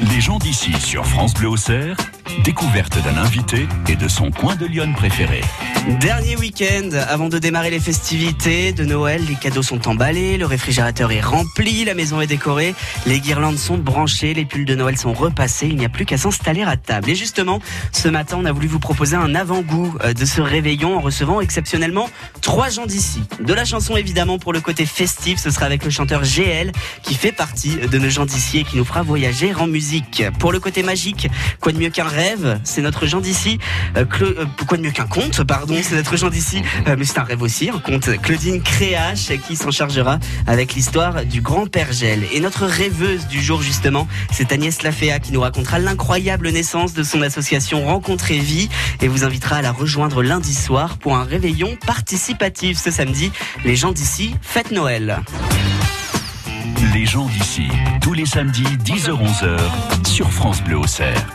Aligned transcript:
Les 0.00 0.20
gens 0.20 0.38
d'ici 0.38 0.72
sur 0.80 1.06
France 1.06 1.34
Bleu 1.34 1.48
Auxerre, 1.48 1.96
découverte 2.42 2.98
d'un 3.04 3.16
invité 3.16 3.66
et 3.88 3.96
de 3.96 4.08
son 4.08 4.30
coin 4.30 4.56
de 4.56 4.66
Lyon 4.66 4.92
préféré. 4.96 5.40
Dernier 6.00 6.36
week-end 6.36 6.88
avant 7.08 7.28
de 7.28 7.38
démarrer 7.38 7.70
les 7.70 7.78
festivités 7.78 8.72
de 8.72 8.84
Noël, 8.84 9.22
les 9.28 9.34
cadeaux 9.34 9.62
sont 9.62 9.86
emballés, 9.86 10.38
le 10.38 10.46
réfrigérateur 10.46 11.12
est 11.12 11.20
rempli, 11.20 11.84
la 11.84 11.92
maison 11.94 12.22
est 12.22 12.26
décorée, 12.26 12.74
les 13.06 13.20
guirlandes 13.20 13.58
sont 13.58 13.76
branchées, 13.76 14.32
les 14.32 14.46
pulls 14.46 14.64
de 14.64 14.74
Noël 14.74 14.96
sont 14.96 15.12
repassés, 15.12 15.66
il 15.68 15.76
n'y 15.76 15.84
a 15.84 15.90
plus 15.90 16.06
qu'à 16.06 16.16
s'installer 16.16 16.62
à 16.62 16.78
table. 16.78 17.10
Et 17.10 17.14
justement, 17.14 17.60
ce 17.92 18.08
matin, 18.08 18.38
on 18.40 18.46
a 18.46 18.52
voulu 18.52 18.66
vous 18.66 18.78
proposer 18.78 19.16
un 19.16 19.34
avant-goût 19.34 19.94
euh, 20.02 20.14
de 20.14 20.24
ce 20.24 20.40
réveillon 20.40 20.96
en 20.96 21.00
recevant 21.00 21.40
exceptionnellement 21.40 22.08
trois 22.40 22.70
gens 22.70 22.86
d'ici. 22.86 23.22
De 23.40 23.52
la 23.52 23.66
chanson 23.66 23.96
évidemment 23.96 24.38
pour 24.38 24.54
le 24.54 24.60
côté 24.60 24.86
festif, 24.86 25.38
ce 25.38 25.50
sera 25.50 25.66
avec 25.66 25.84
le 25.84 25.90
chanteur 25.90 26.22
GL 26.24 26.72
qui 27.02 27.14
fait 27.14 27.32
partie 27.32 27.76
de 27.76 27.98
nos 27.98 28.08
gens 28.08 28.24
d'ici 28.24 28.58
et 28.58 28.64
qui 28.64 28.78
nous 28.78 28.84
fera 28.84 29.02
voyager 29.02 29.54
en 29.54 29.66
musique. 29.66 30.24
Pour 30.38 30.50
le 30.52 30.60
côté 30.60 30.82
magique, 30.82 31.28
quoi 31.60 31.72
de 31.72 31.78
mieux 31.78 31.90
qu'un 31.90 32.08
rêve, 32.08 32.23
c'est 32.64 32.80
notre 32.80 33.06
gens 33.06 33.20
d'ici, 33.20 33.58
euh, 33.96 34.04
euh, 34.22 34.46
quoi 34.66 34.76
de 34.78 34.82
mieux 34.82 34.90
qu'un 34.90 35.06
conte, 35.06 35.42
pardon 35.44 35.74
c'est 35.82 35.96
notre 35.96 36.16
gens 36.16 36.30
d'ici, 36.30 36.62
euh, 36.88 36.96
mais 36.98 37.04
c'est 37.04 37.18
un 37.18 37.24
rêve 37.24 37.42
aussi, 37.42 37.68
un 37.68 37.78
conte 37.78 38.08
Claudine 38.22 38.62
Créache 38.62 39.32
qui 39.46 39.56
s'en 39.56 39.70
chargera 39.70 40.18
avec 40.46 40.74
l'histoire 40.74 41.24
du 41.24 41.40
grand 41.40 41.66
Père 41.66 41.92
Gel. 41.92 42.24
Et 42.32 42.40
notre 42.40 42.66
rêveuse 42.66 43.26
du 43.26 43.42
jour 43.42 43.62
justement, 43.62 44.08
c'est 44.32 44.52
Agnès 44.52 44.82
Laféa 44.82 45.18
qui 45.18 45.32
nous 45.32 45.40
racontera 45.40 45.78
l'incroyable 45.78 46.48
naissance 46.50 46.94
de 46.94 47.02
son 47.02 47.22
association 47.22 47.84
Rencontrer 47.84 48.38
Vie 48.38 48.68
et 49.00 49.08
vous 49.08 49.24
invitera 49.24 49.56
à 49.56 49.62
la 49.62 49.72
rejoindre 49.72 50.22
lundi 50.22 50.54
soir 50.54 50.98
pour 50.98 51.16
un 51.16 51.24
réveillon 51.24 51.76
participatif 51.86 52.78
ce 52.78 52.90
samedi. 52.90 53.32
Les 53.64 53.76
gens 53.76 53.92
d'ici 53.92 54.34
fêtent 54.40 54.70
Noël. 54.70 55.20
Les 56.94 57.06
gens 57.06 57.26
d'ici, 57.26 57.68
tous 58.00 58.12
les 58.12 58.26
samedis 58.26 58.62
10h-11h 58.84 59.58
sur 60.06 60.30
France 60.30 60.62
Bleu 60.62 60.78
Auxerre. 60.78 61.26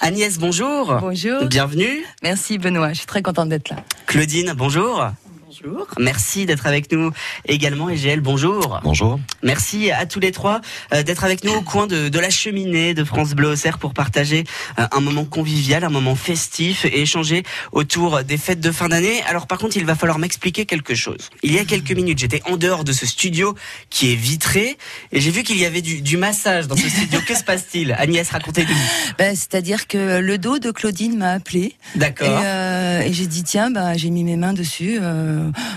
Agnès, 0.00 0.38
bonjour. 0.38 0.94
Bonjour. 1.00 1.44
Bienvenue. 1.44 2.04
Merci 2.22 2.58
Benoît, 2.58 2.90
je 2.90 2.98
suis 2.98 3.06
très 3.06 3.22
contente 3.22 3.48
d'être 3.48 3.70
là. 3.70 3.76
Claudine, 4.06 4.52
bonjour. 4.56 5.10
Merci 5.98 6.46
d'être 6.46 6.66
avec 6.66 6.90
nous 6.92 7.10
également. 7.46 7.88
EGL, 7.88 8.20
bonjour. 8.20 8.80
Bonjour. 8.82 9.18
Merci 9.42 9.90
à 9.90 10.06
tous 10.06 10.20
les 10.20 10.32
trois 10.32 10.60
euh, 10.92 11.02
d'être 11.02 11.24
avec 11.24 11.44
nous 11.44 11.52
au 11.52 11.62
coin 11.62 11.86
de, 11.86 12.18
la 12.18 12.30
cheminée 12.30 12.94
de 12.94 13.04
France 13.04 13.34
Bleu 13.34 13.50
Auxerre 13.50 13.78
pour 13.78 13.94
partager 13.94 14.44
euh, 14.78 14.86
un 14.90 15.00
moment 15.00 15.24
convivial, 15.24 15.84
un 15.84 15.90
moment 15.90 16.16
festif 16.16 16.84
et 16.84 17.02
échanger 17.02 17.42
autour 17.72 18.24
des 18.24 18.38
fêtes 18.38 18.60
de 18.60 18.70
fin 18.70 18.88
d'année. 18.88 19.22
Alors 19.28 19.46
par 19.46 19.58
contre, 19.58 19.76
il 19.76 19.84
va 19.84 19.94
falloir 19.94 20.18
m'expliquer 20.18 20.66
quelque 20.66 20.94
chose. 20.94 21.28
Il 21.42 21.52
y 21.52 21.58
a 21.58 21.64
quelques 21.64 21.92
minutes, 21.92 22.18
j'étais 22.18 22.42
en 22.46 22.56
dehors 22.56 22.84
de 22.84 22.92
ce 22.92 23.06
studio 23.06 23.54
qui 23.90 24.12
est 24.12 24.16
vitré 24.16 24.78
et 25.12 25.20
j'ai 25.20 25.30
vu 25.30 25.42
qu'il 25.42 25.58
y 25.58 25.64
avait 25.64 25.82
du, 25.82 26.16
massage 26.16 26.66
dans 26.66 26.76
ce 26.76 26.88
studio. 26.88 27.20
que 27.26 27.34
se 27.34 27.44
passe-t-il? 27.44 27.92
Agnès, 27.92 28.28
racontez-nous. 28.28 28.74
Ben, 29.18 29.34
C'est-à-dire 29.34 29.86
que 29.86 30.18
le 30.20 30.38
dos 30.38 30.58
de 30.58 30.70
Claudine 30.70 31.16
m'a 31.16 31.32
appelé. 31.32 31.74
D'accord. 31.94 32.26
Et, 32.26 32.46
euh, 32.46 33.12
j'ai 33.12 33.26
dit, 33.26 33.44
tiens, 33.44 33.70
ben, 33.70 33.96
j'ai 33.96 34.10
mis 34.10 34.24
mes 34.24 34.36
mains 34.36 34.52
dessus. 34.52 34.98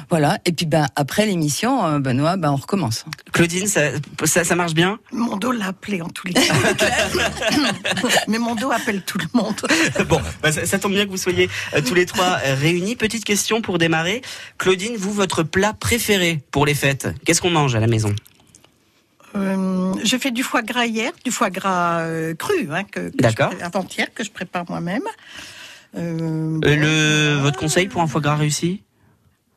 Voilà. 0.09 0.39
Et 0.45 0.51
puis 0.51 0.65
ben 0.65 0.87
après 0.95 1.25
l'émission, 1.25 1.85
euh, 1.85 1.99
Benoît, 1.99 2.37
ben 2.37 2.51
on 2.51 2.55
recommence. 2.55 3.05
Claudine, 3.31 3.67
ça, 3.67 3.91
ça, 4.25 4.55
marche 4.55 4.73
bien? 4.73 4.99
Mon 5.11 5.37
dos 5.37 5.51
l'a 5.51 5.67
appelé 5.67 6.01
en 6.01 6.09
tous 6.09 6.27
les 6.27 6.33
cas. 6.33 6.41
Mais 8.27 8.37
mon 8.37 8.55
dos 8.55 8.71
appelle 8.71 9.01
tout 9.03 9.17
le 9.17 9.27
monde. 9.33 9.55
bon, 10.07 10.19
bah, 10.41 10.51
ça, 10.51 10.79
tombe 10.79 10.93
bien 10.93 11.05
que 11.05 11.11
vous 11.11 11.17
soyez 11.17 11.49
euh, 11.73 11.81
tous 11.81 11.93
les 11.93 12.05
trois 12.05 12.39
euh, 12.45 12.55
réunis. 12.55 12.95
Petite 12.95 13.25
question 13.25 13.61
pour 13.61 13.77
démarrer. 13.77 14.21
Claudine, 14.57 14.95
vous, 14.97 15.11
votre 15.11 15.43
plat 15.43 15.73
préféré 15.73 16.41
pour 16.51 16.65
les 16.65 16.73
fêtes 16.73 17.07
Qu'est-ce 17.25 17.41
qu'on 17.41 17.49
mange 17.49 17.75
à 17.75 17.79
la 17.79 17.87
maison? 17.87 18.13
Je 19.35 20.17
fais 20.19 20.31
du 20.31 20.43
foie 20.43 20.63
gras 20.63 20.85
hier, 20.85 21.11
du 21.23 21.31
foie 21.31 21.51
gras 21.51 22.03
cru, 22.37 22.67
hein, 22.71 22.83
que, 22.83 23.11
avant-hier, 23.61 24.07
que 24.13 24.23
je 24.23 24.31
prépare 24.31 24.65
moi-même. 24.67 25.03
le, 25.93 27.37
votre 27.39 27.59
conseil 27.59 27.87
pour 27.87 28.01
un 28.01 28.07
foie 28.07 28.21
gras 28.21 28.35
réussi? 28.35 28.81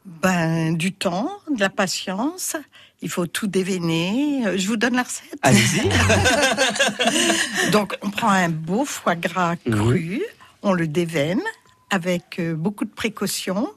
Ben, 0.04 0.76
du 0.76 0.92
temps, 0.92 1.30
de 1.50 1.60
la 1.60 1.70
patience. 1.70 2.56
Il 3.02 3.08
faut 3.08 3.26
tout 3.26 3.46
déveiner. 3.46 4.46
Euh, 4.46 4.58
je 4.58 4.68
vous 4.68 4.76
donne 4.76 4.94
la 4.94 5.02
recette. 5.02 5.38
Allez-y. 5.42 5.88
Donc, 7.72 7.96
on 8.02 8.10
prend 8.10 8.30
un 8.30 8.48
beau 8.48 8.84
foie 8.84 9.16
gras 9.16 9.56
cru, 9.56 10.22
on 10.62 10.72
le 10.72 10.86
déveine 10.86 11.42
avec 11.90 12.38
euh, 12.38 12.54
beaucoup 12.54 12.84
de 12.84 12.90
précautions. 12.90 13.68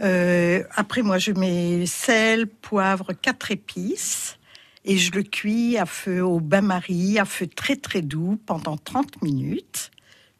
Euh, 0.00 0.62
après, 0.74 1.02
moi, 1.02 1.18
je 1.18 1.32
mets 1.32 1.86
sel, 1.86 2.46
poivre, 2.46 3.12
quatre 3.12 3.50
épices 3.50 4.38
et 4.84 4.98
je 4.98 5.12
le 5.12 5.22
cuis 5.22 5.78
à 5.78 5.86
feu 5.86 6.24
au 6.24 6.40
bain-marie, 6.40 7.18
à 7.18 7.24
feu 7.24 7.46
très 7.46 7.76
très 7.76 8.02
doux 8.02 8.38
pendant 8.46 8.76
30 8.76 9.22
minutes. 9.22 9.91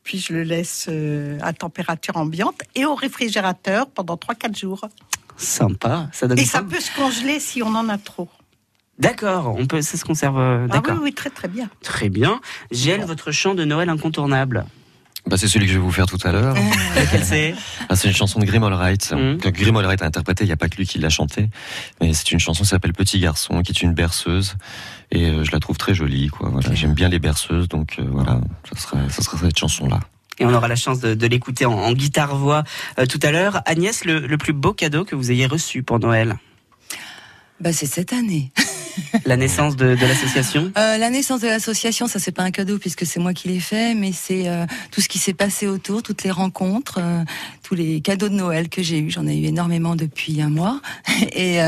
Puis 0.05 0.19
je 0.19 0.33
le 0.33 0.43
laisse 0.43 0.87
euh, 0.89 1.39
à 1.43 1.53
température 1.53 2.17
ambiante 2.17 2.63
et 2.75 2.85
au 2.85 2.95
réfrigérateur 2.95 3.87
pendant 3.89 4.17
3-4 4.17 4.59
jours. 4.59 4.89
Sympa, 5.37 6.09
ça 6.13 6.29
donne 6.29 6.39
Et 6.39 6.45
ça 6.45 6.63
peut 6.63 6.81
se 6.81 6.95
congeler 6.95 7.41
si 7.41 7.63
on 7.63 7.75
en 7.75 7.89
a 7.89 7.99
trop. 7.99 8.29
D'accord, 8.99 9.55
on 9.59 9.67
peut, 9.67 9.81
ça 9.81 9.97
se 9.97 10.05
conserve. 10.05 10.39
Ah 10.39 10.83
oui, 10.89 10.95
oui, 11.03 11.13
très 11.15 11.31
très 11.31 11.49
bien. 11.49 11.69
Très 11.83 12.09
bien. 12.09 12.41
Gèle, 12.71 13.05
votre 13.05 13.33
chant 13.33 13.55
de 13.55 13.65
Noël 13.65 13.89
incontournable. 13.89 14.67
Bah, 15.27 15.37
c'est 15.37 15.47
celui 15.47 15.67
que 15.67 15.73
je 15.73 15.79
vais 15.79 15.85
vous 15.85 15.93
faire 15.93 16.07
tout 16.07 16.19
à 16.25 16.33
l'heure. 16.33 16.55
Lequel 16.97 17.25
c'est 17.25 17.55
ah, 17.89 17.97
C'est 17.97 18.09
une 18.09 18.15
chanson 18.15 18.41
de 18.41 18.45
Grim 18.45 18.65
Allwright. 18.65 19.13
Mmh. 19.13 19.37
Grim 19.51 19.77
Allwright 19.77 20.03
a 20.03 20.07
interprété, 20.07 20.45
il 20.45 20.49
n'y 20.49 20.53
a 20.53 20.57
pas 20.57 20.69
que 20.69 20.77
lui 20.77 20.87
qui 20.87 20.99
l'a 20.99 21.11
chanté. 21.11 21.49
Mais 22.01 22.13
c'est 22.13 22.33
une 22.33 22.41
chanson 22.41 22.65
qui 22.65 22.69
s'appelle 22.69 22.93
Petit 22.93 23.21
Garçon, 23.21 23.63
qui 23.63 23.73
est 23.73 23.83
une 23.83 23.95
berceuse. 23.95 24.57
Et 25.11 25.27
euh, 25.27 25.45
je 25.45 25.53
la 25.53 25.61
trouve 25.61 25.79
très 25.79 25.95
jolie, 25.95 26.29
quoi. 26.29 26.49
Voilà, 26.51 26.75
j'aime 26.75 26.95
bien 26.95 27.09
les 27.09 27.19
berceuses, 27.19 27.69
donc 27.69 27.97
euh, 27.99 28.05
voilà, 28.11 28.41
ça 28.69 28.81
sera, 28.81 29.09
ça 29.11 29.23
sera 29.23 29.39
cette 29.39 29.59
chanson-là. 29.59 30.01
Et 30.39 30.45
on 30.45 30.53
aura 30.53 30.67
la 30.67 30.77
chance 30.77 30.99
de, 31.01 31.15
de 31.15 31.27
l'écouter 31.27 31.67
en, 31.67 31.93
guitare-voix 31.93 32.65
euh, 32.99 33.07
tout 33.07 33.21
à 33.23 33.31
l'heure. 33.31 33.63
Agnès, 33.67 34.05
le, 34.05 34.27
le, 34.27 34.39
plus 34.39 34.55
beau 34.55 34.73
cadeau 34.73 35.05
que 35.05 35.15
vous 35.15 35.31
ayez 35.31 35.47
reçu 35.47 35.83
pour 35.83 35.99
Noël? 35.99 36.37
Bah, 37.61 37.73
C'est 37.73 37.87
cette 37.87 38.13
année. 38.13 38.51
La 39.25 39.37
naissance 39.37 39.77
de, 39.77 39.97
l'association? 40.01 40.73
Euh, 40.77 40.99
La 40.99 41.11
naissance 41.11 41.41
de 41.41 41.47
l'association, 41.47 42.07
ça 42.07 42.19
c'est 42.19 42.33
pas 42.33 42.43
un 42.43 42.51
cadeau 42.51 42.79
puisque 42.79 43.07
c'est 43.07 43.21
moi 43.21 43.33
qui 43.33 43.49
l'ai 43.49 43.61
fait, 43.61 43.95
mais 43.95 44.13
c'est 44.13 44.49
euh, 44.49 44.67
tout 44.91 45.01
ce 45.01 45.09
qui 45.09 45.19
s'est 45.19 45.35
passé 45.35 45.67
autour, 45.67 46.03
toutes 46.03 46.25
les 46.25 46.31
rencontres, 46.31 46.99
euh, 47.01 47.25
tous 47.63 47.75
les 47.75 48.01
cadeaux 48.01 48.29
de 48.29 48.35
Noël 48.35 48.69
que 48.69 48.83
j'ai 48.83 48.99
eu. 48.99 49.11
J'en 49.11 49.27
ai 49.27 49.37
eu 49.37 49.45
énormément 49.45 49.97
depuis 49.97 50.41
un 50.41 50.51
mois 50.51 50.81
et 51.35 51.59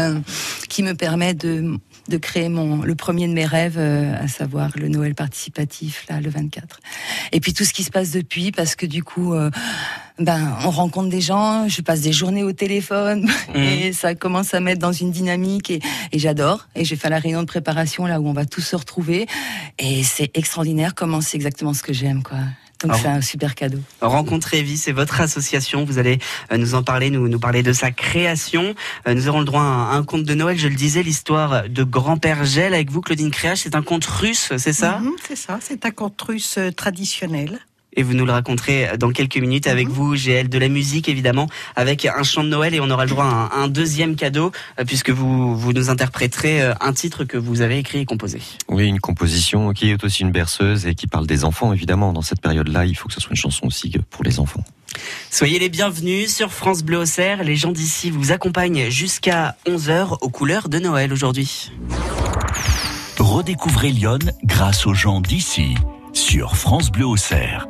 qui 0.69 0.83
me 0.83 0.95
permet 0.95 1.35
de 1.35 1.79
de 2.09 2.19
créer 2.19 2.51
mon 2.51 2.83
le 2.83 2.95
premier 2.95 3.27
de 3.29 3.33
mes 3.33 3.47
rêves, 3.47 3.79
à 3.79 4.29
savoir 4.29 4.71
le 4.77 4.89
Noël 4.89 5.15
participatif 5.15 6.05
là 6.09 6.21
le 6.21 6.29
24. 6.29 6.81
Et 7.33 7.41
puis 7.41 7.55
tout 7.55 7.65
ce 7.65 7.73
qui 7.73 7.83
se 7.83 7.91
passe 7.91 8.11
depuis, 8.11 8.53
parce 8.53 8.77
que 8.77 8.87
du 8.87 9.03
coup 9.03 9.35
ben 10.19 10.57
on 10.65 10.71
rencontre 10.71 11.09
des 11.09 11.21
gens, 11.21 11.69
je 11.69 11.83
passe 11.83 12.01
des 12.01 12.13
journées 12.13 12.45
au 12.45 12.53
téléphone 12.53 13.29
mmh. 13.55 13.59
et 13.59 13.93
ça 13.93 14.15
commence 14.15 14.55
à 14.55 14.61
mettre 14.61 14.81
dans 14.81 14.93
une 14.93 15.11
dynamique 15.11 15.71
et, 15.71 15.81
et 16.13 16.19
j'adore. 16.19 16.69
Et 16.77 16.85
j'ai 16.85 16.97
fait 16.97 17.11
la 17.11 17.19
réunion 17.19 17.41
de 17.41 17.47
préparation 17.47 18.07
là 18.07 18.21
où 18.21 18.29
on 18.29 18.33
va 18.33 18.47
tous 18.47 18.61
se 18.61 18.77
retrouver 18.77 19.27
et 19.79 20.05
c'est 20.05 20.37
extraordinaire 20.37 20.95
comment 20.95 21.21
c'est 21.21 21.37
exactement 21.37 21.75
ce 21.75 21.83
que 21.83 21.93
j'aime 21.93 22.23
quoi. 22.23 22.39
Donc 22.83 22.97
c'est 22.97 23.09
un 23.09 23.21
super 23.21 23.55
cadeau. 23.55 23.79
Rencontrer 24.01 24.63
Vie, 24.63 24.77
c'est 24.77 24.93
votre 24.93 25.21
association. 25.21 25.85
Vous 25.85 25.99
allez 25.99 26.19
euh, 26.53 26.59
nous 26.59 26.75
en 26.75 26.83
parler, 26.83 27.11
nous, 27.11 27.29
nous 27.29 27.39
parler 27.39 27.63
de 27.63 27.73
sa 27.73 27.91
création. 27.91 28.75
Euh, 29.09 29.15
nous 29.15 29.29
aurons 29.29 29.39
le 29.39 29.45
droit 29.45 29.63
à 29.63 29.95
un, 29.95 30.03
conte 30.03 30.25
de 30.25 30.35
Noël, 30.35 30.59
je 30.59 30.69
le 30.69 30.75
disais, 30.75 31.03
l'histoire 31.03 31.69
de 31.69 31.83
Grand-Père 31.83 32.45
Gel 32.45 32.75
avec 32.75 32.91
vous, 32.91 33.01
Claudine 33.01 33.31
Créage. 33.31 33.59
C'est 33.59 33.75
un 33.75 33.83
conte 33.83 34.05
russe, 34.05 34.53
c'est 34.59 34.73
ça? 34.73 34.99
Mmh, 34.99 35.11
C'est 35.27 35.37
ça, 35.37 35.59
c'est 35.63 35.87
un 35.87 35.91
conte 35.91 36.21
russe 36.21 36.57
euh, 36.59 36.71
traditionnel 36.71 37.61
et 37.95 38.03
vous 38.03 38.15
nous 38.15 38.25
le 38.25 38.33
raconterez 38.33 38.97
dans 38.99 39.11
quelques 39.11 39.37
minutes 39.37 39.67
avec 39.67 39.89
mhm. 39.89 39.95
vous, 39.95 40.17
GL, 40.17 40.49
de 40.49 40.59
la 40.59 40.69
musique 40.69 41.09
évidemment, 41.09 41.49
avec 41.77 42.07
un 42.07 42.23
chant 42.23 42.45
de 42.45 42.49
Noël 42.49 42.75
et 42.75 42.81
on 42.81 42.91
aura 42.91 43.05
le 43.05 43.11
droit 43.11 43.25
à 43.25 43.57
un, 43.57 43.69
deuxième 43.69 44.17
cadeau 44.17 44.53
euh, 44.79 44.85
puisque 44.85 45.11
vous, 45.11 45.57
vous 45.57 45.73
nous 45.73 45.91
interpréterez 45.91 46.63
euh, 46.63 46.75
un 46.81 46.93
titre 46.93 47.25
que 47.25 47.37
vous 47.37 47.61
avez 47.61 47.79
écrit 47.79 48.01
et 48.01 48.05
composé. 48.05 48.41
Oui, 48.69 48.87
une 48.87 49.01
composition 49.01 49.73
qui 49.73 49.91
est 49.91 50.05
aussi 50.05 50.23
une 50.23 50.33
berceuse 50.33 50.87
et 50.87 50.95
qui 50.95 51.07
parle 51.07 51.27
des 51.27 51.45
enfants 51.45 51.73
évidemment. 51.73 52.13
Dans 52.13 52.23
cette 52.23 52.41
période-là, 52.41 52.87
il 52.87 52.97
faut 52.97 53.09
que 53.09 53.15
ce 53.15 53.21
soit 53.21 53.31
une 53.31 53.37
chanson 53.37 53.67
aussi 53.67 53.93
pour 54.11 54.25
les 54.25 54.39
enfants. 54.39 54.65
Soyez 55.31 55.59
les 55.59 55.69
bienvenus 55.69 56.35
sur 56.35 56.53
France 56.53 56.83
Bleu 56.83 56.99
Auxerre. 56.99 57.43
Les 57.43 57.57
gens 57.57 57.73
d'ici 57.73 58.11
vous 58.11 58.33
accompagnent 58.33 58.91
jusqu'à 58.91 59.57
11h 59.67 60.19
aux 60.21 60.31
couleurs 60.31 60.69
de 60.69 60.79
Noël 60.79 61.13
aujourd'hui. 61.13 61.73
Redécouvrez 63.19 63.91
Lyon 63.91 64.19
grâce 64.45 64.87
aux 64.87 64.95
gens 64.95 65.21
d'ici 65.21 65.75
sur 66.15 66.57
France 66.57 66.91
Bleu 66.91 67.07
Auxerre. 67.07 67.67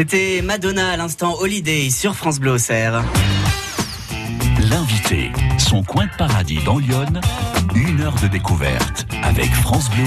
C'était 0.00 0.40
Madonna 0.40 0.92
à 0.92 0.96
l'instant 0.96 1.34
Holiday 1.40 1.90
sur 1.90 2.16
France 2.16 2.40
Bleu 2.40 2.56
L'invité, 4.70 5.30
son 5.58 5.82
coin 5.82 6.06
de 6.06 6.16
paradis 6.16 6.58
dans 6.64 6.78
Lyon, 6.78 7.04
une 7.74 8.00
heure 8.00 8.14
de 8.22 8.28
découverte 8.28 9.06
avec 9.22 9.52
France 9.52 9.90
Bleu 9.90 10.06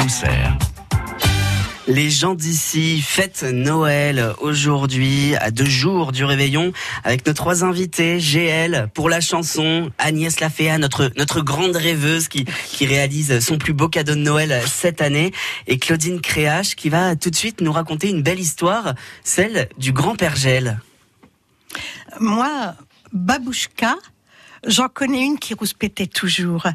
les 1.87 2.09
gens 2.09 2.35
d'ici 2.35 3.01
fêtent 3.01 3.43
Noël 3.43 4.33
aujourd'hui 4.39 5.35
à 5.35 5.51
deux 5.51 5.65
jours 5.65 6.11
du 6.11 6.23
réveillon 6.23 6.71
avec 7.03 7.25
nos 7.25 7.33
trois 7.33 7.63
invités. 7.63 8.19
GL 8.19 8.89
pour 8.93 9.09
la 9.09 9.21
chanson, 9.21 9.91
Agnès 9.97 10.39
Laféa, 10.39 10.77
notre, 10.77 11.11
notre 11.17 11.41
grande 11.41 11.75
rêveuse 11.75 12.27
qui, 12.27 12.45
qui 12.67 12.85
réalise 12.85 13.39
son 13.39 13.57
plus 13.57 13.73
beau 13.73 13.89
cadeau 13.89 14.15
de 14.15 14.19
Noël 14.19 14.61
cette 14.65 15.01
année 15.01 15.33
et 15.67 15.77
Claudine 15.77 16.21
Créache 16.21 16.75
qui 16.75 16.89
va 16.89 17.15
tout 17.15 17.29
de 17.29 17.35
suite 17.35 17.61
nous 17.61 17.71
raconter 17.71 18.09
une 18.09 18.21
belle 18.21 18.39
histoire, 18.39 18.93
celle 19.23 19.67
du 19.77 19.91
grand-père 19.91 20.35
Gel. 20.35 20.79
Moi, 22.19 22.75
Babouchka, 23.11 23.95
j'en 24.65 24.87
connais 24.87 25.23
une 25.23 25.37
qui 25.37 25.53
rouspétait 25.53 26.07
toujours. 26.07 26.67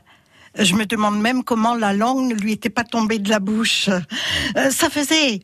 Je 0.59 0.75
me 0.75 0.87
demande 0.87 1.21
même 1.21 1.45
comment 1.45 1.75
la 1.75 1.93
langue 1.93 2.31
ne 2.31 2.35
lui 2.35 2.53
était 2.53 2.71
pas 2.71 2.85
tombée 2.85 3.19
de 3.19 3.31
la 3.31 3.38
bouche. 3.38 3.88
Euh, 4.57 4.71
ça 4.71 4.91
faisait 4.91 5.41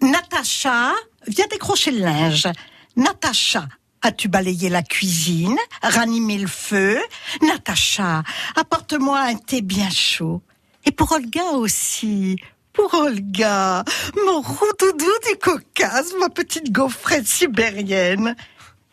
Natacha, 0.00 0.92
viens 1.26 1.46
décrocher 1.50 1.90
le 1.90 2.00
linge. 2.00 2.48
Natacha, 2.96 3.66
As-tu 4.04 4.26
balayé 4.26 4.68
la 4.68 4.82
cuisine, 4.82 5.56
ranimé 5.80 6.36
le 6.36 6.48
feu? 6.48 7.00
Natacha, 7.40 8.24
apporte-moi 8.56 9.20
un 9.20 9.36
thé 9.36 9.62
bien 9.62 9.90
chaud. 9.90 10.42
Et 10.84 10.90
pour 10.90 11.12
Olga 11.12 11.52
aussi. 11.52 12.36
Pour 12.72 12.92
Olga, 12.94 13.84
mon 14.26 14.40
roudoudou 14.40 15.12
du 15.28 15.38
Caucase, 15.40 16.14
ma 16.18 16.30
petite 16.30 16.72
gaufrette 16.72 17.28
sibérienne. 17.28 18.34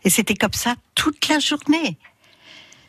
Et 0.04 0.12
c'était 0.12 0.36
comme 0.36 0.54
ça 0.54 0.76
toute 0.94 1.28
la 1.28 1.40
journée. 1.40 1.98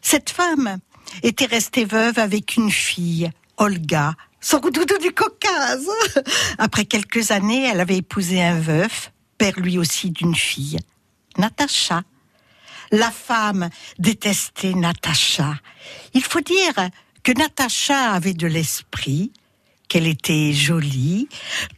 Cette 0.02 0.28
femme, 0.28 0.78
était 1.22 1.46
restée 1.46 1.84
veuve 1.84 2.18
avec 2.18 2.56
une 2.56 2.70
fille, 2.70 3.30
Olga, 3.56 4.14
son 4.40 4.58
doudou 4.58 4.98
du 4.98 5.12
Caucase. 5.12 5.88
Après 6.58 6.84
quelques 6.84 7.30
années, 7.30 7.68
elle 7.68 7.80
avait 7.80 7.98
épousé 7.98 8.42
un 8.42 8.58
veuf, 8.58 9.12
père 9.38 9.58
lui 9.58 9.78
aussi 9.78 10.10
d'une 10.10 10.34
fille, 10.34 10.78
Natacha. 11.38 12.02
La 12.90 13.10
femme 13.10 13.70
détestait 13.98 14.74
Natacha. 14.74 15.54
Il 16.14 16.24
faut 16.24 16.40
dire 16.40 16.74
que 17.22 17.32
Natacha 17.32 18.12
avait 18.12 18.34
de 18.34 18.46
l'esprit, 18.46 19.32
qu'elle 19.90 20.06
était 20.06 20.52
jolie, 20.52 21.28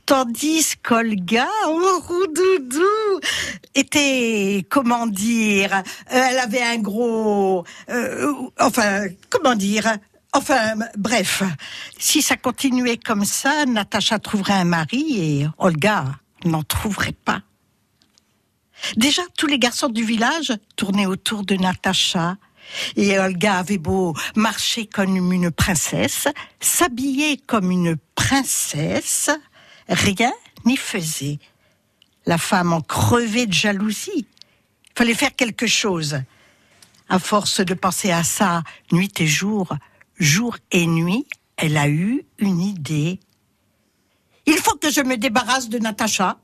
tandis 0.04 0.74
qu'Olga, 0.82 1.48
oh, 1.66 2.26
doudou, 2.28 3.20
était, 3.74 4.66
comment 4.68 5.06
dire, 5.06 5.72
euh, 5.74 5.80
elle 6.30 6.38
avait 6.38 6.62
un 6.62 6.76
gros, 6.76 7.64
euh, 7.88 8.32
enfin, 8.60 9.06
comment 9.30 9.54
dire, 9.54 9.96
enfin, 10.34 10.74
bref, 10.98 11.42
si 11.98 12.20
ça 12.20 12.36
continuait 12.36 12.98
comme 12.98 13.24
ça, 13.24 13.64
Natacha 13.64 14.18
trouverait 14.18 14.52
un 14.52 14.64
mari 14.64 15.14
et 15.18 15.46
Olga 15.56 16.04
n'en 16.44 16.62
trouverait 16.62 17.16
pas. 17.24 17.40
Déjà, 18.96 19.22
tous 19.38 19.46
les 19.46 19.58
garçons 19.58 19.88
du 19.88 20.04
village 20.04 20.52
tournaient 20.76 21.06
autour 21.06 21.44
de 21.44 21.54
Natacha. 21.54 22.36
Et 22.96 23.18
Olga 23.18 23.58
avait 23.58 23.78
beau 23.78 24.14
marcher 24.34 24.86
comme 24.86 25.32
une 25.32 25.50
princesse, 25.50 26.28
s'habiller 26.60 27.36
comme 27.36 27.70
une 27.70 27.96
princesse, 28.14 29.30
rien 29.88 30.32
n'y 30.64 30.76
faisait. 30.76 31.38
La 32.26 32.38
femme 32.38 32.72
en 32.72 32.80
crevait 32.80 33.46
de 33.46 33.52
jalousie. 33.52 34.26
Fallait 34.94 35.14
faire 35.14 35.34
quelque 35.34 35.66
chose. 35.66 36.20
À 37.08 37.18
force 37.18 37.60
de 37.60 37.74
penser 37.74 38.10
à 38.10 38.22
ça 38.22 38.62
nuit 38.92 39.12
et 39.18 39.26
jour, 39.26 39.74
jour 40.18 40.56
et 40.70 40.86
nuit, 40.86 41.26
elle 41.56 41.76
a 41.76 41.88
eu 41.88 42.24
une 42.38 42.60
idée. 42.60 43.20
Il 44.46 44.56
faut 44.56 44.76
que 44.76 44.90
je 44.90 45.00
me 45.00 45.16
débarrasse 45.16 45.68
de 45.68 45.78
Natacha. 45.78 46.38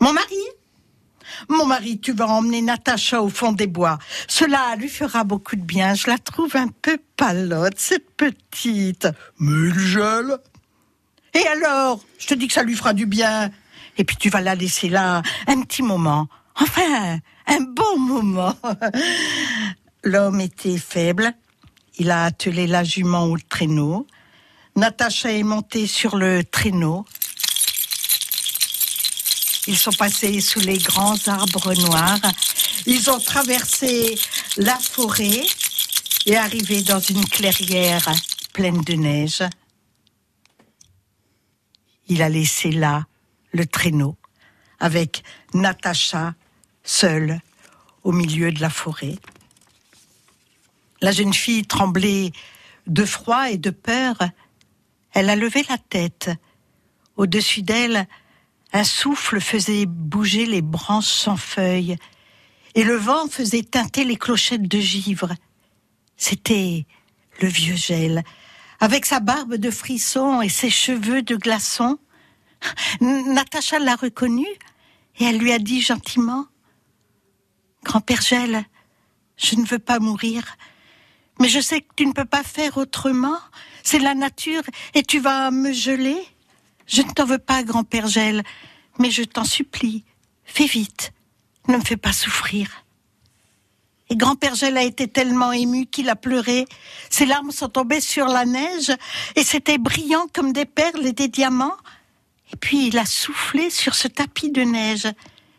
Mon 0.00 0.12
mari 0.12 0.36
mon 1.48 1.66
mari, 1.66 1.98
tu 1.98 2.12
vas 2.12 2.26
emmener 2.26 2.62
Natacha 2.62 3.22
au 3.22 3.28
fond 3.28 3.52
des 3.52 3.66
bois. 3.66 3.98
Cela 4.28 4.76
lui 4.76 4.88
fera 4.88 5.24
beaucoup 5.24 5.56
de 5.56 5.62
bien. 5.62 5.94
Je 5.94 6.08
la 6.08 6.18
trouve 6.18 6.56
un 6.56 6.68
peu 6.68 6.98
palote, 7.16 7.78
cette 7.78 8.10
petite. 8.16 9.08
Mais 9.38 9.68
il 9.68 9.78
gèle. 9.78 10.38
Et 11.34 11.46
alors 11.46 12.00
Je 12.18 12.26
te 12.26 12.34
dis 12.34 12.46
que 12.46 12.52
ça 12.52 12.62
lui 12.62 12.74
fera 12.74 12.92
du 12.92 13.06
bien. 13.06 13.50
Et 13.98 14.04
puis 14.04 14.16
tu 14.16 14.30
vas 14.30 14.40
la 14.40 14.54
laisser 14.54 14.88
là 14.88 15.22
un 15.46 15.60
petit 15.62 15.82
moment. 15.82 16.28
Enfin, 16.60 17.18
un 17.46 17.60
bon 17.60 17.98
moment. 17.98 18.54
L'homme 20.04 20.40
était 20.40 20.78
faible. 20.78 21.32
Il 21.98 22.10
a 22.10 22.24
attelé 22.24 22.66
la 22.66 22.84
jument 22.84 23.26
au 23.26 23.36
traîneau. 23.38 24.06
Natacha 24.76 25.30
est 25.30 25.42
montée 25.42 25.86
sur 25.86 26.16
le 26.16 26.42
traîneau. 26.44 27.04
Ils 29.66 29.78
sont 29.78 29.92
passés 29.92 30.40
sous 30.40 30.60
les 30.60 30.78
grands 30.78 31.28
arbres 31.28 31.74
noirs. 31.74 32.20
Ils 32.86 33.10
ont 33.10 33.20
traversé 33.20 34.18
la 34.56 34.76
forêt 34.78 35.44
et 36.26 36.36
arrivé 36.36 36.82
dans 36.82 37.00
une 37.00 37.24
clairière 37.24 38.12
pleine 38.52 38.80
de 38.82 38.94
neige. 38.94 39.42
Il 42.08 42.22
a 42.22 42.28
laissé 42.28 42.72
là 42.72 43.06
le 43.52 43.66
traîneau 43.66 44.16
avec 44.80 45.22
Natacha 45.54 46.34
seule 46.82 47.40
au 48.02 48.10
milieu 48.10 48.50
de 48.50 48.60
la 48.60 48.70
forêt. 48.70 49.16
La 51.00 51.12
jeune 51.12 51.32
fille 51.32 51.66
tremblait 51.66 52.32
de 52.88 53.04
froid 53.04 53.50
et 53.50 53.58
de 53.58 53.70
peur. 53.70 54.16
Elle 55.12 55.30
a 55.30 55.36
levé 55.36 55.64
la 55.68 55.78
tête. 55.78 56.30
Au-dessus 57.16 57.62
d'elle, 57.62 58.08
un 58.72 58.84
souffle 58.84 59.40
faisait 59.40 59.86
bouger 59.86 60.46
les 60.46 60.62
branches 60.62 61.06
sans 61.06 61.36
feuilles, 61.36 61.96
et 62.74 62.84
le 62.84 62.96
vent 62.96 63.28
faisait 63.28 63.62
teinter 63.62 64.04
les 64.04 64.16
clochettes 64.16 64.66
de 64.68 64.78
givre. 64.78 65.34
C'était 66.16 66.86
le 67.40 67.48
vieux 67.48 67.76
gel, 67.76 68.22
avec 68.80 69.04
sa 69.04 69.20
barbe 69.20 69.54
de 69.54 69.70
frisson 69.70 70.40
et 70.40 70.48
ses 70.48 70.70
cheveux 70.70 71.22
de 71.22 71.36
glaçon. 71.36 71.98
Natacha 73.00 73.78
l'a 73.78 73.96
reconnu 73.96 74.46
et 75.18 75.24
elle 75.24 75.38
lui 75.38 75.52
a 75.52 75.58
dit 75.58 75.82
gentiment 75.82 76.46
Grand-père 77.84 78.22
Gel, 78.22 78.64
je 79.36 79.56
ne 79.56 79.64
veux 79.64 79.80
pas 79.80 79.98
mourir, 79.98 80.56
mais 81.40 81.48
je 81.48 81.60
sais 81.60 81.80
que 81.80 81.88
tu 81.96 82.06
ne 82.06 82.12
peux 82.12 82.24
pas 82.24 82.44
faire 82.44 82.76
autrement. 82.78 83.38
C'est 83.82 83.98
la 83.98 84.14
nature 84.14 84.62
et 84.94 85.02
tu 85.02 85.18
vas 85.18 85.50
me 85.50 85.72
geler. 85.72 86.16
Je 86.86 87.02
ne 87.02 87.10
t'en 87.10 87.24
veux 87.24 87.38
pas, 87.38 87.62
grand-père 87.62 88.06
Gel, 88.06 88.42
mais 88.98 89.10
je 89.10 89.22
t'en 89.22 89.44
supplie, 89.44 90.04
fais 90.44 90.66
vite, 90.66 91.12
ne 91.68 91.76
me 91.76 91.82
fais 91.82 91.96
pas 91.96 92.12
souffrir. 92.12 92.84
Et 94.10 94.16
grand-père 94.16 94.54
Gel 94.54 94.76
a 94.76 94.82
été 94.82 95.08
tellement 95.08 95.52
ému 95.52 95.86
qu'il 95.86 96.10
a 96.10 96.16
pleuré. 96.16 96.66
Ses 97.08 97.24
larmes 97.24 97.50
sont 97.50 97.68
tombées 97.68 98.02
sur 98.02 98.26
la 98.26 98.44
neige 98.44 98.92
et 99.36 99.42
c'était 99.42 99.78
brillant 99.78 100.26
comme 100.34 100.52
des 100.52 100.66
perles 100.66 101.06
et 101.06 101.14
des 101.14 101.28
diamants. 101.28 101.76
Et 102.52 102.56
puis 102.56 102.88
il 102.88 102.98
a 102.98 103.06
soufflé 103.06 103.70
sur 103.70 103.94
ce 103.94 104.08
tapis 104.08 104.50
de 104.50 104.62
neige 104.62 105.08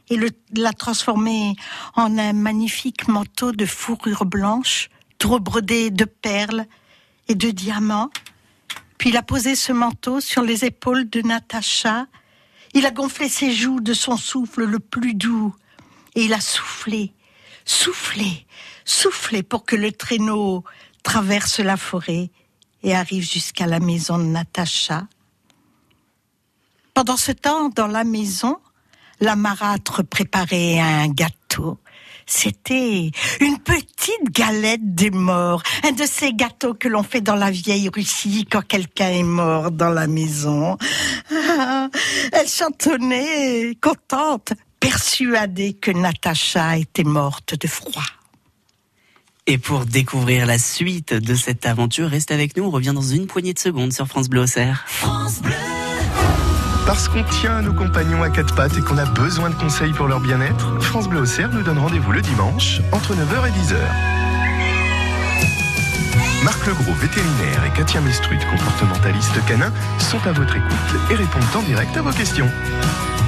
et 0.10 0.20
l'a 0.56 0.74
transformé 0.74 1.56
en 1.96 2.18
un 2.20 2.34
magnifique 2.34 3.08
manteau 3.08 3.53
de 3.53 3.65
fourrure 3.65 4.25
blanche, 4.25 4.89
trop 5.18 5.39
brodé 5.39 5.89
de 5.89 6.06
perles 6.06 6.68
et 7.27 7.36
de 7.36 7.50
diamants. 7.50 8.12
Puis 8.98 9.10
il 9.10 9.18
a 9.18 9.24
posé 9.24 9.56
ce 9.56 9.72
manteau 9.72 10.20
sur 10.20 10.42
les 10.42 10.66
épaules 10.66 11.10
de 11.10 11.22
Natacha. 11.22 12.08
Il 12.74 12.86
a 12.86 12.92
gonflé 12.92 13.30
ses 13.30 13.52
joues 13.52 13.82
de 13.82 13.94
son 13.94 14.18
souffle 14.18 14.64
le 14.64 14.80
plus 14.80 15.14
doux. 15.14 15.54
Et 16.16 16.26
il 16.26 16.34
a 16.34 16.42
soufflé, 16.42 17.14
soufflé, 17.66 18.46
soufflé 18.86 19.44
pour 19.44 19.66
que 19.66 19.76
le 19.76 19.92
traîneau 19.92 20.64
traverse 21.02 21.60
la 21.60 21.78
forêt 21.78 22.30
et 22.84 22.96
arrive 22.96 23.30
jusqu'à 23.30 23.66
la 23.66 23.80
maison 23.80 24.18
de 24.18 24.24
Natacha. 24.24 25.08
Pendant 26.94 27.18
ce 27.18 27.32
temps, 27.32 27.70
dans 27.70 27.88
la 27.88 28.04
maison, 28.04 28.58
la 29.20 29.36
marâtre 29.36 30.04
préparait 30.04 30.80
un 30.80 31.08
gâteau 31.08 31.80
c'était 32.25 33.12
une 33.39 33.60
petite 33.60 34.32
galette 34.32 34.96
des 34.96 35.12
morts, 35.12 35.63
un 35.84 35.92
de 35.92 36.06
ces 36.06 36.34
gâteaux 36.34 36.74
que 36.74 36.88
l'on 36.88 37.03
fait 37.03 37.22
dans 37.22 37.36
la 37.36 37.51
vieille 37.51 37.89
Russie 37.94 38.46
quand 38.50 38.65
quelqu'un 38.65 39.10
est 39.10 39.24
mort 39.24 39.72
dans 39.72 39.89
la 39.89 40.08
maison. 40.08 40.77
Ah, 41.56 41.89
elle 42.32 42.48
chantonnait, 42.48 43.77
contente, 43.82 44.53
persuadée 44.80 45.74
que 45.74 45.92
Natacha 45.92 46.77
était 46.77 47.03
morte 47.03 47.60
de 47.60 47.68
froid. 47.68 48.03
Et 49.46 49.58
pour 49.58 49.86
découvrir 49.86 50.46
la 50.46 50.58
suite 50.58 51.13
de 51.13 51.36
cette 51.36 51.65
aventure, 51.65 52.10
reste 52.10 52.32
avec 52.32 52.56
nous, 52.56 52.63
on 52.63 52.72
revient 52.72 52.94
dans 52.96 53.01
une 53.01 53.27
poignée 53.27 53.53
de 53.53 53.60
secondes 53.60 53.92
sur 53.92 54.08
France 54.08 54.30
Bleu 54.30 54.46
France 54.48 55.42
Bleu 55.42 55.83
Parce 56.86 57.08
qu'on 57.08 57.24
tient 57.24 57.62
nos 57.62 57.74
compagnons 57.74 58.24
à 58.24 58.30
quatre 58.30 58.54
pattes 58.56 58.78
et 58.78 58.82
qu'on 58.82 58.98
a 58.98 59.06
besoin 59.06 59.50
de 59.50 59.56
conseils 59.56 59.94
pour 59.94 60.08
leur 60.08 60.20
bien-être, 60.20 60.82
France 60.82 61.08
Bleu 61.08 61.22
Auxerre 61.22 61.50
nous 61.50 61.63
donne 61.63 61.78
rendez-vous 61.80 62.12
le 62.12 62.22
dimanche 62.22 62.82
entre 62.92 63.13
9h 63.13 63.48
et 63.48 63.52
10h. 63.52 63.78
Marc 66.44 66.68
Legros, 66.68 66.94
vétérinaire, 66.96 67.63
et 67.66 67.78
Katia 67.78 68.02
Mestrut, 68.02 68.40
comportementaliste 68.52 69.46
canin, 69.46 69.72
sont 69.98 70.20
à 70.28 70.34
votre 70.34 70.58
écoute 70.58 71.02
et 71.10 71.16
répondent 71.16 71.56
en 71.56 71.62
direct 71.62 71.96
à 71.96 72.02
vos 72.02 72.12
questions. 72.12 72.50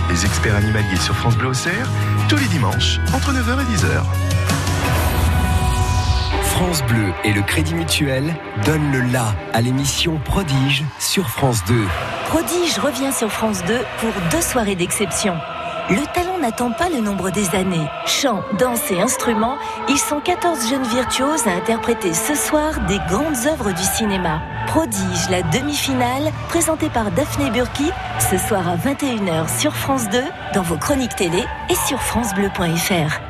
Les 0.10 0.26
experts 0.26 0.56
animaliers 0.56 0.98
sur 0.98 1.16
France 1.16 1.38
Bleu 1.38 1.48
Auxerre, 1.48 1.88
tous 2.28 2.38
les 2.38 2.48
dimanches, 2.48 3.00
entre 3.14 3.32
9h 3.32 3.62
et 3.62 3.74
10h. 3.74 4.04
France 6.44 6.84
Bleu 6.84 7.14
et 7.24 7.32
le 7.32 7.42
Crédit 7.42 7.74
Mutuel 7.74 8.36
donnent 8.66 8.92
le 8.92 9.02
la 9.12 9.34
à 9.54 9.62
l'émission 9.62 10.20
Prodige 10.24 10.84
sur 11.00 11.30
France 11.30 11.64
2. 11.68 11.76
Prodige 12.36 12.80
revient 12.80 13.13
sur 13.13 13.32
France 13.32 13.63
2 13.63 13.80
pour 14.00 14.12
deux 14.30 14.42
soirées 14.42 14.75
d'exception. 14.75 15.38
Le 15.89 16.06
talent 16.13 16.38
n'attend 16.38 16.70
pas 16.70 16.89
le 16.89 17.00
nombre 17.00 17.30
des 17.30 17.56
années. 17.56 17.88
Chant, 18.06 18.44
danse 18.60 18.92
et 18.92 19.00
instruments, 19.00 19.58
ils 19.88 19.98
sont 19.98 20.20
14 20.20 20.70
jeunes 20.70 20.84
virtuoses 20.84 21.48
à 21.48 21.51
interpréter 21.51 22.13
ce 22.13 22.36
soir 22.36 22.86
des 22.89 22.98
grandes 23.08 23.48
œuvres 23.48 23.72
du 23.72 23.84
cinéma. 23.84 24.42
Prodige, 24.68 25.30
la 25.30 25.44
demi-finale, 25.44 26.30
présentée 26.50 26.89
par 26.89 27.10
Daphné 27.12 27.50
Burki, 27.51 27.89
ce 28.20 28.38
soir 28.38 28.68
à 28.68 28.75
21h 28.75 29.48
sur 29.58 29.74
France 29.74 30.10
2, 30.10 30.22
dans 30.54 30.63
vos 30.63 30.75
chroniques 30.75 31.15
télé 31.15 31.42
et 31.70 31.75
sur 31.88 32.01
francebleu.fr. 32.01 33.22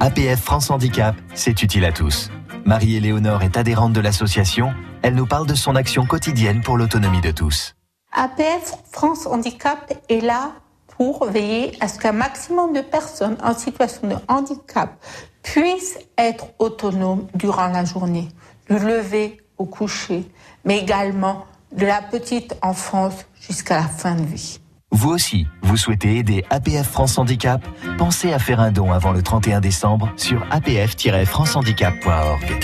APF 0.00 0.40
France 0.40 0.70
Handicap, 0.70 1.14
c'est 1.34 1.62
utile 1.62 1.84
à 1.84 1.92
tous. 1.92 2.30
Marie-Éléonore 2.66 3.44
est 3.44 3.56
adhérente 3.56 3.92
de 3.92 4.00
l'association. 4.00 4.74
Elle 5.02 5.14
nous 5.14 5.26
parle 5.26 5.46
de 5.46 5.54
son 5.54 5.76
action 5.76 6.04
quotidienne 6.04 6.62
pour 6.62 6.76
l'autonomie 6.76 7.20
de 7.20 7.30
tous. 7.30 7.76
APF 8.12 8.74
France 8.90 9.24
Handicap 9.26 9.92
est 10.08 10.20
là 10.20 10.50
pour 10.88 11.26
veiller 11.26 11.76
à 11.80 11.86
ce 11.86 12.00
qu'un 12.00 12.10
maximum 12.10 12.72
de 12.72 12.80
personnes 12.80 13.36
en 13.40 13.54
situation 13.54 14.08
de 14.08 14.16
handicap 14.26 14.98
puissent 15.44 16.00
être 16.18 16.46
autonomes 16.58 17.28
durant 17.34 17.68
la 17.68 17.84
journée, 17.84 18.28
du 18.68 18.80
lever 18.80 19.40
au 19.58 19.66
coucher, 19.66 20.26
mais 20.64 20.80
également 20.80 21.46
de 21.70 21.86
la 21.86 22.02
petite 22.02 22.56
enfance 22.62 23.26
jusqu'à 23.40 23.76
la 23.76 23.86
fin 23.86 24.16
de 24.16 24.24
vie. 24.24 24.58
Vous 24.92 25.10
aussi, 25.10 25.46
vous 25.62 25.76
souhaitez 25.76 26.16
aider 26.16 26.44
APF 26.48 26.88
France 26.88 27.18
Handicap 27.18 27.66
Pensez 27.98 28.32
à 28.32 28.38
faire 28.38 28.60
un 28.60 28.70
don 28.70 28.92
avant 28.92 29.12
le 29.12 29.22
31 29.22 29.60
décembre 29.60 30.12
sur 30.16 30.46
apf-francehandicap.org. 30.50 32.60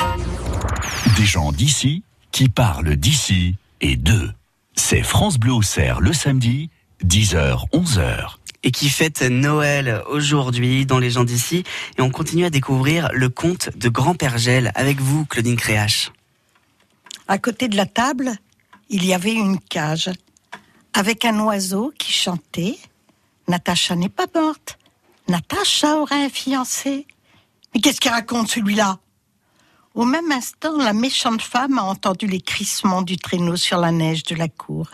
Des 1.17 1.25
gens 1.25 1.51
d'ici 1.53 2.05
qui 2.31 2.49
parlent 2.49 2.97
d'ici 2.97 3.57
et 3.81 3.97
d'eux. 3.97 4.33
C'est 4.75 5.03
France 5.03 5.39
Bleu 5.39 5.53
au 5.53 5.63
Cerf 5.63 6.01
le 6.01 6.13
samedi, 6.13 6.71
10h, 7.05 7.69
11h. 7.73 8.37
Et 8.63 8.71
qui 8.71 8.89
fête 8.89 9.23
Noël 9.23 10.01
aujourd'hui 10.09 10.87
dans 10.87 11.01
les 11.01 11.11
gens 11.11 11.25
d'ici. 11.25 11.65
Et 11.99 12.03
on 12.03 12.11
continue 12.11 12.45
à 12.45 12.51
découvrir 12.51 13.11
le 13.13 13.29
conte 13.29 13.77
de 13.77 13.89
Grand-Père 13.89 14.39
Gel 14.39 14.71
avec 14.77 15.01
vous, 15.01 15.27
Claudine 15.27 15.57
Créache. 15.57 16.13
À 17.27 17.39
côté 17.39 17.67
de 17.69 17.77
la 17.77 17.87
table, 17.87 18.31
il 18.89 19.05
y 19.05 19.13
avait 19.13 19.35
une 19.35 19.59
cage 19.59 20.11
avec 20.95 21.25
un 21.25 21.39
oiseau 21.41 21.93
qui 21.99 22.13
chantait. 22.13 22.79
Natacha 23.49 23.97
n'est 23.97 24.09
pas 24.09 24.27
morte. 24.35 24.79
Natacha 25.29 25.97
aurait 25.99 26.25
un 26.25 26.29
fiancé. 26.29 27.07
Mais 27.75 27.81
qu'est-ce 27.81 28.01
qu'il 28.01 28.11
raconte 28.11 28.49
celui-là? 28.49 28.99
Au 29.95 30.05
même 30.05 30.33
instant, 30.33 30.79
la 30.79 30.93
méchante 30.93 31.43
femme 31.43 31.79
a 31.79 31.83
entendu 31.83 32.27
les 32.27 32.41
crissements 32.41 33.03
du 33.03 33.17
traîneau 33.17 33.57
sur 33.57 33.79
la 33.79 33.93
neige 33.93 34.23
de 34.25 34.35
la 34.35 34.49
cour. 34.49 34.89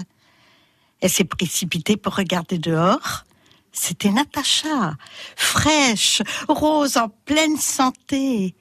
Elle 1.00 1.10
s'est 1.10 1.24
précipitée 1.24 1.96
pour 1.96 2.16
regarder 2.16 2.58
dehors. 2.58 3.24
C'était 3.70 4.10
Natacha, 4.10 4.96
fraîche, 5.36 6.22
rose, 6.48 6.96
en 6.96 7.08
pleine 7.08 7.56
santé, 7.56 8.56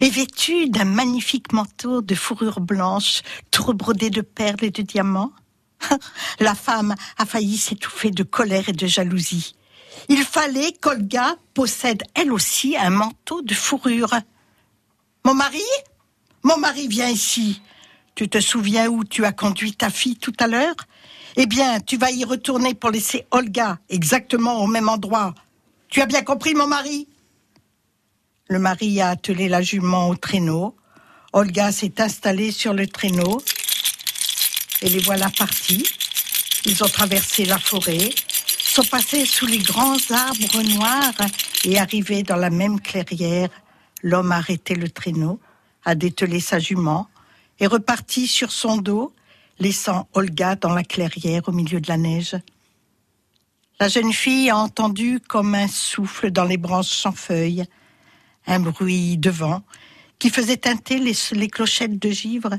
et 0.00 0.10
vêtue 0.10 0.70
d'un 0.70 0.84
magnifique 0.84 1.52
manteau 1.52 2.00
de 2.00 2.14
fourrure 2.14 2.60
blanche, 2.60 3.22
tout 3.50 3.74
brodé 3.74 4.08
de 4.08 4.22
perles 4.22 4.64
et 4.64 4.70
de 4.70 4.82
diamants. 4.82 5.32
La 6.40 6.54
femme 6.54 6.94
a 7.18 7.26
failli 7.26 7.56
s'étouffer 7.56 8.10
de 8.10 8.22
colère 8.22 8.68
et 8.68 8.72
de 8.72 8.86
jalousie. 8.86 9.54
Il 10.08 10.24
fallait 10.24 10.72
qu'Olga 10.72 11.36
possède 11.54 12.02
elle 12.14 12.32
aussi 12.32 12.76
un 12.76 12.90
manteau 12.90 13.42
de 13.42 13.54
fourrure. 13.54 14.14
Mon 15.24 15.34
mari? 15.34 15.62
Mon 16.42 16.56
mari 16.56 16.88
vient 16.88 17.08
ici. 17.08 17.60
Tu 18.14 18.28
te 18.28 18.40
souviens 18.40 18.88
où 18.88 19.04
tu 19.04 19.24
as 19.24 19.32
conduit 19.32 19.74
ta 19.74 19.90
fille 19.90 20.16
tout 20.16 20.34
à 20.38 20.46
l'heure? 20.46 20.74
Eh 21.36 21.46
bien, 21.46 21.80
tu 21.80 21.96
vas 21.96 22.10
y 22.10 22.24
retourner 22.24 22.74
pour 22.74 22.90
laisser 22.90 23.26
Olga 23.30 23.78
exactement 23.88 24.62
au 24.62 24.66
même 24.66 24.88
endroit. 24.88 25.34
Tu 25.88 26.00
as 26.00 26.06
bien 26.06 26.22
compris, 26.22 26.54
mon 26.54 26.66
mari? 26.66 27.08
Le 28.48 28.58
mari 28.58 29.00
a 29.00 29.10
attelé 29.10 29.48
la 29.48 29.62
jument 29.62 30.08
au 30.08 30.14
traîneau. 30.14 30.76
Olga 31.32 31.72
s'est 31.72 32.00
installée 32.02 32.52
sur 32.52 32.74
le 32.74 32.86
traîneau 32.86 33.40
et 34.82 34.88
les 34.88 35.00
voilà 35.00 35.30
partis. 35.30 35.84
Ils 36.66 36.82
ont 36.84 36.88
traversé 36.88 37.44
la 37.44 37.58
forêt, 37.58 38.10
sont 38.58 38.84
passés 38.84 39.26
sous 39.26 39.46
les 39.46 39.58
grands 39.58 39.96
arbres 40.10 40.62
noirs 40.62 41.28
et 41.64 41.78
arrivés 41.78 42.22
dans 42.22 42.36
la 42.36 42.50
même 42.50 42.80
clairière. 42.80 43.48
L'homme 44.02 44.32
a 44.32 44.36
arrêté 44.36 44.74
le 44.74 44.88
traîneau, 44.88 45.40
a 45.84 45.94
dételé 45.94 46.40
sa 46.40 46.58
jument 46.58 47.08
et 47.60 47.66
reparti 47.66 48.26
sur 48.26 48.50
son 48.50 48.76
dos, 48.76 49.12
laissant 49.58 50.08
Olga 50.14 50.56
dans 50.56 50.72
la 50.72 50.82
clairière 50.82 51.48
au 51.48 51.52
milieu 51.52 51.80
de 51.80 51.88
la 51.88 51.96
neige. 51.96 52.36
La 53.78 53.88
jeune 53.88 54.12
fille 54.12 54.50
a 54.50 54.56
entendu 54.56 55.20
comme 55.20 55.54
un 55.54 55.68
souffle 55.68 56.30
dans 56.30 56.44
les 56.44 56.56
branches 56.56 56.90
sans 56.90 57.12
feuilles, 57.12 57.64
un 58.46 58.60
bruit 58.60 59.18
de 59.18 59.30
vent 59.30 59.62
qui 60.18 60.30
faisait 60.30 60.56
teinter 60.56 60.98
les, 60.98 61.14
les 61.32 61.48
clochettes 61.48 61.98
de 61.98 62.10
givre. 62.10 62.50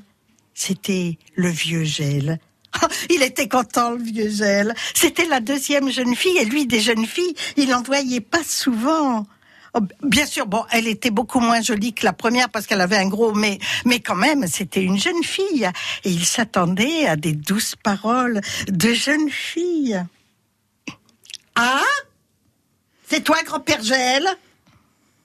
C'était 0.53 1.17
le 1.35 1.49
vieux 1.49 1.83
gel. 1.83 2.39
Oh, 2.81 2.87
il 3.09 3.21
était 3.21 3.47
content, 3.47 3.91
le 3.91 4.03
vieux 4.03 4.29
gel. 4.29 4.73
C'était 4.93 5.25
la 5.25 5.39
deuxième 5.39 5.91
jeune 5.91 6.15
fille, 6.15 6.37
et 6.37 6.45
lui, 6.45 6.65
des 6.65 6.79
jeunes 6.79 7.05
filles, 7.05 7.35
il 7.57 7.69
n'en 7.69 7.83
voyait 7.83 8.21
pas 8.21 8.43
souvent. 8.43 9.27
Oh, 9.75 9.79
bien 10.03 10.25
sûr, 10.27 10.45
bon, 10.45 10.63
elle 10.71 10.87
était 10.87 11.09
beaucoup 11.09 11.39
moins 11.39 11.61
jolie 11.61 11.93
que 11.93 12.05
la 12.05 12.13
première 12.13 12.49
parce 12.49 12.67
qu'elle 12.67 12.81
avait 12.81 12.97
un 12.97 13.07
gros, 13.07 13.33
mais, 13.33 13.57
mais 13.85 13.99
quand 13.99 14.15
même, 14.15 14.45
c'était 14.47 14.83
une 14.83 14.99
jeune 14.99 15.23
fille. 15.23 15.67
Et 16.03 16.11
il 16.11 16.25
s'attendait 16.25 17.07
à 17.07 17.15
des 17.15 17.33
douces 17.33 17.75
paroles 17.75 18.41
de 18.67 18.93
jeune 18.93 19.29
fille. 19.31 20.03
Ah? 21.55 21.81
C'est 23.09 23.23
toi, 23.23 23.37
grand-père 23.43 23.81
Gel? 23.81 24.27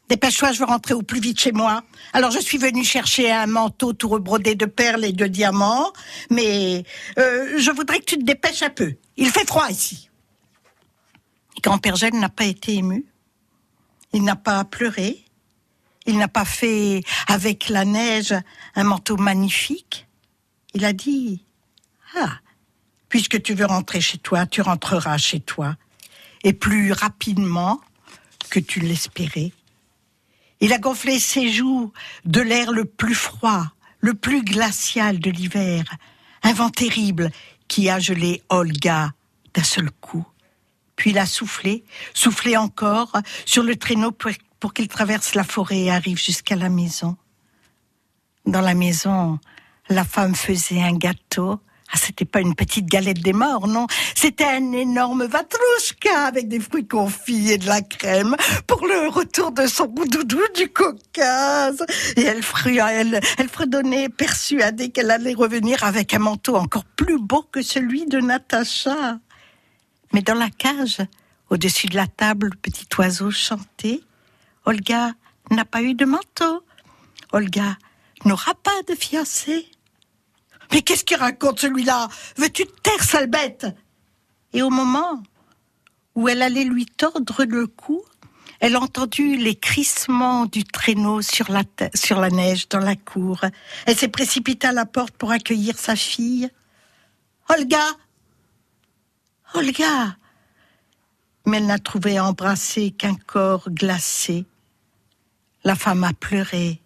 Dépêche-toi, 0.08 0.52
je 0.52 0.60
veux 0.60 0.64
rentrer 0.64 0.94
au 0.94 1.02
plus 1.02 1.20
vite 1.20 1.38
chez 1.38 1.52
moi. 1.52 1.82
Alors 2.14 2.30
je 2.30 2.38
suis 2.38 2.56
venue 2.56 2.84
chercher 2.84 3.30
un 3.30 3.46
manteau 3.46 3.92
tout 3.92 4.08
rebrodé 4.08 4.54
de 4.54 4.64
perles 4.64 5.04
et 5.04 5.12
de 5.12 5.26
diamants, 5.26 5.92
mais 6.30 6.84
euh, 7.18 7.58
je 7.58 7.70
voudrais 7.70 8.00
que 8.00 8.06
tu 8.06 8.16
te 8.16 8.24
dépêches 8.24 8.62
un 8.62 8.70
peu. 8.70 8.94
Il 9.18 9.28
fait 9.28 9.46
froid 9.46 9.68
ici. 9.68 10.08
Grand-père 11.62 11.96
Gel 11.96 12.14
n'a 12.14 12.30
pas 12.30 12.44
été 12.44 12.74
ému. 12.74 13.04
Il 14.14 14.24
n'a 14.24 14.36
pas 14.36 14.64
pleuré. 14.64 15.24
Il 16.06 16.16
n'a 16.16 16.28
pas 16.28 16.46
fait 16.46 17.02
avec 17.26 17.68
la 17.68 17.84
neige 17.84 18.34
un 18.74 18.84
manteau 18.84 19.18
magnifique. 19.18 20.06
Il 20.72 20.86
a 20.86 20.94
dit 20.94 21.44
Ah, 22.16 22.38
puisque 23.10 23.42
tu 23.42 23.52
veux 23.52 23.66
rentrer 23.66 24.00
chez 24.00 24.16
toi, 24.16 24.46
tu 24.46 24.62
rentreras 24.62 25.18
chez 25.18 25.40
toi. 25.40 25.76
Et 26.44 26.54
plus 26.54 26.92
rapidement 26.92 27.80
que 28.48 28.60
tu 28.60 28.80
l'espérais. 28.80 29.52
Il 30.60 30.72
a 30.72 30.78
gonflé 30.78 31.18
ses 31.18 31.50
joues 31.52 31.92
de 32.24 32.40
l'air 32.40 32.72
le 32.72 32.84
plus 32.84 33.14
froid, 33.14 33.64
le 34.00 34.14
plus 34.14 34.42
glacial 34.42 35.18
de 35.18 35.30
l'hiver, 35.30 35.84
un 36.42 36.52
vent 36.52 36.70
terrible 36.70 37.30
qui 37.68 37.90
a 37.90 37.98
gelé 37.98 38.42
Olga 38.48 39.12
d'un 39.54 39.62
seul 39.62 39.90
coup. 39.90 40.26
Puis 40.96 41.10
il 41.10 41.18
a 41.18 41.26
soufflé, 41.26 41.84
soufflé 42.12 42.56
encore 42.56 43.12
sur 43.44 43.62
le 43.62 43.76
traîneau 43.76 44.10
pour, 44.10 44.32
pour 44.58 44.74
qu'il 44.74 44.88
traverse 44.88 45.34
la 45.34 45.44
forêt 45.44 45.82
et 45.82 45.90
arrive 45.90 46.18
jusqu'à 46.18 46.56
la 46.56 46.68
maison. 46.68 47.16
Dans 48.46 48.60
la 48.60 48.74
maison, 48.74 49.38
la 49.88 50.04
femme 50.04 50.34
faisait 50.34 50.82
un 50.82 50.96
gâteau 50.96 51.60
ah, 51.90 51.96
c'était 51.96 52.27
pas 52.27 52.40
une 52.40 52.55
petite 52.55 52.87
galette 52.87 53.20
des 53.20 53.33
morts, 53.33 53.66
non. 53.66 53.87
C'était 54.14 54.44
un 54.44 54.72
énorme 54.72 55.24
vatrouchka 55.24 56.27
avec 56.27 56.48
des 56.48 56.61
fruits 56.61 56.87
confits 56.87 57.53
et 57.53 57.59
de 57.59 57.66
la 57.66 57.81
crème 57.81 58.37
pour 58.66 58.87
le 58.87 59.09
retour 59.09 59.53
de 59.53 59.66
son 59.66 59.87
doudou 59.87 60.42
du 60.55 60.68
Caucase. 60.68 61.85
Et 62.16 62.22
elle, 62.22 62.42
elle, 62.66 63.20
elle 63.38 63.48
fredonnait 63.48 64.11
persuadée 64.11 64.90
qu'elle 64.90 65.11
allait 65.11 65.35
revenir 65.35 65.83
avec 65.83 66.12
un 66.12 66.18
manteau 66.18 66.57
encore 66.57 66.85
plus 66.85 67.18
beau 67.18 67.42
que 67.42 67.62
celui 67.62 68.05
de 68.05 68.20
Natacha. 68.20 69.18
Mais 70.12 70.20
dans 70.20 70.35
la 70.35 70.51
cage, 70.51 70.98
au-dessus 71.48 71.87
de 71.87 71.96
la 71.96 72.07
table, 72.07 72.51
le 72.53 72.57
petit 72.57 72.87
oiseau 72.98 73.31
chantait. 73.31 74.01
Olga 74.66 75.12
n'a 75.51 75.64
pas 75.64 75.83
eu 75.83 75.94
de 75.94 76.05
manteau. 76.05 76.62
Olga 77.33 77.79
n'aura 78.27 78.55
pas 78.55 78.83
de 78.87 78.94
fiancé. 78.94 79.66
Mais 80.72 80.83
qu'est-ce 80.83 81.04
qu'il 81.04 81.16
raconte 81.16 81.61
celui-là? 81.61 82.09
Veux-tu 82.37 82.66
te 82.66 82.81
taire, 82.83 83.02
sale 83.02 83.26
bête? 83.26 83.66
Et 84.52 84.62
au 84.62 84.70
moment 84.70 85.22
où 86.14 86.28
elle 86.28 86.42
allait 86.42 86.64
lui 86.64 86.87
tordre 86.87 87.44
le 87.44 87.66
cou, 87.66 88.02
elle 88.61 88.74
a 88.74 88.81
entendu 88.81 89.37
les 89.37 89.54
crissements 89.54 90.46
du 90.46 90.64
traîneau 90.64 91.22
sur 91.22 91.50
la, 91.50 92.31
neige 92.31 92.68
dans 92.68 92.81
la 92.81 92.96
cour. 92.96 93.40
Elle 93.87 93.96
s'est 93.96 94.09
précipitée 94.09 94.66
à 94.66 94.72
la 94.72 94.85
porte 94.85 95.14
pour 95.16 95.31
accueillir 95.31 95.78
sa 95.78 95.94
fille. 95.94 96.50
Olga 97.48 97.85
Olga 99.54 100.16
Mais 101.46 101.59
elle 101.59 101.66
n'a 101.66 101.78
trouvé 101.78 102.18
embrasser 102.18 102.90
qu'un 102.90 103.14
corps 103.14 103.70
glacé. 103.70 104.44
La 105.64 105.76
femme 105.76 106.04
a 106.04 106.12
pleuré, 106.12 106.81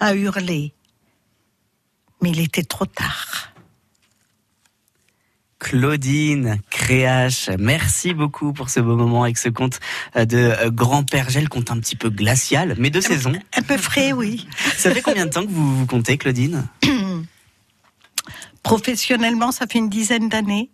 a 0.00 0.14
hurlé. 0.14 0.74
Mais 2.22 2.30
il 2.30 2.40
était 2.40 2.62
trop 2.62 2.86
tard. 2.86 3.50
Claudine 5.60 6.58
Créache, 6.70 7.50
merci 7.58 8.14
beaucoup 8.14 8.54
pour 8.54 8.70
ce 8.70 8.80
beau 8.80 8.96
moment 8.96 9.24
avec 9.24 9.36
ce 9.36 9.50
conte 9.50 9.78
euh, 10.16 10.24
de 10.24 10.38
euh, 10.38 10.70
Grand-Père 10.70 11.28
Gel, 11.28 11.50
conte 11.50 11.70
un 11.70 11.78
petit 11.78 11.96
peu 11.96 12.08
glacial, 12.08 12.74
mais 12.78 12.88
de 12.88 13.00
saison. 13.00 13.32
Un 13.54 13.62
peu 13.62 13.76
frais, 13.76 14.12
oui. 14.12 14.48
Ça 14.76 14.90
fait 14.90 15.02
combien 15.02 15.26
de 15.26 15.30
temps 15.30 15.44
que 15.44 15.50
vous 15.50 15.76
vous 15.76 15.86
comptez, 15.86 16.16
Claudine? 16.16 16.66
Professionnellement, 18.62 19.52
ça 19.52 19.66
fait 19.66 19.78
une 19.78 19.90
dizaine 19.90 20.30
d'années. 20.30 20.70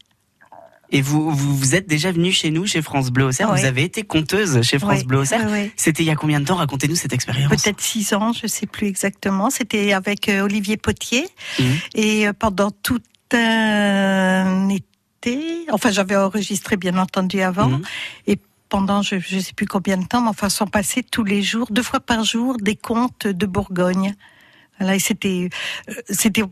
Et 0.90 1.02
vous, 1.02 1.30
vous, 1.30 1.74
êtes 1.74 1.88
déjà 1.88 2.12
venu 2.12 2.30
chez 2.32 2.50
nous, 2.50 2.66
chez 2.66 2.82
France 2.82 3.10
Bleu 3.10 3.24
Auxerre. 3.26 3.52
Vous 3.52 3.64
avez 3.64 3.82
été 3.82 4.04
conteuse 4.04 4.62
chez 4.62 4.78
France 4.78 5.04
Bleu 5.04 5.18
Auxerre. 5.18 5.48
C'était 5.76 6.02
il 6.02 6.06
y 6.06 6.10
a 6.10 6.16
combien 6.16 6.40
de 6.40 6.44
temps? 6.44 6.56
Racontez-nous 6.56 6.96
cette 6.96 7.12
expérience. 7.12 7.50
Peut-être 7.50 7.80
six 7.80 8.12
ans, 8.12 8.32
je 8.32 8.44
ne 8.44 8.48
sais 8.48 8.66
plus 8.66 8.86
exactement. 8.86 9.50
C'était 9.50 9.92
avec 9.92 10.28
euh, 10.28 10.42
Olivier 10.42 10.76
Potier. 10.76 11.26
Mmh. 11.58 11.62
Et 11.94 12.26
pendant 12.38 12.70
toute 12.70 13.04
un 13.34 14.68
été. 14.68 15.66
Enfin, 15.70 15.90
j'avais 15.90 16.16
enregistré 16.16 16.76
bien 16.76 16.96
entendu 16.98 17.40
avant. 17.40 17.68
Mhm. 17.68 17.82
Et 18.26 18.38
pendant 18.68 19.02
je 19.02 19.16
ne 19.16 19.40
sais 19.40 19.52
plus 19.54 19.66
combien 19.66 19.96
de 19.96 20.06
temps, 20.06 20.20
mais 20.20 20.28
enfin, 20.28 20.48
sont 20.48 20.66
passés 20.66 21.02
tous 21.02 21.24
les 21.24 21.42
jours, 21.42 21.68
deux 21.70 21.82
fois 21.82 22.00
par 22.00 22.24
jour, 22.24 22.56
des 22.60 22.76
contes 22.76 23.26
de 23.26 23.46
Bourgogne. 23.46 24.14
Voilà, 24.78 24.96
et 24.96 24.98
c'était, 24.98 25.48
euh, 25.88 25.94
c'était 26.10 26.42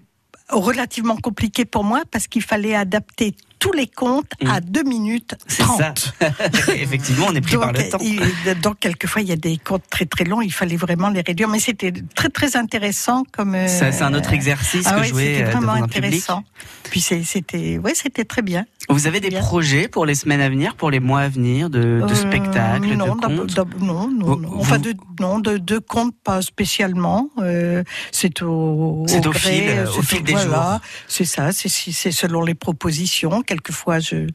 relativement 0.49 1.17
compliqué 1.17 1.65
pour 1.65 1.85
moi 1.85 2.03
parce 2.11 2.27
qu'il 2.27 2.43
fallait 2.43 2.75
adapter 2.75 3.35
tous 3.65 3.73
les 3.73 3.87
comptes 3.87 4.31
mm. 4.43 4.51
à 4.51 4.61
2 4.61 4.83
minutes 4.83 5.35
30. 5.59 6.13
Effectivement, 6.77 7.29
on 7.31 7.35
est 7.35 7.41
pris 7.41 7.57
par 7.57 7.73
le 7.73 7.89
temps. 7.89 7.99
donc, 8.61 8.79
quelquefois, 8.79 9.23
il 9.23 9.29
y 9.29 9.33
a 9.33 9.37
des 9.37 9.57
comptes 9.57 9.85
très 9.89 10.05
très 10.05 10.25
longs, 10.25 10.43
il 10.43 10.53
fallait 10.53 10.77
vraiment 10.77 11.09
les 11.09 11.23
réduire. 11.23 11.49
Mais 11.49 11.61
c'était 11.61 11.95
très 12.15 12.29
très 12.29 12.59
intéressant 12.59 13.25
comme. 13.33 13.57
c'est 13.67 14.03
un 14.03 14.13
autre 14.13 14.33
euh, 14.33 14.35
exercice 14.35 14.87
ah 14.87 15.01
que 15.01 15.05
jouer 15.05 15.37
C'était 15.37 15.49
euh, 15.49 15.53
vraiment 15.53 15.73
intéressant. 15.73 16.45
Puis 16.91 17.01
c'était, 17.01 17.79
ouais, 17.79 17.95
c'était 17.95 18.27
très 18.27 18.43
bien. 18.43 18.67
Vous 18.91 19.07
avez 19.07 19.21
des 19.21 19.31
projets 19.31 19.89
pour 19.89 20.05
les 20.05 20.15
semaines 20.15 20.43
à 20.43 20.51
venir, 20.51 20.77
pour 20.77 20.91
les 20.91 21.01
mois 21.01 21.21
à 21.21 21.29
venir 21.31 21.71
de, 21.71 21.81
de 21.81 22.03
euh, 22.03 22.15
spectacles, 22.15 22.95
non, 22.95 23.15
de 23.15 23.21
contes 23.21 23.59
Non, 23.81 24.11
non, 24.11 24.37
non. 24.37 24.51
Enfin, 24.59 24.79
de, 24.79 24.93
non, 25.19 25.39
de, 25.39 25.57
de 25.57 25.79
comptes 25.79 26.15
pas 26.23 26.43
spécialement. 26.43 27.31
c'est 28.13 28.43
au, 28.43 29.07
au, 29.07 29.33
fil, 29.33 29.87
au 29.99 30.03
fil 30.03 30.23
des 30.23 30.37
jours. 30.37 30.81
C'est 31.09 31.25
ça, 31.25 31.51
c'est 31.53 32.13
selon 32.13 32.43
les 32.43 32.55
propositions 32.55 33.41
quelquefois, 33.55 34.01
je, 34.01 34.29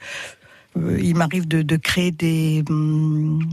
euh, 0.77 0.99
il 1.01 1.15
m'arrive 1.15 1.47
de, 1.47 1.75
créer 1.77 2.11
des, 2.11 2.63
hum, 2.69 3.47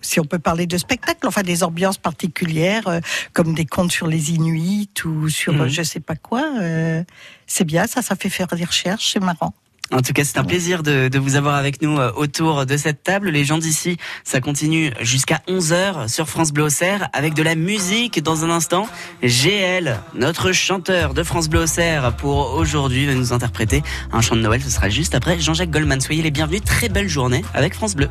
si 0.00 0.20
on 0.20 0.24
peut 0.24 0.38
parler 0.38 0.66
de 0.66 0.78
spectacle, 0.78 1.26
enfin 1.26 1.42
des 1.42 1.62
ambiances 1.62 1.98
particulières, 1.98 2.88
euh, 2.88 3.00
comme 3.32 3.54
des 3.54 3.66
contes 3.66 3.92
sur 3.92 4.06
les 4.06 4.32
Inuits 4.32 4.90
ou 5.04 5.28
sur 5.28 5.52
je 5.54 5.62
mhm. 5.62 5.68
je 5.68 5.82
sais 5.82 6.00
pas 6.00 6.16
quoi. 6.16 6.44
Euh, 6.60 7.02
c'est 7.46 7.64
bien, 7.64 7.86
ça, 7.86 8.02
ça 8.02 8.16
fait 8.16 8.30
faire 8.30 8.48
des 8.48 8.64
recherches, 8.64 9.12
c'est 9.12 9.20
marrant. 9.20 9.54
En 9.92 10.02
tout 10.02 10.12
cas, 10.12 10.24
c'est 10.24 10.38
un 10.38 10.44
plaisir 10.44 10.82
de, 10.82 11.18
vous 11.18 11.36
avoir 11.36 11.54
avec 11.54 11.80
nous 11.80 11.98
euh, 11.98 12.10
autour 12.16 12.66
de 12.66 12.76
cette 12.76 13.02
table. 13.02 13.30
Les 13.30 13.44
gens 13.44 13.58
d'ici, 13.58 13.96
ça 14.24 14.40
continue 14.40 14.92
jusqu'à 15.00 15.42
11h 15.48 16.08
sur 16.08 16.28
France 16.28 16.52
Bleu 16.52 16.64
Auxerre 16.64 17.08
avec 17.12 17.34
de 17.34 17.42
la 17.42 17.54
musique 17.54 18.22
dans 18.22 18.44
un 18.44 18.50
instant. 18.50 18.88
GL, 19.22 19.96
notre 20.14 20.52
chanteur 20.52 21.14
de 21.14 21.22
France 21.22 21.48
Bleu 21.48 21.60
Auxerre 21.60 22.16
pour 22.16 22.54
aujourd'hui, 22.54 23.06
va 23.06 23.14
nous 23.14 23.32
interpréter 23.32 23.82
un 24.12 24.20
chant 24.20 24.36
de 24.36 24.40
Noël. 24.40 24.60
Ce 24.62 24.70
sera 24.70 24.88
juste 24.88 25.14
après 25.14 25.38
Jean-Jacques 25.38 25.70
Goldman. 25.70 26.00
Soyez 26.00 26.22
les 26.22 26.30
bienvenus. 26.30 26.62
Très 26.64 26.88
belle 26.88 27.08
journée 27.08 27.44
avec 27.54 27.74
France 27.74 27.94
Bleu. 27.94 28.08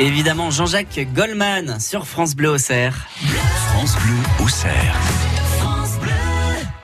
Évidemment, 0.00 0.50
Jean-Jacques 0.50 1.00
Goldman 1.12 1.80
sur 1.80 2.06
France 2.06 2.36
Bleu 2.36 2.50
Auxerre. 2.50 3.08
France 3.72 3.96
Bleu 3.96 4.44
Auxerre. 4.44 4.94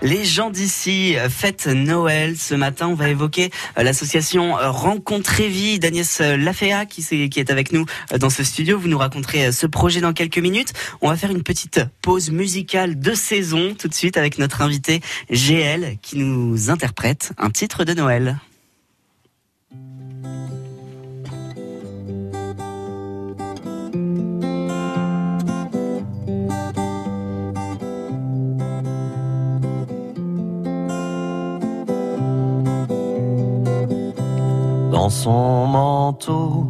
Les 0.03 0.25
gens 0.25 0.51
d'ici 0.51 1.15
fêtent 1.31 1.69
Noël. 1.69 2.37
Ce 2.37 2.57
matin, 2.57 2.89
on 2.89 2.95
va 2.95 3.09
évoquer 3.09 3.51
euh, 3.79 3.85
l'association 3.85 4.59
euh, 4.59 4.69
Rencontrer 4.69 5.47
Vie 5.49 5.79
d'Agnès 5.79 6.21
Laféa 6.21 6.87
qui, 6.87 7.07
est 7.13 7.51
avec 7.51 7.73
nous 7.73 7.87
euh, 8.13 8.19
dans 8.19 8.31
ce 8.31 8.43
studio. 8.43 8.79
Vous 8.79 8.89
nous 8.89 8.99
raconterez 8.99 9.53
ce 9.53 9.67
projet 9.67 10.01
dans 10.01 10.13
quelques 10.13 10.39
minutes. 10.39 10.73
On 11.01 11.09
va 11.09 11.17
faire 11.17 11.31
une 11.31 11.45
petite 11.45 11.81
pause 12.03 12.31
musicale 12.31 12.99
de 12.99 13.15
saison 13.15 13.77
tout 13.79 13.87
de 13.87 13.95
suite 13.95 14.17
avec 14.17 14.39
notre 14.39 14.61
invité 14.61 15.01
GL 15.31 15.99
qui 16.03 16.19
nous 16.19 16.69
interprète 16.69 17.33
un 17.39 17.51
titre 17.51 17.85
de 17.85 17.95
Noël. 17.95 18.41
Son 35.11 35.67
manteau 35.67 36.67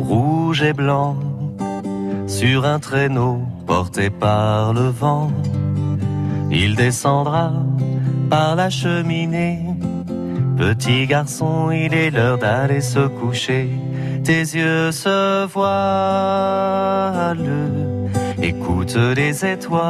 rouge 0.00 0.62
et 0.62 0.72
blanc, 0.72 1.16
sur 2.26 2.64
un 2.64 2.78
traîneau 2.78 3.40
porté 3.66 4.10
par 4.10 4.72
le 4.72 4.88
vent. 4.88 5.30
Il 6.50 6.76
descendra 6.76 7.52
par 8.28 8.56
la 8.56 8.70
cheminée. 8.70 9.66
Petit 10.56 11.06
garçon, 11.06 11.70
il 11.70 11.94
est 11.94 12.10
l'heure 12.10 12.38
d'aller 12.38 12.80
se 12.80 13.06
coucher. 13.06 13.70
Tes 14.22 14.40
yeux 14.40 14.92
se 14.92 15.46
voilent, 15.46 17.36
écoute 18.40 18.94
les 18.94 19.44
étoiles. 19.44 19.82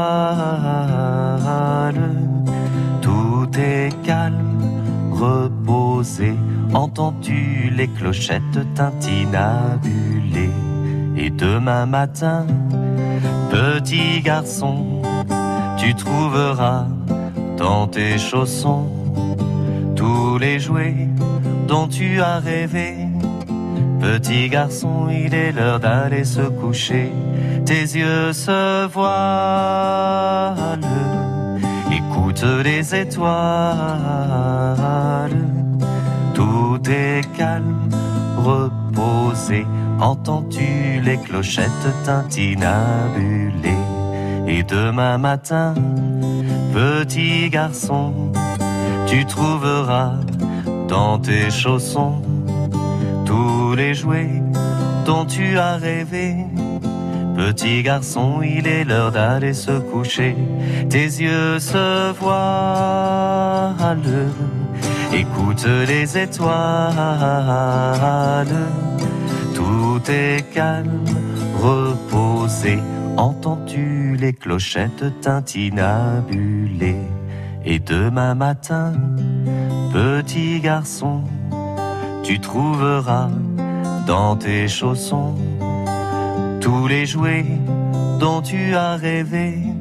Tout 3.02 3.50
est 3.58 3.90
calme, 4.02 4.58
reposé 5.12 6.34
Les 7.76 7.88
clochettes 7.88 8.60
tintinabulées 8.74 10.50
Et 11.16 11.30
demain 11.30 11.86
matin, 11.86 12.46
petit 13.50 14.20
garçon, 14.20 15.02
tu 15.78 15.94
trouveras 15.94 16.86
dans 17.56 17.86
tes 17.86 18.18
chaussons 18.18 18.86
tous 19.96 20.38
les 20.38 20.58
jouets 20.60 21.08
dont 21.66 21.88
tu 21.88 22.20
as 22.20 22.38
rêvé. 22.38 22.94
Petit 24.00 24.48
garçon, 24.48 25.08
il 25.10 25.32
est 25.34 25.52
l'heure 25.52 25.80
d'aller 25.80 26.24
se 26.24 26.42
coucher. 26.42 27.10
Tes 27.64 27.82
yeux 27.82 28.32
se 28.32 28.86
voilent. 28.86 30.80
Écoute 31.90 32.44
les 32.64 32.94
étoiles 32.94 33.32
est 36.88 37.22
calme, 37.36 37.88
reposé. 38.36 39.66
Entends-tu 40.00 41.00
les 41.02 41.18
clochettes 41.18 41.88
tintinabulées 42.04 43.84
Et 44.46 44.62
demain 44.62 45.18
matin, 45.18 45.74
petit 46.72 47.50
garçon, 47.50 48.32
tu 49.06 49.24
trouveras 49.26 50.14
dans 50.88 51.18
tes 51.18 51.50
chaussons 51.50 52.22
tous 53.24 53.74
les 53.74 53.94
jouets 53.94 54.42
dont 55.06 55.24
tu 55.24 55.58
as 55.58 55.76
rêvé. 55.76 56.36
Petit 57.36 57.82
garçon, 57.82 58.42
il 58.42 58.66
est 58.66 58.84
l'heure 58.84 59.10
d'aller 59.10 59.54
se 59.54 59.78
coucher. 59.78 60.36
Tes 60.90 61.06
yeux 61.06 61.58
se 61.58 62.12
voilent 62.12 63.96
Écoute 65.14 65.66
les 65.86 66.16
étoiles, 66.16 66.48
tout 69.54 70.00
est 70.08 70.42
calme, 70.52 71.04
reposé. 71.60 72.78
Entends-tu 73.18 74.16
les 74.18 74.32
clochettes 74.32 75.20
tintinabulées 75.20 76.96
Et 77.64 77.78
demain 77.78 78.34
matin, 78.34 78.94
petit 79.92 80.60
garçon, 80.60 81.24
tu 82.22 82.40
trouveras 82.40 83.28
dans 84.06 84.36
tes 84.36 84.66
chaussons 84.66 85.34
tous 86.60 86.86
les 86.86 87.04
jouets 87.04 87.44
dont 88.18 88.40
tu 88.40 88.74
as 88.74 88.96
rêvé. 88.96 89.71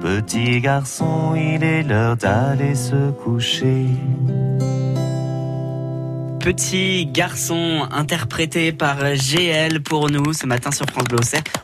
Petit 0.00 0.60
garçon, 0.60 1.34
il 1.34 1.62
est 1.62 1.82
l'heure 1.82 2.16
d'aller 2.16 2.74
se 2.74 3.10
coucher. 3.10 3.86
Petit 6.40 7.04
garçon 7.06 7.86
interprété 7.90 8.72
par 8.72 9.14
GL 9.14 9.82
pour 9.82 10.10
nous 10.10 10.32
ce 10.32 10.46
matin 10.46 10.70
sur 10.72 10.86
France 10.86 11.04
Bleu 11.04 11.18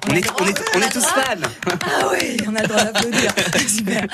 On, 0.09 0.15
est, 0.15 0.31
on, 0.41 0.47
est, 0.47 0.65
on 0.77 0.81
est 0.81 0.93
tous 0.93 1.05
fans. 1.05 1.23
Ah 1.67 2.09
oui, 2.13 2.37
on 2.47 2.55
a 2.55 2.61
le 2.61 2.69
droit 2.69 2.85
d'applaudir. 2.85 3.33
Super. 3.69 4.07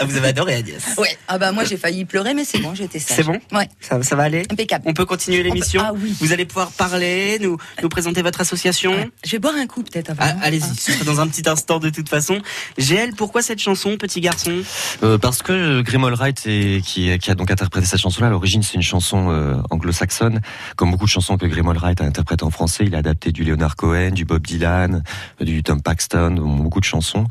Ah, 0.00 0.04
vous 0.06 0.16
avez 0.16 0.28
adoré 0.28 0.54
Agnès. 0.54 0.82
Oui. 0.96 1.08
Ah 1.28 1.36
bah 1.36 1.52
moi 1.52 1.64
j'ai 1.64 1.76
failli 1.76 2.06
pleurer 2.06 2.32
mais 2.32 2.46
c'est 2.46 2.58
bon, 2.58 2.74
j'étais 2.74 2.98
sage. 2.98 3.16
C'est 3.16 3.22
bon 3.22 3.38
Ouais. 3.52 3.68
Ça, 3.80 4.02
ça 4.02 4.16
va 4.16 4.22
aller 4.24 4.44
Impeccable. 4.50 4.84
On 4.86 4.94
peut 4.94 5.04
continuer 5.04 5.42
l'émission. 5.42 5.82
Ah 5.84 5.92
oui. 5.94 6.16
Vous 6.20 6.32
allez 6.32 6.46
pouvoir 6.46 6.72
parler, 6.72 7.38
nous, 7.40 7.58
nous 7.82 7.88
présenter 7.90 8.22
votre 8.22 8.40
association. 8.40 9.10
Je 9.24 9.32
vais 9.32 9.38
boire 9.38 9.54
un 9.56 9.66
coup 9.66 9.82
peut-être 9.82 10.10
avant. 10.10 10.22
Ah, 10.24 10.36
Allez-y, 10.42 10.74
ce 10.74 10.92
sera 10.92 11.04
dans 11.04 11.20
un 11.20 11.28
petit 11.28 11.46
instant 11.48 11.78
de 11.78 11.90
toute 11.90 12.08
façon. 12.08 12.40
GL, 12.78 13.12
pourquoi 13.14 13.42
cette 13.42 13.60
chanson, 13.60 13.98
petit 13.98 14.22
garçon? 14.22 14.62
Euh, 15.02 15.18
Parce 15.18 15.42
que 15.42 15.82
Grimol 15.82 16.14
Wright, 16.14 16.40
est, 16.46 16.82
qui, 16.82 17.18
qui, 17.18 17.30
a 17.30 17.34
donc 17.34 17.50
interprété 17.50 17.86
cette 17.86 18.00
chanson-là, 18.00 18.28
à 18.28 18.30
l'origine 18.30 18.62
c'est 18.62 18.74
une 18.74 18.82
chanson 18.82 19.30
euh, 19.30 19.54
anglo-saxonne, 19.82 20.40
comme 20.76 20.92
beaucoup 20.92 21.06
de 21.06 21.10
chansons 21.10 21.36
que 21.36 21.46
Grimald 21.46 21.78
Wright 21.80 22.00
a 22.00 22.04
interprétées 22.04 22.44
en 22.44 22.50
français. 22.50 22.84
Il 22.86 22.94
a 22.94 22.98
adapté 22.98 23.32
du 23.32 23.42
Leonard 23.42 23.76
Cohen, 23.76 24.10
du 24.12 24.24
Bob 24.24 24.46
Dylan, 24.46 25.02
du 25.40 25.62
Tom 25.62 25.82
Paxton, 25.82 26.36
beaucoup 26.36 26.80
de 26.80 26.84
chansons. 26.84 27.26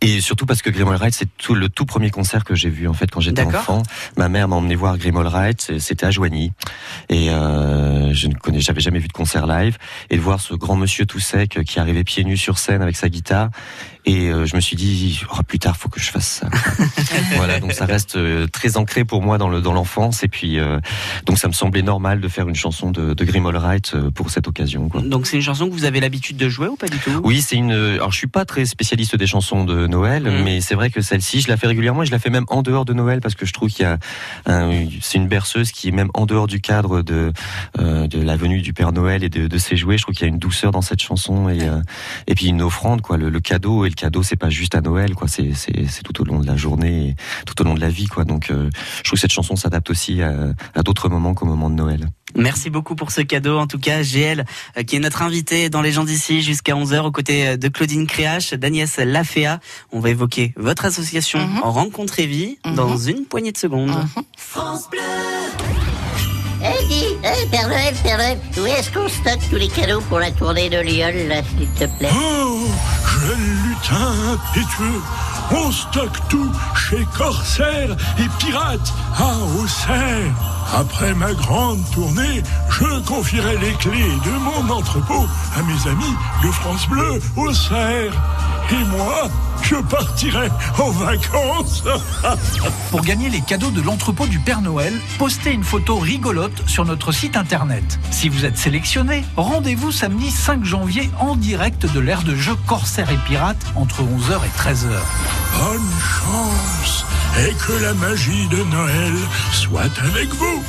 Et 0.00 0.20
surtout 0.20 0.46
parce 0.46 0.62
que 0.62 0.70
Grimald 0.70 1.00
Wright, 1.00 1.14
c'est 1.14 1.28
tout 1.36 1.54
le 1.54 1.68
tout 1.68 1.84
premier 1.84 2.10
concert 2.10 2.44
que 2.44 2.54
j'ai 2.54 2.70
vu 2.70 2.86
en 2.86 2.94
fait 2.94 3.10
quand 3.10 3.20
j'étais 3.20 3.42
enfant. 3.42 3.82
Ma 4.16 4.28
mère 4.28 4.48
m'a 4.48 4.56
emmené 4.56 4.76
voir 4.76 4.96
Grimald 4.98 5.28
Wright, 5.28 5.78
c'était 5.78 6.06
à 6.06 6.10
Joigny, 6.10 6.52
et 7.08 7.30
euh, 7.30 8.14
je 8.14 8.28
ne 8.28 8.34
connais, 8.34 8.60
j'avais 8.60 8.80
jamais 8.80 8.98
vu 8.98 9.08
de 9.08 9.12
concert 9.12 9.46
live, 9.46 9.76
et 10.10 10.16
de 10.16 10.20
voir 10.20 10.40
ce 10.40 10.54
grand 10.54 10.76
monsieur 10.76 11.06
tout 11.06 11.20
sec 11.20 11.58
qui 11.66 11.80
arrivait 11.80 12.04
pieds 12.04 12.24
nus 12.24 12.36
sur 12.36 12.58
scène 12.58 12.82
avec 12.82 12.96
sa 12.96 13.08
guitare 13.08 13.50
et 14.06 14.28
euh, 14.28 14.46
je 14.46 14.56
me 14.56 14.60
suis 14.60 14.76
dit, 14.76 15.20
oh, 15.32 15.42
plus 15.46 15.58
tard, 15.58 15.76
faut 15.76 15.88
que 15.88 16.00
je 16.00 16.10
fasse 16.10 16.40
ça. 16.40 16.48
voilà, 17.36 17.60
donc 17.60 17.72
ça 17.72 17.84
reste 17.84 18.16
euh, 18.16 18.46
très 18.46 18.76
ancré 18.76 19.04
pour 19.04 19.22
moi 19.22 19.36
dans 19.36 19.48
le 19.48 19.60
dans 19.60 19.72
l'enfance. 19.72 20.24
Et 20.24 20.28
puis, 20.28 20.58
euh, 20.58 20.80
donc 21.26 21.38
ça 21.38 21.48
me 21.48 21.52
semblait 21.52 21.82
normal 21.82 22.20
de 22.20 22.28
faire 22.28 22.48
une 22.48 22.54
chanson 22.54 22.90
de, 22.90 23.12
de 23.12 23.24
Grim 23.24 23.44
Wright 23.44 23.94
pour 24.14 24.30
cette 24.30 24.48
occasion. 24.48 24.88
Quoi. 24.88 25.02
Donc 25.02 25.26
c'est 25.26 25.36
une 25.36 25.42
chanson 25.42 25.68
que 25.68 25.72
vous 25.72 25.84
avez 25.84 26.00
l'habitude 26.00 26.36
de 26.38 26.48
jouer 26.48 26.68
ou 26.68 26.76
pas 26.76 26.88
du 26.88 26.98
tout? 26.98 27.20
Oui, 27.24 27.42
c'est 27.42 27.56
une. 27.56 27.72
Alors 27.72 28.12
je 28.12 28.16
suis 28.16 28.26
pas 28.26 28.44
très 28.44 28.64
spécialiste 28.64 29.16
des 29.16 29.26
chansons 29.26 29.64
de 29.64 29.86
Noël, 29.86 30.22
mmh. 30.22 30.44
mais 30.44 30.60
c'est 30.60 30.74
vrai 30.74 30.90
que 30.90 31.02
celle-ci, 31.02 31.42
je 31.42 31.48
la 31.48 31.56
fais 31.56 31.66
régulièrement. 31.66 32.02
Et 32.02 32.06
je 32.06 32.12
la 32.12 32.18
fais 32.18 32.30
même 32.30 32.46
en 32.48 32.62
dehors 32.62 32.86
de 32.86 32.94
Noël 32.94 33.20
parce 33.20 33.34
que 33.34 33.44
je 33.44 33.52
trouve 33.52 33.68
qu'il 33.68 33.84
y 33.84 33.88
a 33.88 33.98
un, 34.46 34.86
c'est 35.02 35.18
une 35.18 35.28
berceuse 35.28 35.72
qui 35.72 35.88
est 35.88 35.92
même 35.92 36.10
en 36.14 36.24
dehors 36.24 36.46
du 36.46 36.60
cadre 36.60 37.02
de 37.02 37.32
de 37.78 38.22
la 38.22 38.36
venue 38.36 38.62
du 38.62 38.72
Père 38.72 38.92
Noël 38.92 39.24
et 39.24 39.28
de, 39.28 39.46
de 39.46 39.58
ses 39.58 39.76
jouets. 39.76 39.98
Je 39.98 40.04
trouve 40.04 40.14
qu'il 40.14 40.26
y 40.26 40.30
a 40.30 40.32
une 40.32 40.38
douceur 40.38 40.70
dans 40.70 40.82
cette 40.82 41.02
chanson 41.02 41.48
et 41.50 41.68
et 42.26 42.34
puis 42.34 42.46
une 42.46 42.62
offrande 42.62 43.02
quoi, 43.02 43.16
le, 43.16 43.28
le 43.28 43.40
cadeau 43.40 43.84
le 43.90 43.94
cadeau, 43.94 44.22
c'est 44.22 44.36
pas 44.36 44.50
juste 44.50 44.74
à 44.74 44.80
Noël, 44.80 45.14
quoi. 45.14 45.28
C'est 45.28 46.02
tout 46.04 46.20
au 46.20 46.24
long 46.24 46.40
de 46.40 46.46
la 46.46 46.56
journée, 46.56 47.16
tout 47.46 47.60
au 47.60 47.64
long 47.64 47.74
de 47.74 47.80
la 47.80 47.90
vie, 47.90 48.06
quoi. 48.06 48.24
Donc, 48.24 48.50
euh, 48.50 48.70
je 48.98 49.02
trouve 49.04 49.16
que 49.18 49.20
cette 49.20 49.32
chanson 49.32 49.56
s'adapte 49.56 49.90
aussi 49.90 50.22
à, 50.22 50.32
à 50.74 50.82
d'autres 50.82 51.08
moments 51.08 51.34
qu'au 51.34 51.46
moment 51.46 51.70
de 51.70 51.74
Noël. 51.74 52.08
Merci 52.36 52.70
beaucoup 52.70 52.94
pour 52.94 53.10
ce 53.10 53.20
cadeau. 53.20 53.58
En 53.58 53.66
tout 53.66 53.78
cas, 53.78 54.02
GL, 54.02 54.44
euh, 54.76 54.82
qui 54.82 54.96
est 54.96 55.00
notre 55.00 55.22
invité 55.22 55.68
dans 55.68 55.82
Les 55.82 55.92
gens 55.92 56.04
d'ici 56.04 56.42
jusqu'à 56.42 56.74
11h 56.74 57.00
aux 57.00 57.10
côtés 57.10 57.48
euh, 57.48 57.56
de 57.56 57.68
Claudine 57.68 58.06
Créache, 58.06 58.54
d'Agnès 58.54 58.98
Laféa. 58.98 59.60
On 59.92 60.00
va 60.00 60.10
évoquer 60.10 60.52
votre 60.56 60.84
association 60.84 61.40
mm 61.40 61.58
-hmm. 61.58 61.60
Rencontre 61.62 62.20
et 62.20 62.26
Vie 62.26 62.58
mm 62.64 62.70
-hmm. 62.70 62.74
dans 62.76 62.96
une 62.96 63.24
poignée 63.24 63.52
de 63.52 63.58
secondes. 63.58 63.90
Mm 63.90 64.08
-hmm. 64.14 64.24
France 64.36 64.88
Bleu 64.90 65.79
eh, 66.62 66.84
dis, 66.86 67.16
hey, 67.24 67.46
Père 67.50 67.68
Noël, 67.68 67.94
Père 68.02 68.18
Noël, 68.18 68.38
où 68.58 68.66
est-ce 68.66 68.90
qu'on 68.90 69.08
stocke 69.08 69.48
tous 69.50 69.56
les 69.56 69.68
cadeaux 69.68 70.00
pour 70.02 70.18
la 70.18 70.30
tournée 70.30 70.68
de 70.68 70.78
Lyon, 70.78 71.12
là, 71.28 71.42
s'il 71.42 71.68
te 71.70 71.84
plaît? 71.98 72.10
Oh, 72.12 72.66
jeune 73.20 73.58
lutin 73.66 74.32
impétueux, 74.32 75.00
on 75.52 75.72
stocke 75.72 76.28
tout 76.28 76.50
chez 76.76 77.06
Corsair 77.16 77.96
et 78.18 78.28
Pirates 78.38 78.92
à 79.18 79.32
Auxerre. 79.60 80.59
Après 80.72 81.14
ma 81.14 81.32
grande 81.34 81.82
tournée, 81.90 82.42
je 82.70 83.00
confierai 83.04 83.56
les 83.58 83.72
clés 83.74 84.18
de 84.24 84.30
mon 84.38 84.72
entrepôt 84.72 85.26
à 85.56 85.62
mes 85.62 85.90
amis 85.90 86.14
de 86.44 86.50
France 86.50 86.88
Bleu 86.88 87.20
Auxerre. 87.36 88.12
et 88.70 88.84
moi, 88.84 89.28
je 89.62 89.74
partirai 89.76 90.48
en 90.78 90.90
vacances. 90.90 91.82
Pour 92.90 93.00
gagner 93.00 93.28
les 93.28 93.40
cadeaux 93.40 93.70
de 93.70 93.80
l'entrepôt 93.82 94.26
du 94.26 94.38
Père 94.38 94.62
Noël, 94.62 94.94
postez 95.18 95.52
une 95.52 95.64
photo 95.64 95.98
rigolote 95.98 96.62
sur 96.68 96.84
notre 96.84 97.10
site 97.10 97.36
internet. 97.36 97.98
Si 98.12 98.28
vous 98.28 98.44
êtes 98.44 98.56
sélectionné, 98.56 99.24
rendez-vous 99.36 99.90
samedi 99.90 100.30
5 100.30 100.64
janvier 100.64 101.10
en 101.18 101.34
direct 101.34 101.92
de 101.92 102.00
l'aire 102.00 102.22
de 102.22 102.36
jeu 102.36 102.54
Corsaire 102.66 103.10
et 103.10 103.18
Pirate 103.26 103.64
entre 103.74 104.02
11h 104.02 104.38
et 104.44 104.58
13h. 104.58 104.86
Bonne 105.58 105.90
chance 106.00 107.04
et 107.38 107.52
que 107.54 107.72
la 107.82 107.94
magie 107.94 108.48
de 108.48 108.62
Noël 108.64 109.14
soit 109.52 109.82
avec 109.82 110.28
vous. 110.34 110.59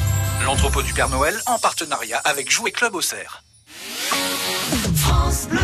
L'entrepôt 0.46 0.82
du 0.82 0.94
Père 0.94 1.10
Noël 1.10 1.36
en 1.46 1.58
partenariat 1.60 2.20
avec 2.26 2.50
Jouet 2.52 2.72
Club 2.72 2.96
Auxerre. 2.96 3.44
France 4.96 5.48
Bleu. 5.48 5.60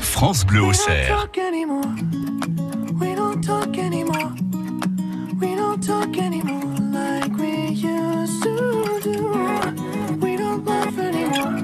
France 0.00 0.44
Bleu 0.46 0.62
Auxerre. 0.62 1.28
We 2.98 3.14
don't 3.14 3.40
talk 3.42 3.76
anymore. 3.76 4.32
We 5.40 5.54
don't 5.54 5.80
talk 5.80 6.16
anymore 6.16 6.62
like 6.92 7.36
we 7.36 7.68
used 7.72 8.42
to 8.42 9.00
do. 9.02 9.32
We 10.20 10.36
don't 10.36 10.64
laugh 10.64 10.98
anymore. 10.98 11.60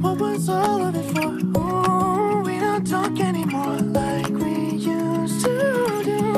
What 0.00 0.18
was 0.20 0.48
all 0.48 0.86
of 0.86 0.94
it 0.94 1.04
for? 1.16 1.28
Ooh, 1.58 2.42
we 2.44 2.60
don't 2.60 2.86
talk 2.86 3.18
anymore 3.18 3.78
like 3.80 4.28
we 4.28 4.76
used 4.76 5.44
to 5.44 6.02
do. 6.04 6.36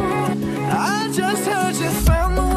I 0.71 1.11
just 1.13 1.47
heard 1.47 1.77
you 1.77 1.91
found 1.91 2.39
the 2.39 2.50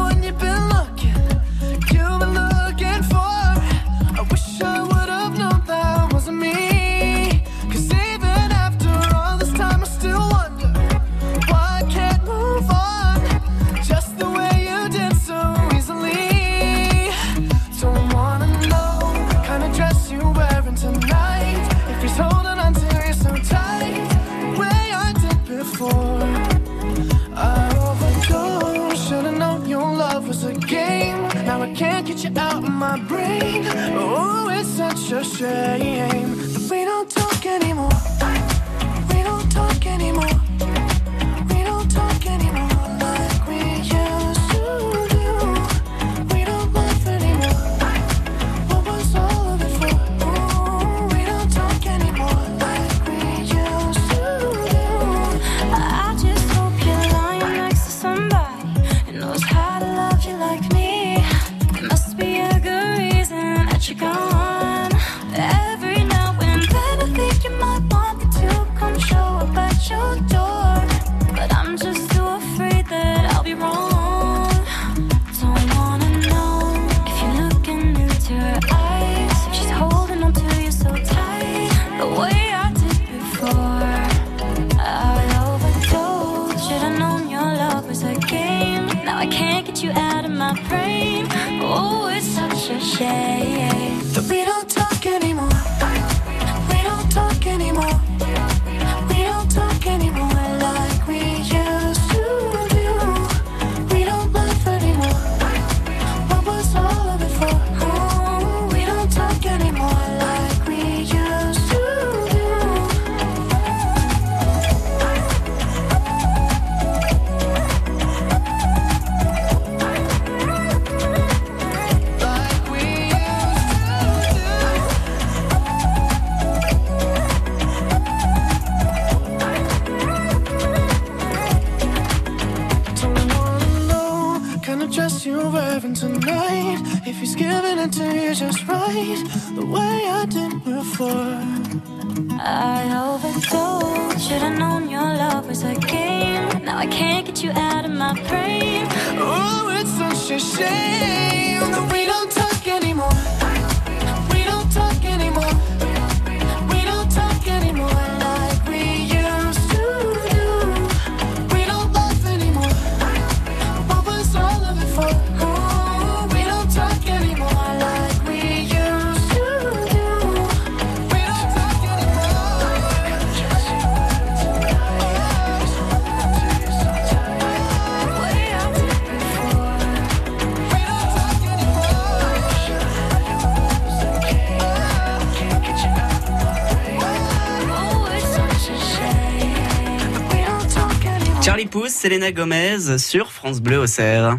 Selena 192.04 192.32
Gomez 192.32 192.98
sur 192.98 193.32
France 193.32 193.62
Bleu 193.62 193.78
Auxerre. 193.78 194.36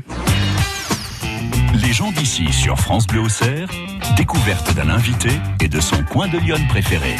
Les 1.73 1.93
gens 1.93 2.11
d'ici 2.11 2.53
sur 2.53 2.77
France 2.77 3.07
Bleu 3.07 3.21
Auxerre, 3.21 3.67
découverte 4.15 4.75
d'un 4.75 4.87
invité 4.87 5.29
et 5.59 5.67
de 5.67 5.79
son 5.79 6.03
coin 6.03 6.27
de 6.27 6.37
Lyon 6.37 6.59
préféré. 6.69 7.15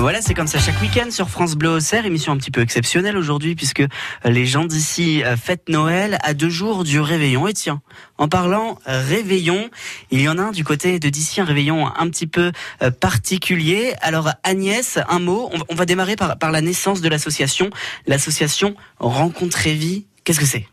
Voilà, 0.00 0.22
c'est 0.22 0.32
comme 0.32 0.46
ça 0.46 0.58
chaque 0.58 0.80
week-end 0.80 1.10
sur 1.10 1.28
France 1.28 1.56
Bleu 1.56 1.68
Auxerre, 1.68 2.06
émission 2.06 2.32
un 2.32 2.38
petit 2.38 2.50
peu 2.50 2.62
exceptionnelle 2.62 3.18
aujourd'hui 3.18 3.54
puisque 3.54 3.82
les 4.24 4.46
gens 4.46 4.64
d'ici 4.64 5.22
euh, 5.22 5.36
fêtent 5.36 5.68
Noël 5.68 6.18
à 6.22 6.32
deux 6.32 6.48
jours 6.48 6.84
du 6.84 7.00
réveillon. 7.00 7.46
Et 7.46 7.52
tiens, 7.52 7.82
en 8.16 8.26
parlant 8.26 8.78
euh, 8.88 9.04
réveillon, 9.06 9.68
il 10.10 10.22
y 10.22 10.28
en 10.30 10.38
a 10.38 10.42
un 10.42 10.50
du 10.52 10.64
côté 10.64 10.98
de 10.98 11.08
d'ici, 11.10 11.42
un 11.42 11.44
réveillon 11.44 11.86
un 11.86 12.08
petit 12.08 12.26
peu 12.26 12.50
euh, 12.82 12.90
particulier. 12.90 13.92
Alors 14.00 14.30
Agnès, 14.42 14.98
un 15.06 15.18
mot, 15.18 15.50
on 15.68 15.74
va- 15.74 15.84
démarrer 15.84 16.16
par, 16.16 16.50
la 16.50 16.60
naissance 16.62 17.02
de 17.02 17.08
l'association, 17.10 17.68
l'association 18.06 18.74
Rencontre 19.00 19.68
Vie. 19.68 20.06
Qu'est-ce 20.24 20.40
que 20.40 20.46
c'est? 20.46 20.66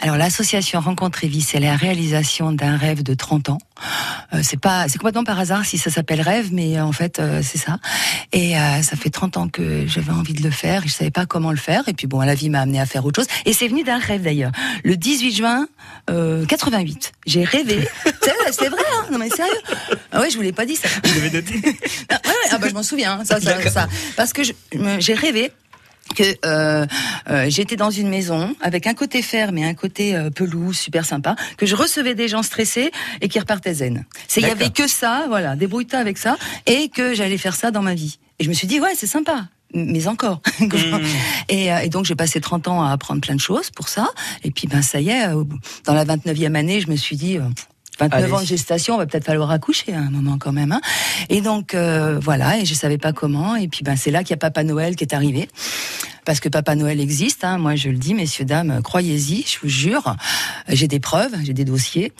Alors 0.00 0.16
l'association 0.16 0.80
Rencontre 0.80 1.24
et 1.24 1.28
Vie, 1.28 1.40
c'est 1.42 1.58
la 1.60 1.76
réalisation 1.76 2.52
d'un 2.52 2.76
rêve 2.76 3.02
de 3.02 3.14
30 3.14 3.48
ans. 3.50 3.58
Euh, 4.32 4.40
c'est 4.42 4.60
pas, 4.60 4.88
c'est 4.88 4.98
complètement 4.98 5.24
par 5.24 5.38
hasard 5.38 5.64
si 5.64 5.78
ça 5.78 5.90
s'appelle 5.90 6.20
rêve, 6.20 6.48
mais 6.52 6.78
euh, 6.78 6.84
en 6.84 6.92
fait 6.92 7.18
euh, 7.18 7.40
c'est 7.42 7.58
ça. 7.58 7.78
Et 8.32 8.56
euh, 8.58 8.82
ça 8.82 8.96
fait 8.96 9.10
30 9.10 9.36
ans 9.36 9.48
que 9.48 9.86
j'avais 9.86 10.12
envie 10.12 10.34
de 10.34 10.42
le 10.42 10.50
faire 10.50 10.84
et 10.84 10.88
je 10.88 10.92
savais 10.92 11.10
pas 11.10 11.26
comment 11.26 11.50
le 11.50 11.56
faire. 11.56 11.88
Et 11.88 11.94
puis 11.94 12.06
bon, 12.06 12.20
la 12.20 12.34
vie 12.34 12.50
m'a 12.50 12.60
amené 12.60 12.80
à 12.80 12.86
faire 12.86 13.04
autre 13.04 13.22
chose. 13.22 13.30
Et 13.44 13.52
c'est 13.52 13.68
venu 13.68 13.82
d'un 13.84 13.98
rêve 13.98 14.22
d'ailleurs. 14.22 14.52
Le 14.84 14.96
18 14.96 15.32
juin 15.34 15.68
euh, 16.10 16.44
88, 16.46 17.12
j'ai 17.26 17.44
rêvé. 17.44 17.88
c'est 18.52 18.68
vrai, 18.68 18.82
hein 18.96 19.06
non 19.10 19.18
mais 19.18 19.30
sérieux. 19.30 19.52
Ah 20.12 20.20
ouais, 20.20 20.30
je 20.30 20.36
vous 20.36 20.42
l'ai 20.42 20.52
pas 20.52 20.66
dit 20.66 20.76
ça. 20.76 20.88
Vous 21.04 21.18
avez 21.18 21.30
noté 21.30 21.54
Ah, 22.10 22.20
ouais, 22.24 22.32
ah 22.50 22.58
bah, 22.58 22.68
je 22.68 22.74
m'en 22.74 22.82
souviens. 22.82 23.18
hein, 23.20 23.24
Ça, 23.24 23.40
ça, 23.40 23.70
ça. 23.70 23.88
Parce 24.16 24.32
que 24.32 24.42
j'ai 24.98 25.14
rêvé 25.14 25.52
que 26.14 26.22
euh, 26.44 26.86
euh, 27.30 27.46
j'étais 27.48 27.76
dans 27.76 27.90
une 27.90 28.08
maison 28.08 28.54
avec 28.60 28.86
un 28.86 28.94
côté 28.94 29.22
ferme 29.22 29.58
et 29.58 29.64
un 29.64 29.74
côté 29.74 30.14
euh, 30.14 30.30
pelouse 30.30 30.78
super 30.78 31.04
sympa, 31.04 31.36
que 31.56 31.66
je 31.66 31.74
recevais 31.76 32.14
des 32.14 32.28
gens 32.28 32.42
stressés 32.42 32.90
et 33.20 33.28
qui 33.28 33.38
repartaient 33.38 33.74
zen. 33.74 34.04
C'est 34.26 34.40
il 34.40 34.46
y 34.46 34.50
avait 34.50 34.70
que 34.70 34.88
ça, 34.88 35.26
voilà, 35.28 35.56
débrouille-toi 35.56 35.98
avec 35.98 36.18
ça 36.18 36.36
et 36.66 36.88
que 36.88 37.14
j'allais 37.14 37.38
faire 37.38 37.54
ça 37.54 37.70
dans 37.70 37.82
ma 37.82 37.94
vie. 37.94 38.18
Et 38.38 38.44
je 38.44 38.48
me 38.48 38.54
suis 38.54 38.66
dit 38.66 38.80
ouais, 38.80 38.94
c'est 38.94 39.06
sympa. 39.06 39.48
Mais 39.74 40.06
encore. 40.06 40.40
et, 41.48 41.72
euh, 41.72 41.78
et 41.78 41.88
donc 41.88 42.06
j'ai 42.06 42.14
passé 42.14 42.40
30 42.40 42.68
ans 42.68 42.82
à 42.82 42.90
apprendre 42.90 43.20
plein 43.20 43.34
de 43.34 43.40
choses 43.40 43.70
pour 43.70 43.88
ça. 43.88 44.08
Et 44.42 44.50
puis 44.50 44.66
ben 44.66 44.80
ça 44.80 45.00
y 45.00 45.10
est, 45.10 45.28
euh, 45.28 45.44
dans 45.84 45.94
la 45.94 46.04
29e 46.04 46.54
année, 46.54 46.80
je 46.80 46.88
me 46.88 46.96
suis 46.96 47.16
dit 47.16 47.36
euh, 47.36 47.42
29 47.98 48.22
Allez. 48.24 48.32
ans 48.32 48.40
de 48.40 48.46
gestation, 48.46 48.94
on 48.94 48.98
va 48.98 49.06
peut-être 49.06 49.24
falloir 49.24 49.50
accoucher 49.50 49.94
à 49.94 49.98
un 49.98 50.10
moment 50.10 50.38
quand 50.38 50.52
même. 50.52 50.72
Hein. 50.72 50.80
Et 51.28 51.40
donc 51.40 51.74
euh, 51.74 52.18
voilà, 52.22 52.58
et 52.58 52.64
je 52.64 52.74
savais 52.74 52.98
pas 52.98 53.12
comment. 53.12 53.56
Et 53.56 53.68
puis 53.68 53.82
ben 53.82 53.96
c'est 53.96 54.10
là 54.10 54.20
qu'il 54.20 54.30
y 54.30 54.34
a 54.34 54.38
Papa 54.38 54.64
Noël 54.64 54.96
qui 54.96 55.04
est 55.04 55.14
arrivé. 55.14 55.48
Parce 56.28 56.40
que 56.40 56.50
Papa 56.50 56.74
Noël 56.74 57.00
existe, 57.00 57.42
hein. 57.42 57.56
moi 57.56 57.74
je 57.74 57.88
le 57.88 57.96
dis, 57.96 58.12
messieurs, 58.12 58.44
dames, 58.44 58.82
croyez-y, 58.82 59.46
je 59.46 59.60
vous 59.62 59.68
jure. 59.70 60.14
J'ai 60.68 60.86
des 60.86 61.00
preuves, 61.00 61.34
j'ai 61.42 61.54
des 61.54 61.64
dossiers. 61.64 62.12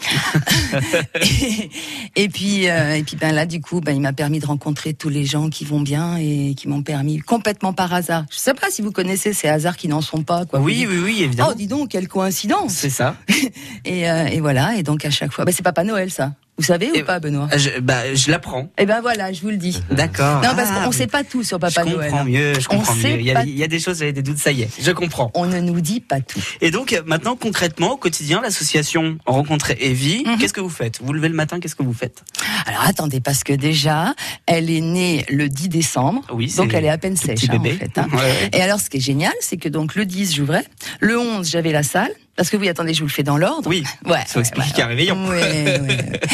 et, 1.20 1.70
et 2.16 2.28
puis, 2.30 2.70
euh, 2.70 2.94
et 2.94 3.02
puis 3.02 3.16
ben 3.16 3.34
là, 3.34 3.44
du 3.44 3.60
coup, 3.60 3.82
ben, 3.82 3.92
il 3.94 4.00
m'a 4.00 4.14
permis 4.14 4.38
de 4.38 4.46
rencontrer 4.46 4.94
tous 4.94 5.10
les 5.10 5.26
gens 5.26 5.50
qui 5.50 5.66
vont 5.66 5.82
bien 5.82 6.16
et 6.16 6.54
qui 6.54 6.68
m'ont 6.68 6.82
permis 6.82 7.18
complètement 7.18 7.74
par 7.74 7.92
hasard. 7.92 8.24
Je 8.30 8.38
sais 8.38 8.54
pas 8.54 8.70
si 8.70 8.80
vous 8.80 8.92
connaissez 8.92 9.34
ces 9.34 9.46
hasards 9.46 9.76
qui 9.76 9.88
n'en 9.88 10.00
sont 10.00 10.22
pas. 10.22 10.46
Quoi. 10.46 10.60
Oui, 10.60 10.86
oui, 10.88 10.96
oui, 11.04 11.22
évidemment. 11.24 11.50
Oh, 11.52 11.54
dis 11.54 11.66
donc, 11.66 11.90
quelle 11.90 12.08
coïncidence 12.08 12.72
C'est 12.72 12.88
ça. 12.88 13.14
et, 13.84 14.08
euh, 14.10 14.24
et 14.24 14.40
voilà, 14.40 14.74
et 14.76 14.82
donc 14.82 15.04
à 15.04 15.10
chaque 15.10 15.32
fois, 15.32 15.44
bah, 15.44 15.52
c'est 15.52 15.62
Papa 15.72 15.84
Noël 15.84 16.10
ça. 16.10 16.32
Vous 16.56 16.64
savez 16.64 16.90
ou 17.00 17.04
pas, 17.04 17.20
Benoît 17.20 17.48
Je, 17.56 17.78
bah, 17.78 18.12
je 18.16 18.32
l'apprends. 18.32 18.68
Eh 18.78 18.84
ben 18.84 19.00
voilà, 19.00 19.32
je 19.32 19.40
vous 19.42 19.50
le 19.50 19.56
dis. 19.58 19.80
D'accord. 19.92 20.42
Non, 20.42 20.56
parce 20.56 20.70
Ah, 20.74 20.80
qu'on 20.82 20.90
oui. 20.90 20.96
sait 20.96 21.06
pas 21.06 21.22
tout 21.22 21.44
sur 21.44 21.60
Papa 21.60 21.84
je 21.86 21.90
Noël. 21.92 22.10
comprends 22.10 22.24
mieux, 22.24 22.58
je 22.58 22.66
comprends 22.66 22.94
mieux. 22.96 23.10
Il 23.20 23.22
y, 23.22 23.30
a, 23.30 23.44
il 23.44 23.56
y 23.56 23.62
a 23.62 23.68
des 23.68 23.78
choses, 23.78 24.00
j'avais 24.00 24.12
des 24.12 24.22
doutes, 24.22 24.38
ça 24.38 24.50
y 24.50 24.62
est, 24.62 24.68
je 24.82 24.90
comprends. 24.90 25.30
On 25.34 25.46
ne 25.46 25.60
nous 25.60 25.80
dit 25.80 26.00
pas 26.00 26.20
tout. 26.20 26.40
Et 26.60 26.72
donc, 26.72 26.92
euh, 26.92 27.02
maintenant, 27.06 27.36
concrètement, 27.36 27.92
au 27.92 27.96
quotidien, 27.96 28.40
l'association 28.40 29.18
Rencontre 29.24 29.70
Evie, 29.80 30.24
Mhm. 30.26 30.38
qu'est-ce 30.38 30.52
que 30.52 30.60
vous 30.60 30.68
faites? 30.68 30.98
Vous 31.00 31.12
levez 31.12 31.28
le 31.28 31.36
matin, 31.36 31.60
qu'est-ce 31.60 31.76
que 31.76 31.84
vous 31.84 31.92
faites? 31.94 32.24
Alors 32.66 32.82
attendez, 32.88 33.20
parce 33.20 33.44
que 33.44 33.52
déjà, 33.52 34.14
elle 34.46 34.68
est 34.68 34.80
née 34.80 35.24
le 35.28 35.48
10 35.48 35.68
décembre, 35.68 36.22
Oui, 36.32 36.50
c'est 36.50 36.56
donc 36.56 36.74
elle 36.74 36.84
est 36.86 36.88
à 36.90 36.98
peine 36.98 37.16
sèche 37.16 37.44
hein, 37.48 37.52
bébé. 37.56 37.74
en 37.76 37.78
fait. 37.78 37.98
hein. 37.98 38.08
Ouais. 38.12 38.50
Et 38.52 38.60
alors, 38.60 38.80
ce 38.80 38.90
qui 38.90 38.96
est 38.96 39.00
génial, 39.00 39.32
c'est 39.40 39.58
que 39.58 39.68
donc 39.68 39.94
le 39.94 40.04
10 40.06 40.34
j'ouvrais, 40.34 40.64
le 40.98 41.16
11 41.20 41.48
j'avais 41.48 41.70
la 41.70 41.84
salle. 41.84 42.10
Parce 42.38 42.50
que 42.50 42.56
oui, 42.56 42.68
attendez, 42.68 42.94
je 42.94 43.00
vous 43.00 43.06
le 43.08 43.12
fais 43.12 43.24
dans 43.24 43.36
l'ordre. 43.36 43.68
Oui, 43.68 43.82
ouais, 44.06 44.22
ça 44.28 44.38
explique 44.38 44.66
qu'il 44.68 44.78
y 44.78 44.82
a 44.82 44.84
un 44.84 44.88
réveillon. 44.88 45.28
Ouais, 45.28 45.42
ouais, 45.42 45.80
ouais. 45.80 46.20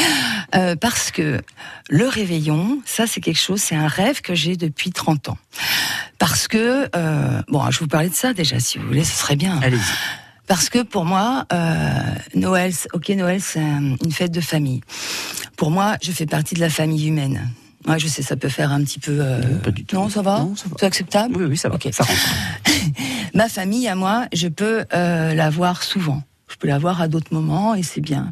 Euh, 0.54 0.76
parce 0.76 1.10
que 1.10 1.40
le 1.90 2.06
réveillon, 2.06 2.80
ça 2.84 3.08
c'est 3.08 3.20
quelque 3.20 3.40
chose, 3.40 3.60
c'est 3.60 3.74
un 3.74 3.88
rêve 3.88 4.20
que 4.20 4.36
j'ai 4.36 4.56
depuis 4.56 4.92
30 4.92 5.30
ans. 5.30 5.38
Parce 6.20 6.46
que, 6.46 6.88
euh, 6.94 7.42
bon, 7.48 7.68
je 7.72 7.80
vous 7.80 7.88
parler 7.88 8.08
de 8.08 8.14
ça 8.14 8.34
déjà, 8.34 8.60
si 8.60 8.78
vous 8.78 8.86
voulez, 8.86 9.02
ce 9.02 9.18
serait 9.18 9.34
bien. 9.34 9.58
Allez-y. 9.64 9.80
Parce 10.46 10.68
que 10.68 10.82
pour 10.84 11.06
moi, 11.06 11.46
euh, 11.52 11.90
Noël, 12.36 12.72
c'est- 12.72 12.88
ok, 12.92 13.08
Noël, 13.08 13.40
c'est 13.40 13.58
un- 13.58 13.96
une 14.04 14.12
fête 14.12 14.30
de 14.30 14.40
famille. 14.40 14.82
Pour 15.56 15.72
moi, 15.72 15.96
je 16.04 16.12
fais 16.12 16.26
partie 16.26 16.54
de 16.54 16.60
la 16.60 16.70
famille 16.70 17.08
humaine. 17.08 17.50
Moi, 17.86 17.98
je 17.98 18.08
sais, 18.08 18.22
ça 18.22 18.36
peut 18.36 18.48
faire 18.48 18.72
un 18.72 18.82
petit 18.82 18.98
peu. 18.98 19.18
euh, 19.20 19.40
Non, 19.92 20.08
ça 20.08 20.22
va. 20.22 20.46
C'est 20.78 20.86
acceptable. 20.86 21.36
Oui, 21.36 21.44
oui, 21.50 21.56
ça 21.56 21.68
va. 21.68 21.78
Ça 21.92 22.04
rentre. 22.04 22.18
Ma 23.34 23.48
famille, 23.48 23.86
à 23.88 23.94
moi, 23.94 24.26
je 24.32 24.48
peux 24.48 24.84
euh, 24.94 25.34
la 25.34 25.50
voir 25.50 25.82
souvent. 25.82 26.22
Je 26.48 26.56
peux 26.56 26.68
la 26.68 26.78
voir 26.78 27.00
à 27.00 27.08
d'autres 27.08 27.32
moments 27.34 27.74
et 27.74 27.82
c'est 27.82 28.00
bien. 28.00 28.30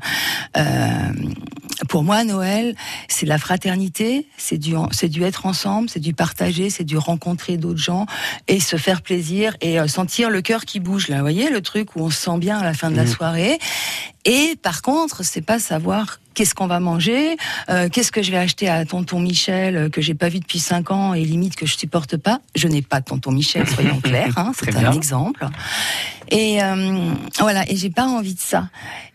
Euh, 0.57 0.63
pour 1.89 2.03
moi, 2.05 2.25
Noël, 2.25 2.75
c'est 3.09 3.25
de 3.27 3.29
la 3.31 3.39
fraternité, 3.39 4.27
c'est 4.37 4.59
du, 4.59 4.75
c'est 4.93 5.09
du 5.09 5.23
être 5.25 5.47
ensemble, 5.47 5.89
c'est 5.91 6.01
du 6.01 6.15
partager, 6.15 6.71
c'est 6.71 6.85
du 6.85 6.97
rencontrer 6.97 7.57
d'autres 7.57 7.81
gens 7.81 8.07
et 8.49 8.61
se 8.61 8.77
faire 8.77 9.03
plaisir 9.03 9.57
et 9.61 9.81
euh, 9.81 9.89
sentir 9.89 10.31
le 10.31 10.43
cœur 10.43 10.65
qui 10.65 10.81
bouge. 10.81 11.09
Là, 11.09 11.17
vous 11.17 11.23
voyez 11.23 11.51
le 11.51 11.61
truc 11.61 11.97
où 11.97 12.01
on 12.01 12.11
se 12.11 12.21
sent 12.21 12.39
bien 12.39 12.59
à 12.59 12.65
la 12.65 12.75
fin 12.75 12.91
de 12.91 12.97
la 12.97 13.05
Mhm. 13.05 13.09
soirée. 13.09 13.59
Et 14.25 14.55
par 14.63 14.83
contre, 14.83 15.25
c'est 15.25 15.41
pas 15.41 15.59
savoir 15.59 16.21
qu'est-ce 16.35 16.55
qu'on 16.55 16.69
va 16.69 16.79
manger, 16.81 17.37
euh, 17.69 17.89
qu'est-ce 17.89 18.13
que 18.13 18.23
je 18.23 18.31
vais 18.31 18.39
acheter 18.39 18.69
à 18.69 18.85
tonton 18.85 19.19
Michel 19.19 19.77
euh, 19.77 19.89
que 19.89 20.01
j'ai 20.01 20.15
pas 20.15 20.29
vu 20.29 20.39
depuis 20.39 20.61
cinq 20.61 20.91
ans 20.93 21.13
et 21.13 21.25
limite 21.25 21.57
que 21.57 21.67
je 21.67 21.77
supporte 21.77 22.17
pas. 22.17 22.41
Je 22.55 22.69
n'ai 22.69 22.83
pas 22.83 23.01
de 23.01 23.07
tonton 23.07 23.33
Michel, 23.33 23.69
soyons 23.69 24.01
clairs, 24.05 24.39
hein, 24.39 24.53
c'est 24.59 24.75
un 24.77 24.79
bien. 24.81 24.93
exemple. 24.93 25.47
Et 26.33 26.63
euh, 26.63 27.13
voilà, 27.41 27.71
et 27.71 27.77
j'ai 27.77 27.91
pas 27.91 28.07
envie 28.07 28.35
de 28.35 28.41
ça. 28.41 28.69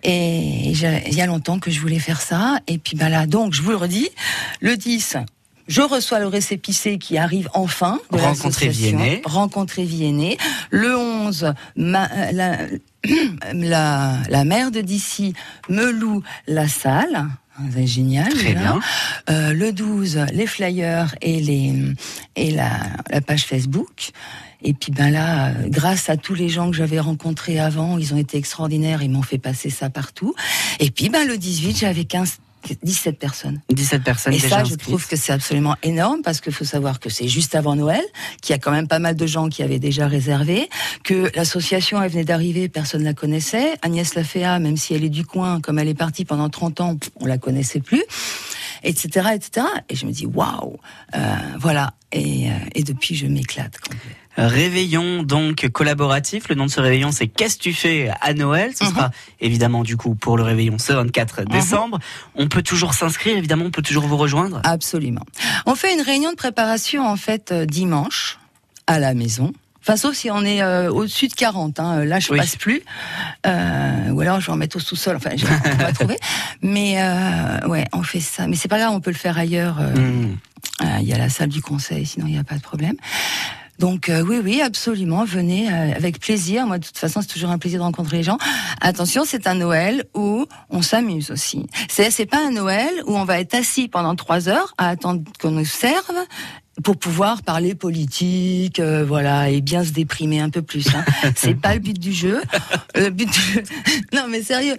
Et 0.04 0.70
il 0.72 1.14
y 1.16 1.22
a 1.22 1.26
longtemps 1.26 1.60
que 1.60 1.72
je 1.72 1.80
voulais 1.82 2.00
faire 2.00 2.22
ça. 2.22 2.60
Et 2.68 2.78
puis 2.78 2.96
bah 2.96 3.10
là, 3.10 3.26
donc 3.26 3.54
je 3.54 3.62
vous 3.62 3.72
le 3.72 3.78
redis, 3.78 4.10
le 4.62 4.78
10. 4.78 5.18
Je 5.68 5.82
reçois 5.82 6.20
le 6.20 6.28
récépissé 6.28 6.98
qui 6.98 7.18
arrive 7.18 7.50
enfin. 7.54 8.00
De 8.12 8.18
Rencontrer. 8.18 8.70
Viennet. 8.70 9.22
Rencontrer 9.26 9.84
Viennet. 9.84 10.38
Le 10.70 10.96
11, 10.96 11.54
ma- 11.76 12.32
la, 12.32 12.58
la, 13.54 14.14
la 14.30 14.44
maire 14.46 14.72
de 14.72 14.80
d'ici 14.82 15.34
me 15.68 15.92
loue 15.92 16.24
la 16.48 16.68
salle. 16.70 17.26
C'est 17.74 17.88
génial. 17.88 18.32
Très 18.32 18.54
bien. 18.54 18.80
Euh, 19.32 19.52
le 19.52 19.74
12, 19.74 20.28
les 20.32 20.46
flyers 20.46 21.16
et, 21.22 21.40
les, 21.42 21.74
et 22.36 22.52
la, 22.52 22.70
la 23.10 23.20
page 23.22 23.44
Facebook. 23.46 24.12
Et 24.64 24.74
puis 24.74 24.92
ben 24.92 25.12
là, 25.12 25.50
euh, 25.50 25.54
grâce 25.68 26.10
à 26.10 26.18
tous 26.18 26.34
les 26.34 26.50
gens 26.50 26.72
que 26.72 26.76
j'avais 26.78 27.00
rencontrés 27.00 27.60
avant, 27.60 27.98
ils 27.98 28.14
ont 28.14 28.18
été 28.18 28.38
extraordinaires, 28.38 29.04
ils 29.04 29.12
m'ont 29.12 29.22
fait 29.22 29.38
passer 29.38 29.70
ça 29.70 29.90
partout. 29.90 30.34
Et 30.80 30.92
puis 30.92 31.10
ben 31.10 31.28
le 31.28 31.38
18, 31.38 31.78
j'avais 31.78 32.06
15 32.06 32.38
17 32.84 33.20
personnes. 33.20 33.62
17 33.70 34.04
personnes 34.04 34.34
Et 34.34 34.38
déjà 34.38 34.50
ça, 34.50 34.56
je 34.58 34.74
inscrites. 34.74 34.82
trouve 34.82 35.08
que 35.08 35.16
c'est 35.16 35.32
absolument 35.32 35.76
énorme 35.84 36.22
parce 36.22 36.42
qu'il 36.42 36.54
faut 36.54 36.66
savoir 36.66 37.00
que 37.00 37.10
c'est 37.10 37.28
juste 37.28 37.56
avant 37.56 37.76
Noël, 37.76 38.04
qu'il 38.42 38.54
y 38.54 38.56
a 38.56 38.60
quand 38.60 38.72
même 38.72 38.88
pas 38.88 39.00
mal 39.00 39.16
de 39.16 39.26
gens 39.26 39.50
qui 39.50 39.64
avaient 39.64 39.80
déjà 39.80 40.08
réservé, 40.08 40.70
que 41.04 41.32
l'association, 41.36 42.02
elle 42.02 42.12
venait 42.12 42.26
d'arriver, 42.26 42.68
personne 42.68 43.04
la 43.04 43.14
connaissait. 43.14 43.74
Agnès 43.82 44.16
Laféa, 44.16 44.60
même 44.60 44.78
si 44.78 44.94
elle 44.94 45.04
est 45.04 45.10
du 45.10 45.26
coin, 45.26 45.62
comme 45.62 45.80
elle 45.80 45.88
est 45.88 45.94
partie 45.94 46.26
pendant 46.26 46.50
30 46.50 46.82
ans, 46.82 46.98
on 47.18 47.26
la 47.26 47.38
connaissait 47.38 47.80
plus, 47.80 48.04
etc., 48.84 49.30
etc. 49.36 49.66
Et 49.90 49.96
je 49.96 50.06
me 50.06 50.12
dis, 50.12 50.26
waouh, 50.26 50.78
euh, 51.16 51.36
voilà. 51.60 51.94
Et, 52.12 52.50
euh, 52.50 52.54
et 52.76 52.84
depuis, 52.84 53.16
je 53.16 53.28
m'éclate. 53.28 53.78
Réveillon 54.38 55.24
donc 55.24 55.68
collaboratif. 55.70 56.48
Le 56.50 56.56
nom 56.56 56.66
de 56.66 56.72
ce 56.72 56.80
réveillon, 56.80 57.12
c'est 57.12 57.28
Qu'est-ce 57.28 57.58
que 57.58 57.64
tu 57.64 57.74
fais 57.74 58.12
à 58.22 58.34
Noël? 58.34 58.72
Ce 58.80 58.86
sera 58.86 59.12
évidemment 59.40 59.84
du 59.84 59.98
coup 59.98 60.16
pour 60.16 60.38
le 60.38 60.44
réveillon 60.44 60.78
ce 60.78 60.94
24 60.94 61.44
décembre. 61.46 62.00
On 62.36 62.48
peut 62.48 62.62
toujours 62.62 62.94
s'inscrire, 62.94 63.36
évidemment, 63.38 63.66
on 63.66 63.72
peut 63.72 63.82
toujours 63.82 64.06
vous 64.08 64.18
rejoindre. 64.18 64.62
Absolument. 64.64 65.24
On 65.66 65.76
fait 65.76 65.94
une 65.94 66.02
réunion 66.02 66.32
de 66.32 66.36
préparation 66.36 67.08
en 67.08 67.16
fait 67.18 67.52
euh, 67.52 67.66
dimanche 67.66 68.38
à 68.86 69.00
la 69.00 69.14
maison. 69.14 69.54
Enfin, 69.82 69.96
sauf 69.96 70.16
si 70.16 70.30
on 70.30 70.44
est 70.44 70.62
euh, 70.62 70.92
au-dessus 70.92 71.30
de 71.30 71.34
40. 71.34 71.80
Hein. 71.80 72.04
Là, 72.04 72.20
je 72.20 72.32
Oui. 72.34 72.38
passe 72.38 72.58
plus. 72.58 72.82
Euh, 73.46 74.10
ou 74.10 74.20
alors, 74.20 74.42
je 74.42 74.48
vais 74.48 74.52
en 74.52 74.58
mettre 74.58 74.76
au 74.76 74.80
sous-sol. 74.80 75.16
Enfin, 75.16 75.30
je 75.38 75.46
on 75.46 75.76
va 75.78 75.94
trouver. 75.94 76.18
Mais 76.62 77.02
euh, 77.02 77.66
ouais, 77.68 77.86
on 77.94 78.04
fait 78.04 78.20
ça. 78.20 78.48
Mais 78.48 78.58
c'est 78.58 78.68
pas 78.68 78.80
grave, 78.80 78.92
on 78.92 79.00
peut 79.00 79.12
le 79.12 79.16
faire 79.18 79.38
ailleurs. 79.38 79.78
Hmm. 79.80 80.36
Il 81.00 81.08
y 81.08 81.14
a 81.14 81.18
la 81.18 81.30
salle 81.30 81.50
du 81.50 81.62
conseil, 81.62 82.06
sinon 82.06 82.28
il 82.28 82.34
n'y 82.34 82.40
a 82.40 82.44
pas 82.44 82.56
de 82.56 82.62
problème. 82.62 82.96
Donc 83.80 84.10
euh, 84.10 84.24
oui, 84.24 84.40
oui, 84.44 84.62
absolument, 84.62 85.24
venez 85.24 85.72
euh, 85.72 85.94
avec 85.96 86.20
plaisir. 86.20 86.66
Moi, 86.66 86.80
de 86.80 86.86
toute 86.86 86.98
façon, 86.98 87.22
c'est 87.22 87.28
toujours 87.28 87.52
un 87.52 87.58
plaisir 87.58 87.80
de 87.80 87.84
rencontrer 87.84 88.18
les 88.18 88.24
gens. 88.24 88.38
Attention, 88.82 89.24
c'est 89.26 89.48
un 89.48 89.56
Noël 89.56 90.06
où 90.16 90.46
on 90.70 90.82
s'amuse 90.82 91.32
aussi. 91.32 91.68
C'est 91.90 92.10
c'est 92.10 92.26
pas 92.26 92.46
un 92.46 92.52
Noël 92.52 92.90
où 93.06 93.16
on 93.16 93.26
va 93.26 93.40
être 93.40 93.54
assis 93.54 93.88
pendant 93.88 94.16
trois 94.16 94.50
heures 94.50 94.74
à 94.78 94.90
attendre 94.90 95.22
qu'on 95.40 95.52
nous 95.52 95.66
serve 95.66 96.16
pour 96.84 96.98
pouvoir 96.98 97.42
parler 97.42 97.74
politique, 97.76 98.80
euh, 98.80 99.04
voilà, 99.04 99.50
et 99.50 99.62
bien 99.62 99.84
se 99.84 99.92
déprimer 99.92 100.40
un 100.40 100.50
peu 100.50 100.62
plus. 100.62 100.88
Hein. 100.96 101.04
c'est 101.36 101.56
pas 101.56 101.74
le 101.74 101.80
but 101.80 102.00
du 102.00 102.14
jeu. 102.14 102.42
Le 102.96 103.10
but 103.10 103.28
du 103.32 103.40
jeu... 103.40 103.64
Non, 104.14 104.26
mais 104.30 104.42
sérieux, 104.44 104.76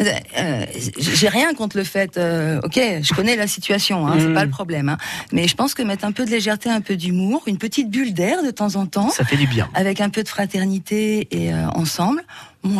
euh, 0.00 0.66
j'ai 0.98 1.28
rien 1.28 1.52
contre 1.54 1.76
le 1.76 1.84
fait. 1.84 2.16
euh, 2.16 2.60
ok, 2.64 2.74
je 3.02 3.14
connais 3.14 3.36
la 3.36 3.46
situation, 3.46 4.06
hein, 4.06 4.16
c'est 4.18 4.28
Mm. 4.28 4.34
pas 4.34 4.44
le 4.44 4.50
problème. 4.50 4.88
Hein. 4.88 4.96
Mais 5.32 5.46
je 5.48 5.54
pense 5.54 5.74
que 5.74 5.82
mettre 5.82 6.04
un 6.04 6.12
peu 6.12 6.24
de 6.24 6.30
légèreté, 6.30 6.70
un 6.70 6.80
peu 6.80 6.96
d'humour, 6.96 7.42
une 7.46 7.58
petite 7.58 7.90
bulle 7.90 8.14
d'air 8.14 8.42
de 8.42 8.50
temps 8.50 8.76
en 8.76 8.86
temps, 8.86 9.10
Ça 9.10 9.24
fait 9.24 9.36
du 9.36 9.46
bien. 9.46 9.68
avec 9.74 10.00
un 10.00 10.08
peu 10.10 10.22
de 10.22 10.28
fraternité 10.28 11.28
et 11.30 11.52
euh, 11.52 11.68
ensemble, 11.70 12.22
ouais, 12.64 12.72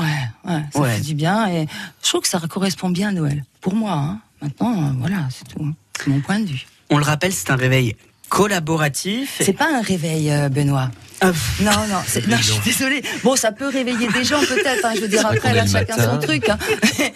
ouais, 0.47 0.63
ça 0.73 0.81
Ouais. 0.81 0.95
fait 0.97 1.03
du 1.03 1.15
bien. 1.15 1.49
Et 1.49 1.67
je 2.03 2.09
trouve 2.09 2.23
que 2.23 2.29
ça 2.29 2.41
correspond 2.49 2.89
bien 2.91 3.11
à 3.11 3.13
Noël. 3.13 3.45
Pour 3.61 3.75
moi, 3.75 3.93
hein. 3.93 4.21
maintenant, 4.43 4.73
euh, 4.73 4.93
voilà, 4.99 5.29
c'est 5.31 5.47
tout. 5.55 5.73
C'est 5.99 6.09
mon 6.09 6.21
point 6.21 6.41
de 6.41 6.47
vue. 6.47 6.67
On 6.91 6.99
le 6.99 7.05
rappelle, 7.05 7.33
c'est 7.33 7.51
un 7.51 7.57
réveil 7.57 7.95
collaboratif. 8.29 9.37
C'est 9.41 9.53
pas 9.53 9.69
un 9.73 9.83
réveil, 9.83 10.31
euh, 10.31 10.49
Benoît. 10.49 10.91
Ah, 11.21 11.31
Non, 11.61 11.71
non, 11.89 12.01
c'est- 12.07 12.27
non, 12.27 12.37
je 12.39 12.53
suis 12.53 12.61
désolée. 12.65 13.03
Bon, 13.23 13.37
ça 13.37 13.53
peut 13.53 13.69
réveiller 13.69 14.09
des 14.09 14.25
gens 14.25 14.41
peut-être. 14.41 14.85
Hein, 14.85 14.93
je 14.97 15.01
veux 15.03 15.09
dire 15.09 15.25
après, 15.27 15.55
là, 15.55 15.67
chacun 15.67 15.97
matin. 15.97 16.11
son 16.13 16.19
truc. 16.27 16.49
Hein. 16.49 16.59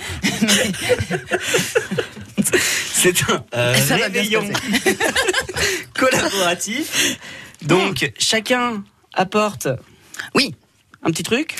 C'est 2.93 3.23
un 3.31 3.45
euh, 3.55 3.75
réveillon 3.91 4.49
collaboratif. 5.99 7.19
Donc, 7.63 8.13
chacun 8.19 8.83
apporte 9.15 9.69
Oui. 10.35 10.55
un 11.03 11.11
petit 11.11 11.23
truc? 11.23 11.57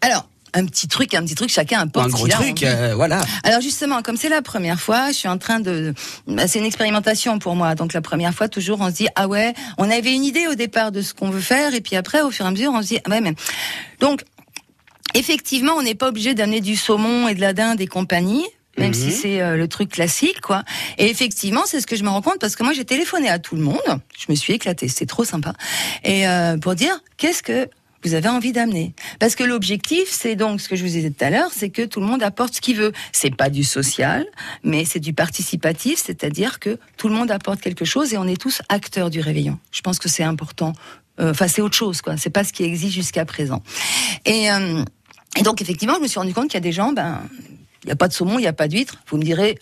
Alors, 0.00 0.28
un 0.54 0.64
petit 0.66 0.88
truc, 0.88 1.14
un 1.14 1.22
petit 1.22 1.34
truc, 1.34 1.50
chacun 1.50 1.80
apporte 1.80 2.06
Un 2.06 2.08
gros 2.10 2.28
truc, 2.28 2.62
euh, 2.62 2.94
voilà. 2.94 3.20
Alors 3.44 3.60
justement, 3.60 4.02
comme 4.02 4.16
c'est 4.16 4.28
la 4.28 4.42
première 4.42 4.80
fois, 4.80 5.08
je 5.08 5.14
suis 5.16 5.28
en 5.28 5.38
train 5.38 5.60
de, 5.60 5.92
bah, 6.26 6.48
c'est 6.48 6.58
une 6.58 6.64
expérimentation 6.64 7.38
pour 7.38 7.54
moi. 7.56 7.74
Donc 7.74 7.92
la 7.92 8.00
première 8.00 8.32
fois, 8.34 8.48
toujours, 8.48 8.80
on 8.80 8.88
se 8.90 8.94
dit 8.94 9.08
ah 9.16 9.28
ouais, 9.28 9.54
on 9.78 9.90
avait 9.90 10.14
une 10.14 10.24
idée 10.24 10.46
au 10.46 10.54
départ 10.54 10.92
de 10.92 11.02
ce 11.02 11.14
qu'on 11.14 11.30
veut 11.30 11.40
faire, 11.40 11.74
et 11.74 11.80
puis 11.80 11.96
après, 11.96 12.22
au 12.22 12.30
fur 12.30 12.44
et 12.44 12.48
à 12.48 12.50
mesure, 12.50 12.72
on 12.74 12.82
se 12.82 12.88
dit 12.88 12.98
ah 13.04 13.10
ouais, 13.10 13.20
mais 13.20 13.34
donc 14.00 14.22
effectivement, 15.14 15.72
on 15.74 15.82
n'est 15.82 15.94
pas 15.94 16.08
obligé 16.08 16.34
d'amener 16.34 16.60
du 16.60 16.76
saumon 16.76 17.28
et 17.28 17.34
de 17.34 17.40
la 17.40 17.52
dinde 17.52 17.80
et 17.80 17.86
compagnie. 17.86 18.44
Même 18.78 18.88
Mhm. 18.88 18.94
si 18.94 19.10
c'est 19.12 19.40
euh, 19.40 19.56
le 19.56 19.68
truc 19.68 19.88
classique, 19.90 20.42
quoi. 20.42 20.62
Et 20.98 21.08
effectivement, 21.08 21.62
c'est 21.64 21.80
ce 21.80 21.86
que 21.86 21.96
je 21.96 22.04
me 22.04 22.10
rends 22.10 22.20
compte 22.20 22.38
parce 22.38 22.56
que 22.56 22.62
moi, 22.62 22.74
j'ai 22.74 22.84
téléphoné 22.84 23.26
à 23.30 23.38
tout 23.38 23.56
le 23.56 23.62
monde. 23.62 23.80
Je 24.18 24.26
me 24.28 24.34
suis 24.34 24.52
éclatée, 24.52 24.88
c'est 24.88 25.06
trop 25.06 25.24
sympa. 25.24 25.54
Et 26.04 26.28
euh, 26.28 26.58
pour 26.58 26.74
dire, 26.74 27.00
qu'est-ce 27.16 27.42
que 27.42 27.70
vous 28.06 28.14
avez 28.14 28.28
envie 28.28 28.52
d'amener 28.52 28.94
Parce 29.18 29.34
que 29.34 29.44
l'objectif, 29.44 30.08
c'est 30.10 30.36
donc 30.36 30.60
ce 30.60 30.68
que 30.68 30.76
je 30.76 30.82
vous 30.82 30.88
disais 30.88 31.10
tout 31.10 31.24
à 31.24 31.30
l'heure, 31.30 31.50
c'est 31.54 31.70
que 31.70 31.82
tout 31.82 32.00
le 32.00 32.06
monde 32.06 32.22
apporte 32.22 32.54
ce 32.54 32.60
qu'il 32.60 32.76
veut. 32.76 32.92
C'est 33.12 33.34
pas 33.34 33.50
du 33.50 33.64
social, 33.64 34.26
mais 34.62 34.84
c'est 34.84 35.00
du 35.00 35.12
participatif, 35.12 36.02
c'est-à-dire 36.04 36.60
que 36.60 36.78
tout 36.96 37.08
le 37.08 37.14
monde 37.14 37.30
apporte 37.30 37.60
quelque 37.60 37.84
chose 37.84 38.12
et 38.12 38.18
on 38.18 38.26
est 38.26 38.40
tous 38.40 38.62
acteurs 38.68 39.10
du 39.10 39.20
réveillon. 39.20 39.58
Je 39.72 39.80
pense 39.80 39.98
que 39.98 40.08
c'est 40.08 40.24
important. 40.24 40.72
Euh, 41.20 41.30
Enfin, 41.30 41.48
c'est 41.48 41.62
autre 41.62 41.76
chose, 41.76 42.02
quoi. 42.02 42.16
C'est 42.16 42.30
pas 42.30 42.44
ce 42.44 42.52
qui 42.52 42.62
existe 42.62 42.94
jusqu'à 42.94 43.24
présent. 43.24 43.62
Et, 44.24 44.50
euh, 44.50 44.84
et 45.36 45.42
donc, 45.42 45.60
effectivement, 45.60 45.94
je 45.96 46.00
me 46.00 46.06
suis 46.06 46.18
rendu 46.18 46.32
compte 46.32 46.44
qu'il 46.44 46.54
y 46.54 46.56
a 46.58 46.60
des 46.60 46.72
gens, 46.72 46.92
ben, 46.92 47.20
il 47.82 47.86
n'y 47.86 47.92
a 47.92 47.96
pas 47.96 48.08
de 48.08 48.12
saumon, 48.12 48.38
il 48.38 48.42
n'y 48.42 48.46
a 48.46 48.52
pas 48.52 48.68
d'huîtres. 48.68 48.98
Vous 49.08 49.16
me 49.16 49.22
direz, 49.22 49.58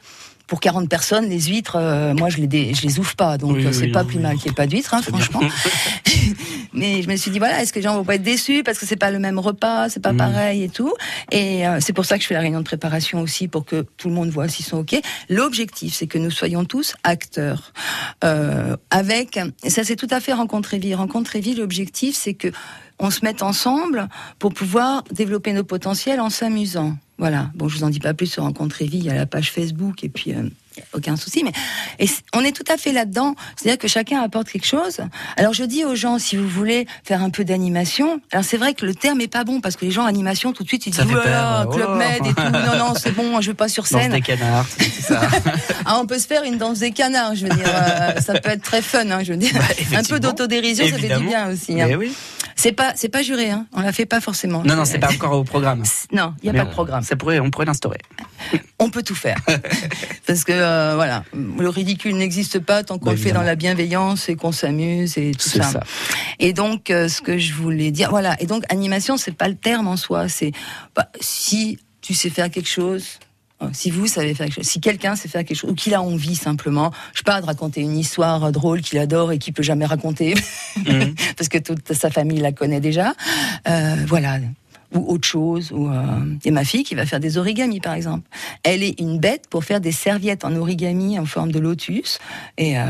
pour 0.46 0.60
40 0.60 0.88
personnes, 0.88 1.28
les 1.28 1.40
huîtres, 1.42 1.76
euh, 1.76 2.12
moi, 2.14 2.28
je 2.28 2.36
les, 2.36 2.46
dé- 2.46 2.74
je 2.74 2.82
les 2.82 2.98
ouvre 2.98 3.14
pas. 3.16 3.38
Donc, 3.38 3.56
Oui, 3.56 3.66
euh, 3.66 3.72
c'est 3.72 3.86
oui, 3.86 3.92
pas 3.92 4.02
non, 4.02 4.08
plus 4.08 4.16
oui. 4.16 4.22
mal 4.22 4.36
qu'il 4.36 4.44
n'y 4.46 4.50
ait 4.50 4.54
pas 4.54 4.66
d'huîtres, 4.66 4.92
hein, 4.94 5.00
franchement. 5.02 5.40
Mais 6.72 7.02
je 7.02 7.08
me 7.08 7.16
suis 7.16 7.30
dit, 7.30 7.38
voilà, 7.38 7.62
est-ce 7.62 7.72
que 7.72 7.78
les 7.78 7.84
gens 7.84 7.94
vont 7.94 8.04
pas 8.04 8.16
être 8.16 8.22
déçus 8.22 8.62
parce 8.64 8.78
que 8.78 8.86
c'est 8.86 8.96
pas 8.96 9.10
le 9.10 9.18
même 9.18 9.38
repas, 9.38 9.88
c'est 9.88 10.00
pas 10.00 10.12
Mm. 10.12 10.16
pareil 10.16 10.62
et 10.64 10.68
tout. 10.68 10.92
Et 11.30 11.66
euh, 11.66 11.78
c'est 11.80 11.92
pour 11.92 12.04
ça 12.04 12.16
que 12.16 12.22
je 12.22 12.26
fais 12.28 12.34
la 12.34 12.40
réunion 12.40 12.58
de 12.58 12.64
préparation 12.64 13.20
aussi 13.20 13.48
pour 13.48 13.64
que 13.64 13.86
tout 13.96 14.08
le 14.08 14.14
monde 14.14 14.30
voit 14.30 14.48
s'ils 14.48 14.64
sont 14.66 14.78
OK. 14.78 14.94
L'objectif, 15.28 15.94
c'est 15.94 16.06
que 16.06 16.18
nous 16.18 16.30
soyons 16.30 16.64
tous 16.64 16.94
acteurs. 17.04 17.72
Euh, 18.24 18.76
avec, 18.90 19.38
ça 19.68 19.84
c'est 19.84 19.96
tout 19.96 20.08
à 20.10 20.20
fait 20.20 20.32
rencontrer 20.32 20.78
vie. 20.78 20.94
Rencontrer 20.94 21.40
vie, 21.40 21.54
l'objectif, 21.54 22.16
c'est 22.16 22.34
que 22.34 22.48
on 22.98 23.10
se 23.10 23.24
mette 23.24 23.42
ensemble 23.42 24.08
pour 24.38 24.52
pouvoir 24.54 25.02
développer 25.10 25.52
nos 25.52 25.64
potentiels 25.64 26.20
en 26.20 26.30
s'amusant. 26.30 26.96
Voilà. 27.18 27.50
Bon, 27.54 27.68
je 27.68 27.78
vous 27.78 27.84
en 27.84 27.90
dis 27.90 28.00
pas 28.00 28.12
plus 28.14 28.26
sur 28.26 28.42
Rencontrer 28.42 28.86
Vie. 28.86 28.98
Il 28.98 29.04
y 29.04 29.10
a 29.10 29.14
la 29.14 29.26
page 29.26 29.52
Facebook 29.52 30.02
et 30.02 30.08
puis 30.08 30.32
euh, 30.32 30.42
aucun 30.94 31.14
souci. 31.16 31.44
Mais 31.44 31.52
et 32.00 32.08
on 32.34 32.40
est 32.40 32.50
tout 32.50 32.64
à 32.72 32.76
fait 32.76 32.90
là-dedans. 32.92 33.36
C'est-à-dire 33.56 33.78
que 33.78 33.86
chacun 33.86 34.20
apporte 34.20 34.48
quelque 34.48 34.66
chose. 34.66 34.98
Alors 35.36 35.52
je 35.52 35.62
dis 35.62 35.84
aux 35.84 35.94
gens, 35.94 36.18
si 36.18 36.36
vous 36.36 36.48
voulez 36.48 36.86
faire 37.04 37.22
un 37.22 37.30
peu 37.30 37.44
d'animation. 37.44 38.20
Alors 38.32 38.44
c'est 38.44 38.56
vrai 38.56 38.74
que 38.74 38.84
le 38.84 38.96
terme 38.96 39.20
est 39.20 39.28
pas 39.28 39.44
bon 39.44 39.60
parce 39.60 39.76
que 39.76 39.84
les 39.84 39.92
gens 39.92 40.04
animation 40.06 40.52
tout 40.52 40.64
de 40.64 40.68
suite 40.68 40.86
ils 40.86 40.94
Ça 40.94 41.04
disent 41.04 41.12
Oulala, 41.12 41.66
peur. 41.66 41.70
Club 41.76 41.88
Oh. 41.92 41.94
Med 41.94 42.26
et 42.26 42.34
tout. 42.34 42.42
Non 42.42 42.78
non, 42.78 42.94
c'est 42.96 43.12
bon, 43.12 43.40
je 43.40 43.48
veux 43.50 43.54
pas 43.54 43.68
sur 43.68 43.84
Danse 43.84 43.92
scène. 44.02 44.10
des 44.12 44.20
canards, 44.20 44.66
c'est 44.76 44.90
ça. 45.02 45.20
Ah, 45.86 45.98
on 46.00 46.06
peut 46.06 46.18
se 46.18 46.26
faire 46.26 46.42
une 46.44 46.56
danse 46.58 46.78
des 46.78 46.90
canards, 46.92 47.34
je 47.34 47.46
veux 47.46 47.54
dire, 47.54 47.66
euh, 47.68 48.18
ça 48.20 48.40
peut 48.40 48.48
être 48.50 48.62
très 48.62 48.80
fun, 48.80 49.08
hein, 49.10 49.22
je 49.22 49.32
veux 49.34 49.38
dire. 49.38 49.52
un 49.94 50.02
peu 50.02 50.18
d'autodérision, 50.18 50.86
ça 50.88 50.96
fait 50.98 51.16
du 51.18 51.24
bien 51.26 51.50
aussi. 51.52 51.78
hein. 51.80 51.86
Mais 51.88 51.96
oui. 51.96 52.12
C'est 52.56 52.72
pas, 52.72 52.92
c'est 52.94 53.08
pas 53.08 53.22
juré, 53.22 53.50
hein. 53.50 53.66
On 53.72 53.80
la 53.80 53.92
fait 53.92 54.06
pas 54.06 54.20
forcément. 54.20 54.62
Non, 54.64 54.76
non, 54.76 54.84
c'est 54.84 54.98
pas 54.98 55.12
encore 55.12 55.32
au 55.32 55.44
programme. 55.44 55.82
Non, 56.12 56.34
il 56.42 56.46
y 56.46 56.48
a 56.50 56.52
Mais 56.52 56.60
pas 56.60 56.64
de 56.66 56.70
programme. 56.70 57.02
Ça 57.02 57.16
pourrait, 57.16 57.40
on 57.40 57.50
pourrait 57.50 57.66
l'instaurer. 57.66 57.98
On 58.78 58.90
peut 58.90 59.02
tout 59.02 59.14
faire. 59.14 59.38
Parce 60.26 60.44
que, 60.44 60.52
euh, 60.52 60.92
voilà, 60.94 61.24
le 61.32 61.68
ridicule 61.68 62.16
n'existe 62.16 62.58
pas 62.58 62.82
tant 62.84 62.98
qu'on 62.98 63.06
Bah, 63.06 63.12
le 63.12 63.16
fait 63.16 63.32
dans 63.32 63.42
la 63.42 63.54
bienveillance 63.56 64.28
et 64.28 64.36
qu'on 64.36 64.52
s'amuse 64.52 65.16
et 65.18 65.32
tout 65.32 65.48
ça. 65.48 65.62
ça. 65.62 65.80
Et 66.38 66.52
donc, 66.52 66.90
euh, 66.90 67.08
ce 67.08 67.20
que 67.22 67.38
je 67.38 67.52
voulais 67.54 67.90
dire, 67.90 68.10
voilà. 68.10 68.40
Et 68.40 68.46
donc, 68.46 68.64
animation, 68.68 69.16
c'est 69.16 69.32
pas 69.32 69.48
le 69.48 69.54
terme 69.56 69.88
en 69.88 69.96
soi. 69.96 70.28
C'est, 70.28 70.52
bah, 70.94 71.08
si 71.20 71.78
tu 72.02 72.14
sais 72.14 72.30
faire 72.30 72.50
quelque 72.50 72.68
chose, 72.68 73.18
si 73.72 73.90
vous 73.90 74.06
savez 74.06 74.34
faire 74.34 74.46
quelque 74.46 74.56
chose, 74.56 74.66
si 74.66 74.80
quelqu'un 74.80 75.16
sait 75.16 75.28
faire 75.28 75.44
quelque 75.44 75.56
chose, 75.56 75.70
ou 75.70 75.74
qu'il 75.74 75.94
a 75.94 76.02
envie 76.02 76.36
simplement, 76.36 76.92
je 77.12 77.18
sais 77.18 77.24
pas, 77.24 77.40
de 77.40 77.46
raconter 77.46 77.80
une 77.80 77.96
histoire 77.98 78.44
euh, 78.44 78.50
drôle 78.50 78.80
qu'il 78.82 78.98
adore 78.98 79.32
et 79.32 79.38
qu'il 79.38 79.52
peut 79.52 79.62
jamais 79.62 79.86
raconter, 79.86 80.34
Mhm. 80.76 81.14
parce 81.36 81.48
que 81.48 81.58
toute 81.58 81.92
sa 81.92 82.10
famille 82.10 82.40
la 82.40 82.52
connaît 82.52 82.80
déjà, 82.80 83.14
euh, 83.68 83.96
voilà. 84.06 84.38
Ou 84.94 85.12
autre 85.12 85.26
chose. 85.26 85.72
Ou, 85.72 85.88
euh, 85.88 86.02
Et 86.44 86.50
ma 86.50 86.64
fille 86.64 86.84
qui 86.84 86.94
va 86.94 87.04
faire 87.06 87.20
des 87.20 87.36
origamis, 87.38 87.80
par 87.80 87.94
exemple. 87.94 88.22
Elle 88.62 88.82
est 88.82 89.00
une 89.00 89.18
bête 89.18 89.44
pour 89.50 89.64
faire 89.64 89.80
des 89.80 89.92
serviettes 89.92 90.44
en 90.44 90.54
origami 90.56 91.18
en 91.18 91.26
forme 91.26 91.50
de 91.52 91.58
lotus. 91.58 92.18
Et 92.58 92.78
euh, 92.78 92.82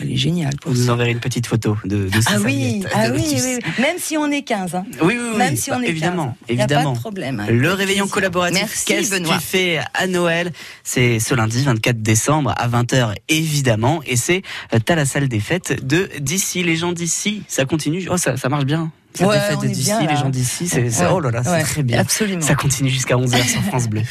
elle 0.00 0.12
est 0.12 0.16
géniale. 0.16 0.54
Pour 0.60 0.72
Vous 0.72 0.78
nous 0.78 0.90
enverrez 0.90 1.10
une 1.10 1.20
petite 1.20 1.46
photo 1.46 1.76
de, 1.84 2.08
de 2.08 2.20
ces 2.20 2.28
Ah 2.34 2.38
oui, 2.44 2.84
ah 2.94 3.06
oui, 3.12 3.22
oui, 3.26 3.40
oui. 3.58 3.72
même 3.80 3.96
si 3.98 4.16
on 4.16 4.30
est 4.30 4.42
15. 4.42 4.74
Hein. 4.76 4.84
Oui, 5.02 5.14
oui, 5.18 5.28
oui. 5.32 5.36
Même 5.38 5.56
si 5.56 5.70
Bah, 5.70 5.76
on 5.78 5.82
est 5.82 5.88
évidemment, 5.88 6.36
15. 6.46 6.56
Y 6.56 6.60
a 6.60 6.64
évidemment. 6.64 6.90
pas 6.92 6.96
de 6.96 7.00
problème. 7.00 7.40
hein. 7.40 7.46
Le 7.50 7.72
réveillon 7.72 8.06
collaboratif, 8.06 8.84
qu'est-ce 8.86 9.10
que 9.10 9.26
tu 9.26 9.40
fais 9.40 9.80
à 9.94 10.06
Noël? 10.06 10.52
C'est 10.84 11.18
ce 11.18 11.34
lundi 11.34 11.62
24 11.64 12.00
décembre 12.02 12.54
à 12.56 12.68
20h, 12.68 13.14
évidemment. 13.28 14.00
Et 14.06 14.16
c'est 14.16 14.42
euh, 14.72 14.78
à 14.88 14.94
la 14.94 15.04
salle 15.04 15.28
des 15.28 15.40
fêtes 15.40 15.84
de 15.86 16.08
d'ici. 16.20 16.62
Les 16.62 16.76
gens 16.76 16.92
d'ici, 16.92 17.42
ça 17.48 17.64
continue? 17.64 18.06
Oh, 18.10 18.16
ça, 18.16 18.36
ça 18.36 18.48
marche 18.48 18.64
bien. 18.64 18.92
Cette 19.16 19.26
Ouais, 19.26 19.40
fête 19.40 19.60
d'ici, 19.60 19.90
les 20.08 20.16
gens 20.16 20.28
d'ici, 20.28 20.68
c'est 20.68 20.82
Ouais, 20.82 21.08
oh 21.10 21.20
là 21.20 21.30
là, 21.30 21.40
c'est 21.42 21.50
ouais, 21.50 21.62
très 21.62 21.82
bien. 21.82 21.98
absolument. 22.00 22.42
Ça 22.42 22.54
continue 22.54 22.90
jusqu'à 22.90 23.16
11h 23.16 23.48
sur 23.48 23.62
France 23.62 23.88
Bleu. 23.88 24.02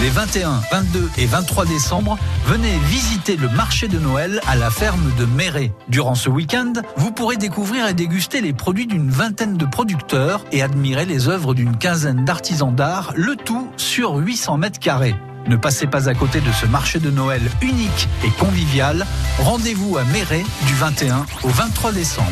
Les 0.00 0.10
21, 0.10 0.60
22 0.70 1.10
et 1.18 1.26
23 1.26 1.66
décembre, 1.66 2.16
venez 2.46 2.70
visiter 2.86 3.36
le 3.36 3.48
marché 3.48 3.88
de 3.88 3.98
Noël 3.98 4.40
à 4.46 4.54
la 4.54 4.70
ferme 4.70 5.10
de 5.18 5.24
Méret. 5.24 5.72
Durant 5.88 6.14
ce 6.14 6.28
week-end, 6.30 6.72
vous 6.96 7.10
pourrez 7.10 7.36
découvrir 7.36 7.88
et 7.88 7.94
déguster 7.94 8.40
les 8.40 8.52
produits 8.52 8.86
d'une 8.86 9.10
vingtaine 9.10 9.56
de 9.56 9.64
producteurs 9.66 10.44
et 10.52 10.62
admirer 10.62 11.04
les 11.04 11.28
œuvres 11.28 11.52
d'une 11.52 11.76
quinzaine 11.76 12.24
d'artisans 12.24 12.72
d'art, 12.72 13.12
le 13.16 13.34
tout 13.34 13.68
sur 13.76 14.14
800 14.16 14.58
mètres 14.58 14.78
carrés. 14.78 15.16
Ne 15.48 15.56
passez 15.56 15.86
pas 15.86 16.10
à 16.10 16.14
côté 16.14 16.40
de 16.40 16.52
ce 16.52 16.66
marché 16.66 16.98
de 16.98 17.10
Noël 17.10 17.40
unique 17.62 18.08
et 18.22 18.28
convivial. 18.30 19.06
Rendez-vous 19.38 19.96
à 19.96 20.04
Méret 20.04 20.44
du 20.66 20.74
21 20.74 21.24
au 21.42 21.48
23 21.48 21.92
décembre. 21.92 22.28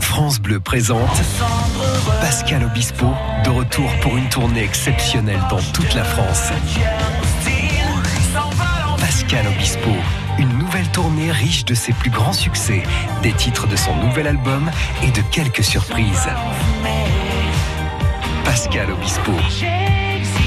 France 0.00 0.40
Bleu 0.40 0.58
présente 0.58 1.22
Pascal 2.20 2.64
Obispo 2.64 3.06
de 3.44 3.50
retour 3.50 3.88
pour 4.00 4.16
une 4.16 4.28
tournée 4.28 4.64
exceptionnelle 4.64 5.40
dans 5.48 5.60
toute 5.72 5.94
la 5.94 6.02
France. 6.02 6.48
Pascal 8.98 9.46
Obispo, 9.46 9.90
une 10.38 10.58
nouvelle 10.58 10.88
tournée 10.88 11.30
riche 11.30 11.64
de 11.64 11.74
ses 11.74 11.92
plus 11.92 12.10
grands 12.10 12.32
succès, 12.32 12.82
des 13.22 13.32
titres 13.32 13.68
de 13.68 13.76
son 13.76 13.94
nouvel 13.96 14.26
album 14.26 14.70
et 15.04 15.12
de 15.12 15.22
quelques 15.30 15.62
surprises. 15.62 16.28
Pascal 18.44 18.90
Obispo. 18.90 19.32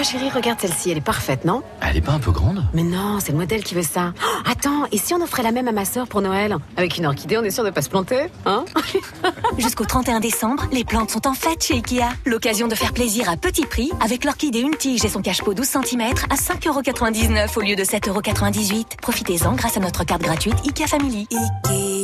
Ah 0.00 0.04
chérie, 0.04 0.30
regarde 0.30 0.60
celle-ci, 0.60 0.92
elle 0.92 0.98
est 0.98 1.00
parfaite, 1.00 1.44
non 1.44 1.64
Elle 1.80 1.96
est 1.96 2.00
pas 2.00 2.12
un 2.12 2.20
peu 2.20 2.30
grande? 2.30 2.64
Mais 2.72 2.84
non, 2.84 3.18
c'est 3.18 3.32
le 3.32 3.38
modèle 3.38 3.64
qui 3.64 3.74
veut 3.74 3.82
ça. 3.82 4.14
Oh, 4.22 4.48
attends, 4.48 4.84
et 4.92 4.96
si 4.96 5.12
on 5.12 5.20
offrait 5.20 5.42
la 5.42 5.50
même 5.50 5.66
à 5.66 5.72
ma 5.72 5.84
sœur 5.84 6.06
pour 6.06 6.22
Noël? 6.22 6.56
Avec 6.76 6.98
une 6.98 7.06
orchidée, 7.06 7.36
on 7.36 7.42
est 7.42 7.50
sûr 7.50 7.64
de 7.64 7.70
pas 7.70 7.82
se 7.82 7.88
planter, 7.88 8.26
hein 8.46 8.64
Jusqu'au 9.58 9.84
31 9.86 10.20
décembre, 10.20 10.66
les 10.70 10.84
plantes 10.84 11.10
sont 11.10 11.26
en 11.26 11.34
fête 11.34 11.64
chez 11.64 11.74
Ikea. 11.74 12.04
L'occasion 12.26 12.68
de 12.68 12.76
faire 12.76 12.92
plaisir 12.92 13.28
à 13.28 13.36
petit 13.36 13.66
prix 13.66 13.90
avec 14.00 14.24
l'orchidée 14.24 14.60
une 14.60 14.76
tige 14.76 15.04
et 15.04 15.08
son 15.08 15.20
cache-pot 15.20 15.52
12 15.52 15.66
cm 15.66 16.02
à 16.30 16.36
5,99€ 16.36 17.58
au 17.58 17.62
lieu 17.62 17.74
de 17.74 17.82
7,98€. 17.82 18.98
Profitez-en 19.02 19.56
grâce 19.56 19.78
à 19.78 19.80
notre 19.80 20.04
carte 20.04 20.22
gratuite 20.22 20.54
Ikea 20.64 20.86
Family. 20.86 21.26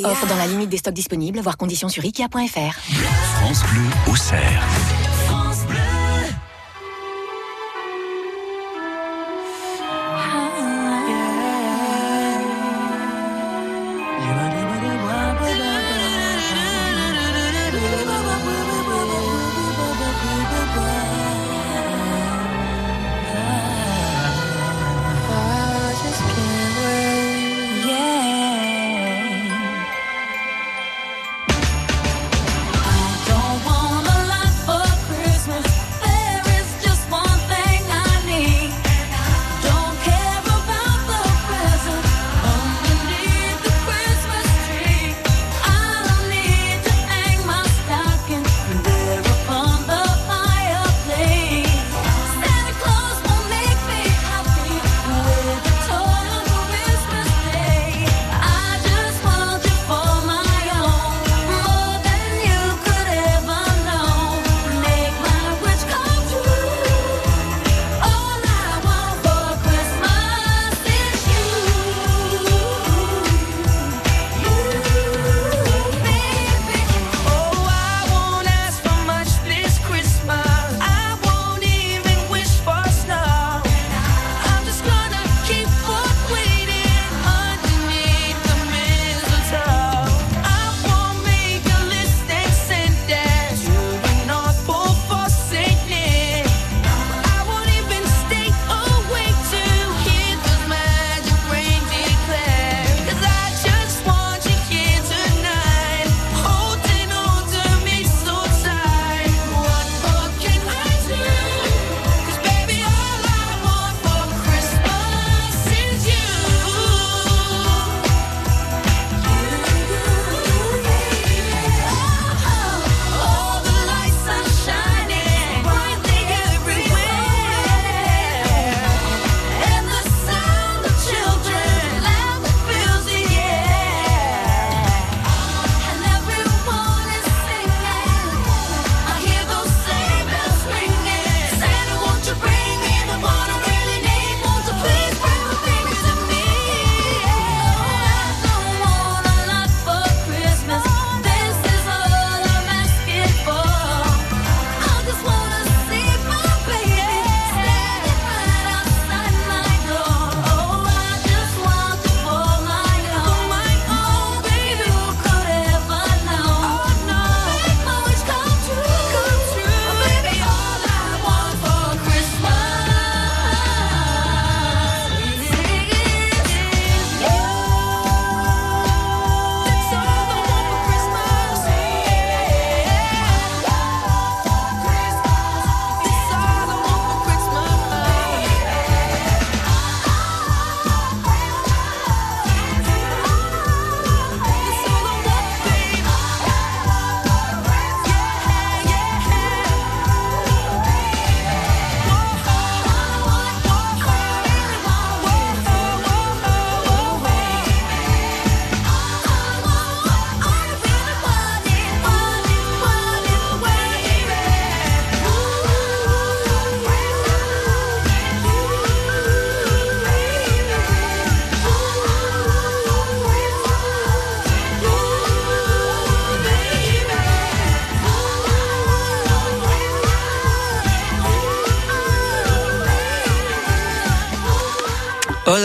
Offre 0.02 0.26
dans 0.26 0.36
la 0.36 0.48
limite 0.48 0.68
des 0.68 0.78
stocks 0.78 0.94
disponibles, 0.94 1.38
voire 1.38 1.56
conditions 1.56 1.88
sur 1.88 2.02
Ikea.fr. 2.02 2.74
France 3.40 3.62
Bleu 3.70 4.12
au 4.12 4.16
cerf. 4.16 5.03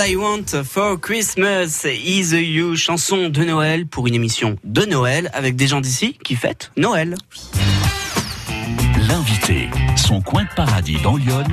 I 0.10 0.16
Want 0.16 0.64
for 0.64 0.97
Christmas 0.99 1.86
is 1.86 2.34
you, 2.34 2.76
chanson 2.76 3.30
de 3.30 3.43
Noël 3.43 3.86
pour 3.86 4.07
une 4.07 4.16
émission 4.16 4.55
de 4.64 4.84
Noël 4.84 5.30
avec 5.34 5.55
des 5.55 5.68
gens 5.68 5.82
d'ici 5.82 6.18
qui 6.24 6.36
fêtent 6.36 6.72
Noël. 6.78 7.16
L'invité, 9.07 9.70
son 9.95 10.20
coin 10.22 10.45
de 10.45 10.49
paradis 10.55 10.97
dans 11.03 11.16
Lyon, 11.16 11.43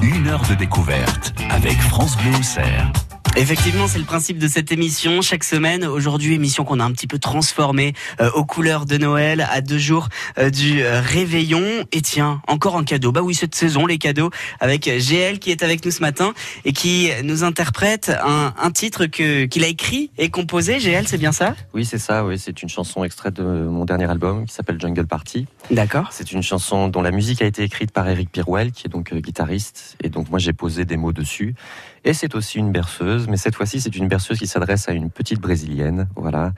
une 0.00 0.28
heure 0.28 0.42
de 0.48 0.54
découverte 0.54 1.34
avec 1.50 1.76
France 1.80 2.16
Bleu 2.18 2.36
Auxerre. 2.36 2.92
Effectivement, 3.38 3.86
c'est 3.86 4.00
le 4.00 4.04
principe 4.04 4.38
de 4.38 4.48
cette 4.48 4.72
émission. 4.72 5.22
Chaque 5.22 5.44
semaine, 5.44 5.84
aujourd'hui, 5.84 6.34
émission 6.34 6.64
qu'on 6.64 6.80
a 6.80 6.84
un 6.84 6.90
petit 6.90 7.06
peu 7.06 7.20
transformée 7.20 7.92
euh, 8.20 8.32
aux 8.32 8.44
couleurs 8.44 8.84
de 8.84 8.98
Noël, 8.98 9.46
à 9.52 9.60
deux 9.60 9.78
jours 9.78 10.08
euh, 10.38 10.50
du 10.50 10.82
euh, 10.82 11.00
réveillon. 11.00 11.62
Et 11.92 12.02
tiens, 12.02 12.42
encore 12.48 12.76
un 12.76 12.82
cadeau. 12.82 13.12
Bah 13.12 13.20
oui, 13.22 13.36
cette 13.36 13.54
saison, 13.54 13.86
les 13.86 13.98
cadeaux, 13.98 14.30
avec 14.58 14.86
GL 14.86 15.38
qui 15.38 15.52
est 15.52 15.62
avec 15.62 15.84
nous 15.84 15.92
ce 15.92 16.00
matin 16.00 16.34
et 16.64 16.72
qui 16.72 17.10
nous 17.22 17.44
interprète 17.44 18.10
un, 18.24 18.54
un 18.60 18.70
titre 18.72 19.06
que 19.06 19.44
qu'il 19.44 19.62
a 19.62 19.68
écrit 19.68 20.10
et 20.18 20.30
composé. 20.30 20.80
GL, 20.80 21.06
c'est 21.06 21.16
bien 21.16 21.30
ça? 21.30 21.54
Oui, 21.74 21.84
c'est 21.84 21.98
ça. 21.98 22.24
Oui, 22.24 22.40
c'est 22.40 22.60
une 22.60 22.68
chanson 22.68 23.04
extraite 23.04 23.34
de 23.34 23.44
mon 23.44 23.84
dernier 23.84 24.10
album 24.10 24.46
qui 24.46 24.54
s'appelle 24.54 24.80
Jungle 24.80 25.06
Party. 25.06 25.46
D'accord. 25.70 26.08
C'est 26.10 26.32
une 26.32 26.42
chanson 26.42 26.88
dont 26.88 27.02
la 27.02 27.12
musique 27.12 27.40
a 27.40 27.46
été 27.46 27.62
écrite 27.62 27.92
par 27.92 28.08
Eric 28.08 28.32
Pirwell, 28.32 28.72
qui 28.72 28.88
est 28.88 28.90
donc 28.90 29.14
guitariste. 29.14 29.96
Et 30.02 30.08
donc 30.08 30.28
moi, 30.28 30.40
j'ai 30.40 30.52
posé 30.52 30.84
des 30.84 30.96
mots 30.96 31.12
dessus. 31.12 31.54
Et 32.04 32.12
c'est 32.12 32.34
aussi 32.34 32.58
une 32.58 32.72
berceuse, 32.72 33.28
mais 33.28 33.36
cette 33.36 33.54
fois-ci, 33.54 33.80
c'est 33.80 33.94
une 33.96 34.08
berceuse 34.08 34.38
qui 34.38 34.46
s'adresse 34.46 34.88
à 34.88 34.92
une 34.92 35.10
petite 35.10 35.40
brésilienne. 35.40 36.08
Voilà. 36.16 36.52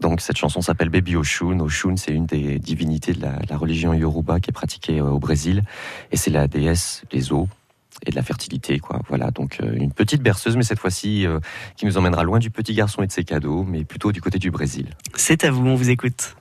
Donc 0.00 0.20
cette 0.20 0.36
chanson 0.36 0.60
s'appelle 0.60 0.88
Baby 0.88 1.16
Oshun. 1.16 1.60
Oshun, 1.60 1.96
c'est 1.96 2.12
une 2.12 2.26
des 2.26 2.58
divinités 2.58 3.12
de 3.12 3.22
la, 3.22 3.56
religion 3.56 3.94
Yoruba 3.94 4.40
qui 4.40 4.50
est 4.50 4.52
pratiquée 4.52 5.00
euh, 5.00 5.10
au 5.10 5.18
Brésil. 5.18 5.62
Et 6.12 6.16
c'est 6.16 6.30
la 6.30 6.48
déesse 6.48 7.02
des 7.10 7.32
eaux 7.32 7.48
et 8.04 8.10
de 8.10 8.16
la 8.16 8.22
fertilité, 8.22 8.78
quoi. 8.78 9.00
Voilà, 9.08 9.30
donc 9.30 9.58
euh, 9.60 9.72
une 9.74 9.92
petite 9.92 10.22
berceuse, 10.22 10.56
mais 10.56 10.62
cette 10.62 10.78
fois-ci 10.78 11.26
euh, 11.26 11.38
qui 11.76 11.86
nous 11.86 11.96
emmènera 11.96 12.24
loin 12.24 12.38
du 12.38 12.50
petit 12.50 12.74
garçon 12.74 13.02
et 13.02 13.06
de 13.06 13.12
ses 13.12 13.24
cadeaux, 13.24 13.64
mais 13.64 13.84
plutôt 13.84 14.12
du 14.12 14.20
côté 14.20 14.38
du 14.38 14.50
Brésil. 14.50 14.90
C'est 15.14 15.44
à 15.44 15.50
vous, 15.50 15.64
on 15.66 15.74
vous 15.74 15.90
écoute. 15.90 16.36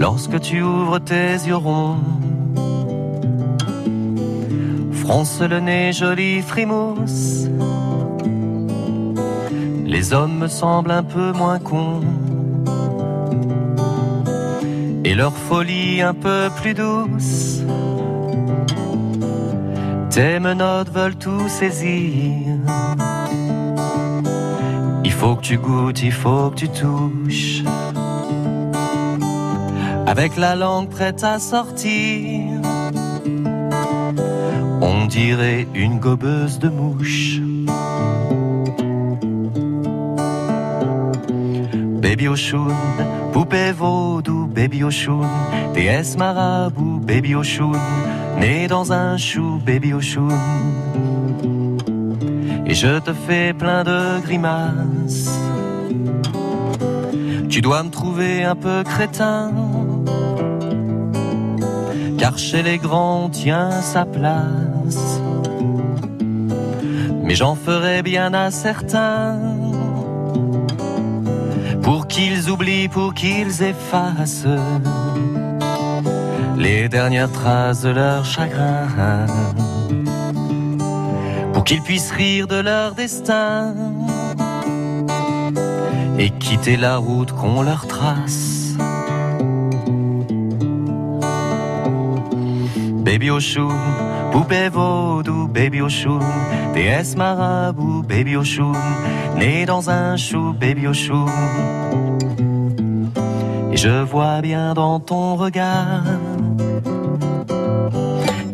Lorsque 0.00 0.40
tu 0.40 0.62
ouvres 0.62 0.98
tes 0.98 1.34
yeux 1.46 1.56
ronds, 1.56 1.98
fronce 4.92 5.42
le 5.42 5.60
nez 5.60 5.92
joli 5.92 6.40
frimousse. 6.40 7.48
Les 9.84 10.14
hommes 10.14 10.38
me 10.38 10.48
semblent 10.48 10.90
un 10.90 11.02
peu 11.02 11.32
moins 11.32 11.58
cons. 11.58 12.00
Et 15.04 15.14
leur 15.14 15.34
folie 15.34 16.00
un 16.00 16.14
peu 16.14 16.48
plus 16.56 16.72
douce. 16.72 17.60
Tes 20.08 20.38
menottes 20.40 20.88
veulent 20.88 21.16
tout 21.16 21.46
saisir. 21.48 22.56
Il 25.04 25.12
faut 25.12 25.36
que 25.36 25.42
tu 25.42 25.58
goûtes, 25.58 26.02
il 26.02 26.12
faut 26.12 26.48
que 26.48 26.56
tu 26.56 26.68
touches. 26.70 27.62
Avec 30.10 30.36
la 30.36 30.56
langue 30.56 30.88
prête 30.88 31.22
à 31.22 31.38
sortir. 31.38 32.60
On 34.82 35.06
dirait 35.06 35.68
une 35.72 36.00
gobeuse 36.00 36.58
de 36.58 36.68
mouches. 36.68 37.40
Baby 42.02 42.26
Oshun, 42.26 42.66
poupée 43.32 43.70
vaudou, 43.70 44.48
Baby 44.48 44.82
Oshun, 44.82 45.20
déesse 45.74 46.16
marabout, 46.16 46.98
Baby 47.06 47.36
Oshun, 47.36 47.70
né 48.40 48.66
dans 48.66 48.92
un 48.92 49.16
chou, 49.16 49.60
Baby 49.64 49.94
Oshun. 49.94 50.26
Et 52.66 52.74
je 52.74 52.98
te 52.98 53.12
fais 53.12 53.52
plein 53.52 53.84
de 53.84 54.20
grimaces. 54.22 55.38
Tu 57.48 57.60
dois 57.60 57.84
me 57.84 57.90
trouver 57.90 58.42
un 58.42 58.56
peu 58.56 58.82
crétin, 58.82 59.52
car 62.20 62.36
chez 62.36 62.62
les 62.62 62.76
grands 62.76 63.30
tient 63.30 63.70
sa 63.80 64.04
place. 64.04 65.20
Mais 67.24 67.34
j'en 67.34 67.54
ferai 67.54 68.02
bien 68.02 68.34
à 68.34 68.50
certains 68.50 69.38
pour 71.82 72.06
qu'ils 72.08 72.50
oublient, 72.50 72.88
pour 72.88 73.14
qu'ils 73.14 73.62
effacent 73.62 74.58
les 76.58 76.90
dernières 76.90 77.32
traces 77.32 77.80
de 77.80 77.88
leur 77.88 78.26
chagrin, 78.26 78.86
pour 81.54 81.64
qu'ils 81.64 81.80
puissent 81.80 82.12
rire 82.12 82.46
de 82.46 82.60
leur 82.60 82.94
destin 82.94 83.74
et 86.18 86.28
quitter 86.32 86.76
la 86.76 86.98
route 86.98 87.32
qu'on 87.32 87.62
leur 87.62 87.86
trace. 87.86 88.59
Baby 93.20 93.32
Oshun, 93.32 93.68
poupée 94.32 94.70
vaudou, 94.70 95.46
Baby 95.46 95.82
Oshun, 95.82 96.20
déesse 96.72 97.16
marabout, 97.16 98.02
Baby 98.02 98.34
Oshun, 98.36 98.72
né 99.36 99.66
dans 99.66 99.90
un 99.90 100.16
chou, 100.16 100.54
Baby 100.58 100.86
Oshun. 100.86 101.26
Et 103.70 103.76
je 103.76 104.02
vois 104.04 104.40
bien 104.40 104.72
dans 104.72 105.00
ton 105.00 105.36
regard 105.36 106.02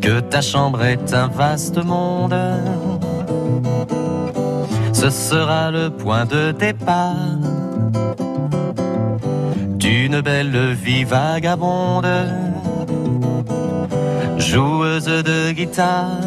que 0.00 0.18
ta 0.18 0.40
chambre 0.40 0.82
est 0.82 1.14
un 1.14 1.28
vaste 1.28 1.78
monde. 1.84 2.34
Ce 4.92 5.10
sera 5.10 5.70
le 5.70 5.90
point 5.90 6.24
de 6.24 6.50
départ 6.50 7.14
d'une 9.78 10.20
belle 10.22 10.72
vie 10.72 11.04
vagabonde. 11.04 12.55
Joueuse 14.46 15.06
de 15.06 15.50
guitare 15.50 16.20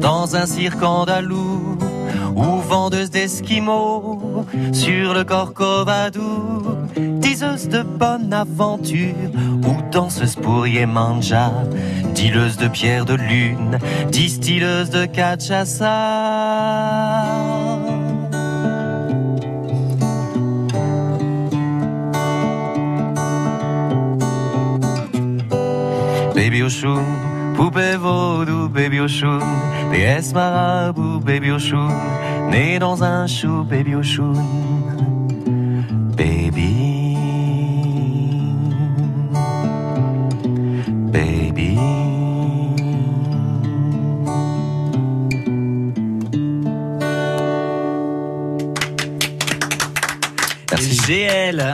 dans 0.00 0.36
un 0.36 0.46
cirque 0.46 0.82
andalou 0.82 1.76
ou 2.36 2.60
vendeuse 2.60 3.10
d'esquimaux 3.10 4.46
sur 4.72 5.12
le 5.12 5.24
Corcovado, 5.24 6.78
diseuse 6.96 7.68
de 7.68 7.82
bonne 7.82 8.32
aventure 8.32 9.14
ou 9.66 9.90
danseuse 9.90 10.36
pour 10.36 10.68
Yemanja, 10.68 11.50
dealeuse 12.14 12.56
de 12.56 12.68
pierre 12.68 13.04
de 13.04 13.14
lune, 13.14 13.78
distilleuse 14.12 14.90
de 14.90 15.06
cachaça. 15.06 15.88
Baby 26.36 26.62
Oshun, 26.62 27.02
poupée 27.58 27.96
vaudou, 27.96 28.68
Baby 28.68 29.00
Oshun, 29.00 29.40
déesse 29.90 30.32
marabout, 30.32 31.18
Baby 31.18 31.50
Oshun, 31.50 31.88
né 32.50 32.78
dans 32.78 33.02
un 33.02 33.26
chou, 33.26 33.64
Baby 33.64 33.96
Oshun. 33.96 34.32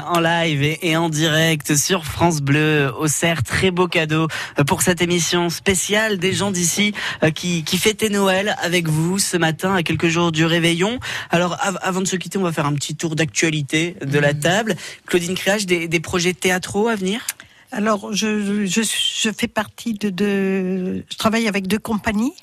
En 0.07 0.21
live 0.21 0.63
et, 0.83 0.97
en 0.97 1.09
direct 1.09 1.77
sur 1.77 2.05
France 2.05 2.41
Bleu 2.41 2.93
au 2.99 3.09
Cerf. 3.09 3.43
Très 3.43 3.71
beau 3.71 3.89
cadeau 3.89 4.29
euh, 4.59 4.65
pour 4.65 4.83
cette 4.83 5.01
émission 5.03 5.51
spéciale 5.51 6.19
des 6.19 6.33
gens 6.33 6.51
d'ici 6.51 6.95
euh, 7.23 7.31
qui, 7.31 7.65
qui 7.65 7.79
fêtaient 7.79 8.09
Noël 8.09 8.57
avec 8.63 8.89
vous 8.89 9.19
ce 9.19 9.37
matin 9.37 9.75
à 9.75 9.83
quelques 9.83 10.09
jours 10.09 10.33
du 10.33 10.45
réveillon. 10.45 10.99
Alors 11.31 11.57
av- 11.61 11.79
avant 11.83 12.01
de 12.01 12.07
se 12.07 12.17
quitter, 12.17 12.39
on 12.39 12.43
va 12.43 12.53
faire 12.53 12.67
un 12.67 12.75
petit 12.75 12.95
tour 12.95 13.17
d'actualité 13.17 13.97
de 14.05 14.19
la 14.19 14.35
table. 14.35 14.77
Claudine 15.07 15.35
Créage, 15.35 15.67
des, 15.67 15.89
des 15.89 16.01
projets 16.01 16.35
théâtraux 16.35 16.89
à 16.89 16.95
venir? 16.97 17.27
Alors, 17.73 18.13
je, 18.13 18.67
je, 18.67 18.83
je 18.83 19.31
fais 19.37 19.49
partie 19.49 19.95
de, 19.95 20.09
de. 20.09 21.05
Je 21.11 21.17
travaille 21.17 21.49
avec 21.49 21.67
deux 21.67 21.81
compagnies 21.81 22.35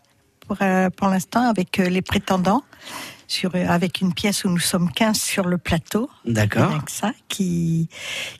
pour, 0.45 0.57
euh, 0.62 0.89
pour 0.89 1.07
l'instant, 1.07 1.47
avec 1.47 1.78
les 1.78 2.01
prétendants, 2.01 2.64
sur, 3.32 3.56
avec 3.56 4.02
une 4.02 4.14
pièce 4.14 4.44
où 4.44 4.50
nous 4.50 4.60
sommes 4.60 4.92
15 4.92 5.20
sur 5.20 5.48
le 5.48 5.58
plateau. 5.58 6.10
D'accord. 6.26 6.72
Avec 6.74 6.90
ça, 6.90 7.14
qui, 7.30 7.90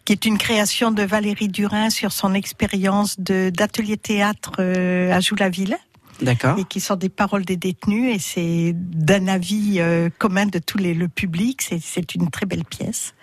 qui 0.06 0.14
est 0.14 0.26
une 0.26 0.38
création 0.38 0.92
de 0.92 1.04
Valérie 1.04 1.48
Durin 1.48 1.90
sur 1.90 2.12
son 2.12 2.34
expérience 2.34 3.20
de- 3.20 3.50
d'atelier 3.50 3.98
théâtre 3.98 4.54
euh, 4.60 5.12
à 5.14 5.20
Joux-la-Ville. 5.20 5.78
D'accord. 6.22 6.60
et 6.60 6.66
qui 6.66 6.80
sont 6.80 6.98
des 6.98 7.10
paroles 7.10 7.46
des 7.46 7.56
détenus 7.58 8.14
et 8.16 8.20
c'est 8.20 8.74
d'un 8.76 9.28
avis 9.28 9.78
euh, 9.80 10.08
commun 10.20 10.46
de 10.46 10.60
tout 10.60 10.78
les, 10.78 10.94
le 10.94 11.08
public. 11.08 11.64
C'est- 11.64 11.82
C'est 11.84 12.14
une 12.14 12.30
très 12.30 12.46
belle 12.46 12.64
pièce. 12.64 13.16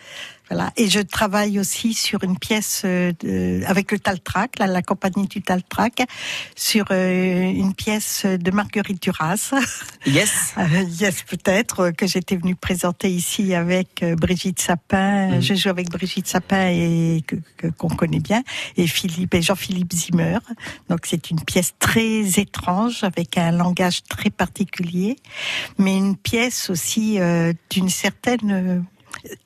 Voilà. 0.51 0.72
Et 0.76 0.88
je 0.88 1.01
travaille 1.01 1.59
aussi 1.59 1.94
sur 1.94 2.24
une 2.24 2.38
pièce 2.38 2.82
euh, 2.84 3.12
de- 3.20 3.62
avec 3.66 3.92
le 3.92 3.99
Taltrac, 3.99 4.59
là, 4.59 4.66
la 4.66 4.82
compagnie 4.82 5.26
du 5.26 5.42
Taltrac, 5.42 6.03
sur 6.57 6.86
euh, 6.90 7.42
une 7.42 7.74
pièce 7.74 8.24
de 8.24 8.51
Marguerite 8.51 9.03
Duras. 9.03 9.53
Yes. 10.07 10.55
Euh, 10.57 10.84
yes, 11.01 11.22
peut-être, 11.24 11.90
que 11.90 12.07
j'étais 12.07 12.36
venue 12.36 12.55
présenter 12.55 13.11
ici 13.11 13.55
avec 13.55 14.03
euh, 14.03 14.14
Brigitte 14.14 14.61
Sapin. 14.61 15.32
Mhm. 15.32 15.42
Je 15.42 15.55
joue 15.55 15.68
avec 15.68 15.90
Brigitte 15.90 16.26
Sapin 16.28 16.68
et 16.70 17.22
qu'on 17.76 17.88
connaît 17.88 18.20
bien, 18.20 18.42
et 18.76 18.86
Philippe 18.86 19.34
et 19.34 19.42
Jean-Philippe 19.42 19.92
Zimmer. 19.92 20.38
Donc 20.88 21.01
c'est 21.05 21.30
une 21.30 21.40
pièce 21.42 21.74
très 21.78 22.22
étrange 22.40 23.05
avec 23.05 23.36
un 23.36 23.51
langage 23.51 24.03
très 24.05 24.30
particulier, 24.30 25.16
mais 25.76 25.96
une 25.96 26.16
pièce 26.16 26.70
aussi 26.70 27.18
euh, 27.20 27.53
d'une 27.70 27.90
certaine 27.90 28.51
euh, 28.51 28.80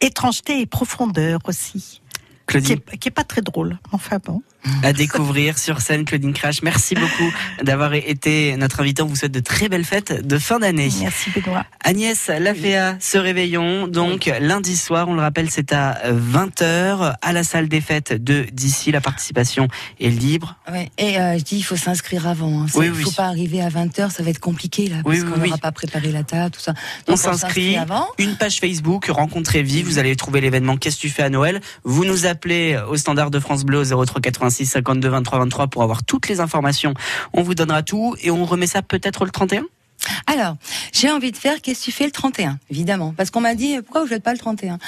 étrangeté 0.00 0.60
et 0.60 0.66
profondeur 0.66 1.40
aussi. 1.46 2.02
Qui 2.48 2.56
est, 2.58 2.98
qui 2.98 3.08
est 3.08 3.12
pas 3.12 3.24
très 3.24 3.40
drôle. 3.40 3.78
Enfin 3.92 4.18
bon. 4.24 4.42
À 4.82 4.92
découvrir 4.92 5.58
sur 5.58 5.80
scène, 5.80 6.04
Claudine 6.04 6.32
Crash. 6.32 6.62
Merci 6.62 6.94
beaucoup 6.94 7.32
d'avoir 7.62 7.94
été 7.94 8.56
notre 8.56 8.80
invité. 8.80 9.02
On 9.02 9.06
vous 9.06 9.16
souhaite 9.16 9.32
de 9.32 9.40
très 9.40 9.68
belles 9.68 9.84
fêtes 9.84 10.26
de 10.26 10.38
fin 10.38 10.58
d'année. 10.58 10.90
Merci 11.00 11.30
Benoît. 11.30 11.64
Agnès 11.84 12.28
Laféa, 12.28 12.96
ce 13.00 13.18
réveillon, 13.18 13.88
donc 13.88 14.30
lundi 14.40 14.76
soir, 14.76 15.08
on 15.08 15.14
le 15.14 15.20
rappelle, 15.20 15.50
c'est 15.50 15.72
à 15.72 15.98
20h 16.12 17.14
à 17.20 17.32
la 17.32 17.44
salle 17.44 17.68
des 17.68 17.80
fêtes 17.80 18.12
de 18.12 18.46
d'ici. 18.52 18.92
La 18.92 19.00
participation 19.00 19.68
est 20.00 20.08
libre. 20.10 20.56
Ouais. 20.70 20.90
Et 20.98 21.18
euh, 21.18 21.38
je 21.38 21.42
dis, 21.44 21.56
il 21.58 21.62
faut 21.62 21.76
s'inscrire 21.76 22.26
avant. 22.26 22.62
hein. 22.62 22.66
Oui, 22.74 22.86
Il 22.86 22.92
oui. 22.92 23.02
faut 23.02 23.10
pas 23.12 23.26
arriver 23.26 23.60
à 23.62 23.68
20h, 23.68 24.10
ça 24.10 24.22
va 24.22 24.30
être 24.30 24.38
compliqué 24.40 24.88
là, 24.88 24.96
parce 25.04 25.22
qu'on 25.24 25.36
n'aura 25.38 25.58
pas 25.58 25.72
préparé 25.72 26.12
la 26.12 26.22
table, 26.24 26.50
tout 26.52 26.60
ça. 26.60 26.74
On 27.08 27.16
s'inscrit, 27.16 27.76
avant. 27.76 28.06
une 28.18 28.36
page 28.36 28.58
Facebook, 28.60 29.06
Rencontrez 29.08 29.62
Vie, 29.62 29.82
vous 29.82 29.98
allez 29.98 30.14
trouver 30.16 30.40
l'événement 30.40 30.76
Qu'est-ce 30.76 30.96
que 30.96 31.02
tu 31.02 31.08
fais 31.10 31.22
à 31.22 31.30
Noël? 31.30 31.60
Vous 31.84 32.04
nous 32.04 32.26
appelez 32.26 32.78
au 32.88 32.96
standard 32.96 33.30
de 33.30 33.38
France 33.40 33.64
Bleu 33.64 33.92
au 33.92 34.04
03 34.04 34.20
86 34.52 34.66
52 34.66 35.08
23 35.08 35.38
23 35.40 35.66
pour 35.68 35.82
avoir 35.82 36.04
toutes 36.04 36.28
les 36.28 36.40
informations. 36.40 36.94
On 37.32 37.42
vous 37.42 37.54
donnera 37.54 37.82
tout 37.82 38.14
et 38.20 38.30
on 38.30 38.44
remet 38.44 38.66
ça 38.66 38.82
peut-être 38.82 39.24
le 39.24 39.30
31 39.30 39.64
Alors, 40.26 40.56
j'ai 40.92 41.10
envie 41.10 41.32
de 41.32 41.36
faire 41.36 41.60
qu'est-ce 41.60 41.80
que 41.80 41.84
tu 41.84 41.92
fais 41.92 42.04
le 42.04 42.10
31, 42.10 42.58
évidemment, 42.70 43.14
parce 43.16 43.30
qu'on 43.30 43.40
m'a 43.40 43.54
dit 43.54 43.76
pourquoi 43.82 44.02
vous 44.02 44.08
faites 44.08 44.22
pas 44.22 44.32
le 44.32 44.38
31. 44.38 44.78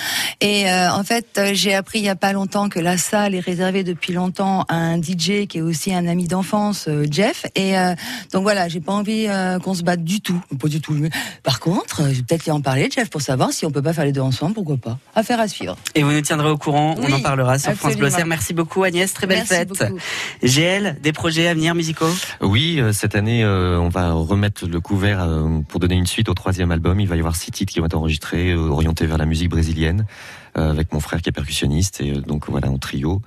Et 0.40 0.68
euh, 0.68 0.92
en 0.92 1.04
fait, 1.04 1.26
euh, 1.38 1.50
j'ai 1.52 1.74
appris 1.74 1.98
il 2.00 2.04
y 2.04 2.08
a 2.08 2.16
pas 2.16 2.32
longtemps 2.32 2.68
que 2.68 2.80
la 2.80 2.98
salle 2.98 3.34
est 3.34 3.40
réservée 3.40 3.84
depuis 3.84 4.12
longtemps 4.12 4.64
à 4.68 4.76
un 4.76 5.00
DJ 5.00 5.46
qui 5.48 5.58
est 5.58 5.62
aussi 5.62 5.94
un 5.94 6.06
ami 6.06 6.26
d'enfance, 6.26 6.86
euh, 6.88 7.06
Jeff. 7.10 7.46
Et 7.54 7.78
euh, 7.78 7.94
donc 8.32 8.42
voilà, 8.42 8.68
j'ai 8.68 8.80
pas 8.80 8.92
envie 8.92 9.26
euh, 9.28 9.58
qu'on 9.58 9.74
se 9.74 9.82
batte 9.82 10.04
du 10.04 10.20
tout, 10.20 10.40
pas 10.60 10.68
du 10.68 10.80
tout. 10.80 10.94
Par 11.42 11.60
contre, 11.60 12.02
je 12.08 12.16
vais 12.16 12.22
peut-être 12.22 12.44
lui 12.44 12.52
en 12.52 12.60
parler, 12.60 12.88
Jeff, 12.92 13.10
pour 13.10 13.22
savoir 13.22 13.52
si 13.52 13.66
on 13.66 13.70
peut 13.70 13.82
pas 13.82 13.92
faire 13.92 14.04
les 14.04 14.12
deux 14.12 14.20
ensemble, 14.20 14.54
pourquoi 14.54 14.76
pas. 14.76 14.98
Affaire 15.14 15.40
à 15.40 15.48
suivre. 15.48 15.76
Et 15.94 16.02
vous 16.02 16.12
nous 16.12 16.20
tiendrez 16.20 16.48
au 16.48 16.58
courant, 16.58 16.94
on 16.98 17.12
en 17.12 17.20
parlera 17.20 17.58
sur 17.58 17.72
France 17.72 17.96
Bleu. 17.96 18.08
Merci 18.26 18.54
beaucoup 18.54 18.82
Agnès, 18.82 19.12
très 19.12 19.26
belle 19.26 19.38
Merci 19.38 19.54
fête. 19.54 19.68
beaucoup. 19.68 19.98
GL, 20.42 20.96
des 21.02 21.12
projets 21.12 21.48
à 21.48 21.54
venir 21.54 21.74
musicaux? 21.74 22.08
Oui, 22.40 22.80
euh, 22.80 22.92
cette 22.92 23.14
année, 23.14 23.44
euh, 23.44 23.78
on 23.78 23.88
va 23.88 24.12
remettre 24.12 24.66
le 24.66 24.80
couvert 24.80 25.03
euh, 25.12 25.60
pour 25.68 25.80
donner 25.80 25.96
une 25.96 26.06
suite 26.06 26.28
au 26.28 26.34
troisième 26.34 26.70
album. 26.70 27.00
Il 27.00 27.08
va 27.08 27.16
y 27.16 27.18
avoir 27.18 27.36
six 27.36 27.50
titres 27.50 27.72
qui 27.72 27.80
vont 27.80 27.86
être 27.86 27.96
enregistrés, 27.96 28.52
euh, 28.52 28.68
orientés 28.68 29.06
vers 29.06 29.18
la 29.18 29.26
musique 29.26 29.50
brésilienne, 29.50 30.06
avec 30.54 30.92
mon 30.92 31.00
frère 31.00 31.20
qui 31.22 31.28
est 31.28 31.32
percussionniste, 31.32 32.00
et 32.00 32.12
euh, 32.12 32.20
donc 32.20 32.48
voilà, 32.48 32.68
en 32.70 32.78
trio. 32.78 33.20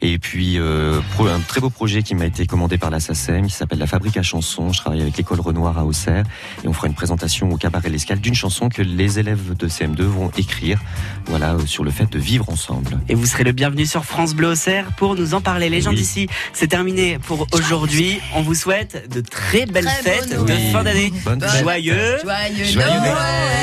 Et 0.00 0.18
puis, 0.18 0.58
euh, 0.58 1.00
pro- 1.14 1.26
un 1.28 1.40
très 1.40 1.60
beau 1.60 1.70
projet 1.70 2.02
qui 2.02 2.14
m'a 2.14 2.26
été 2.26 2.46
commandé 2.46 2.78
par 2.78 2.90
la 2.90 3.00
SACEM, 3.00 3.46
qui 3.46 3.52
s'appelle 3.54 3.78
La 3.78 3.86
Fabrique 3.86 4.16
à 4.16 4.22
chansons. 4.22 4.72
Je 4.72 4.80
travaille 4.80 5.00
avec 5.02 5.16
l'école 5.16 5.40
Renoir 5.40 5.78
à 5.78 5.84
Auxerre, 5.84 6.24
et 6.64 6.68
on 6.68 6.72
fera 6.72 6.86
une 6.86 6.94
présentation 6.94 7.50
au 7.50 7.56
cabaret 7.56 7.88
L'Escale 7.88 8.20
d'une 8.20 8.34
chanson 8.34 8.68
que 8.68 8.82
les 8.82 9.18
élèves 9.18 9.54
de 9.56 9.68
CM2 9.68 10.02
vont 10.02 10.30
écrire, 10.36 10.80
voilà, 11.26 11.54
euh, 11.54 11.66
sur 11.66 11.84
le 11.84 11.90
fait 11.90 12.10
de 12.10 12.18
vivre 12.18 12.48
ensemble. 12.50 13.00
Et 13.08 13.14
vous 13.14 13.26
serez 13.26 13.44
le 13.44 13.52
bienvenu 13.52 13.86
sur 13.86 14.04
France 14.04 14.34
Bleu 14.34 14.48
Auxerre 14.48 14.86
pour 14.96 15.14
nous 15.14 15.34
en 15.34 15.40
parler. 15.40 15.68
Les 15.70 15.80
gens 15.80 15.90
Oui. 15.90 15.96
d'ici, 15.96 16.28
c'est 16.52 16.68
terminé 16.68 17.18
pour 17.18 17.46
aujourd'hui. 17.52 18.18
On 18.34 18.42
vous 18.42 18.54
souhaite 18.54 19.08
de 19.10 19.20
très 19.20 19.66
belles 19.66 19.84
Très 19.84 20.02
fêtes 20.02 20.36
bonne 20.36 20.46
de 20.46 20.52
fin 20.72 20.82
d'année. 20.82 21.12
Joyeux. 21.60 22.18
Joyeux, 22.22 22.64
Joyeux 22.64 23.00
Noël 23.00 23.44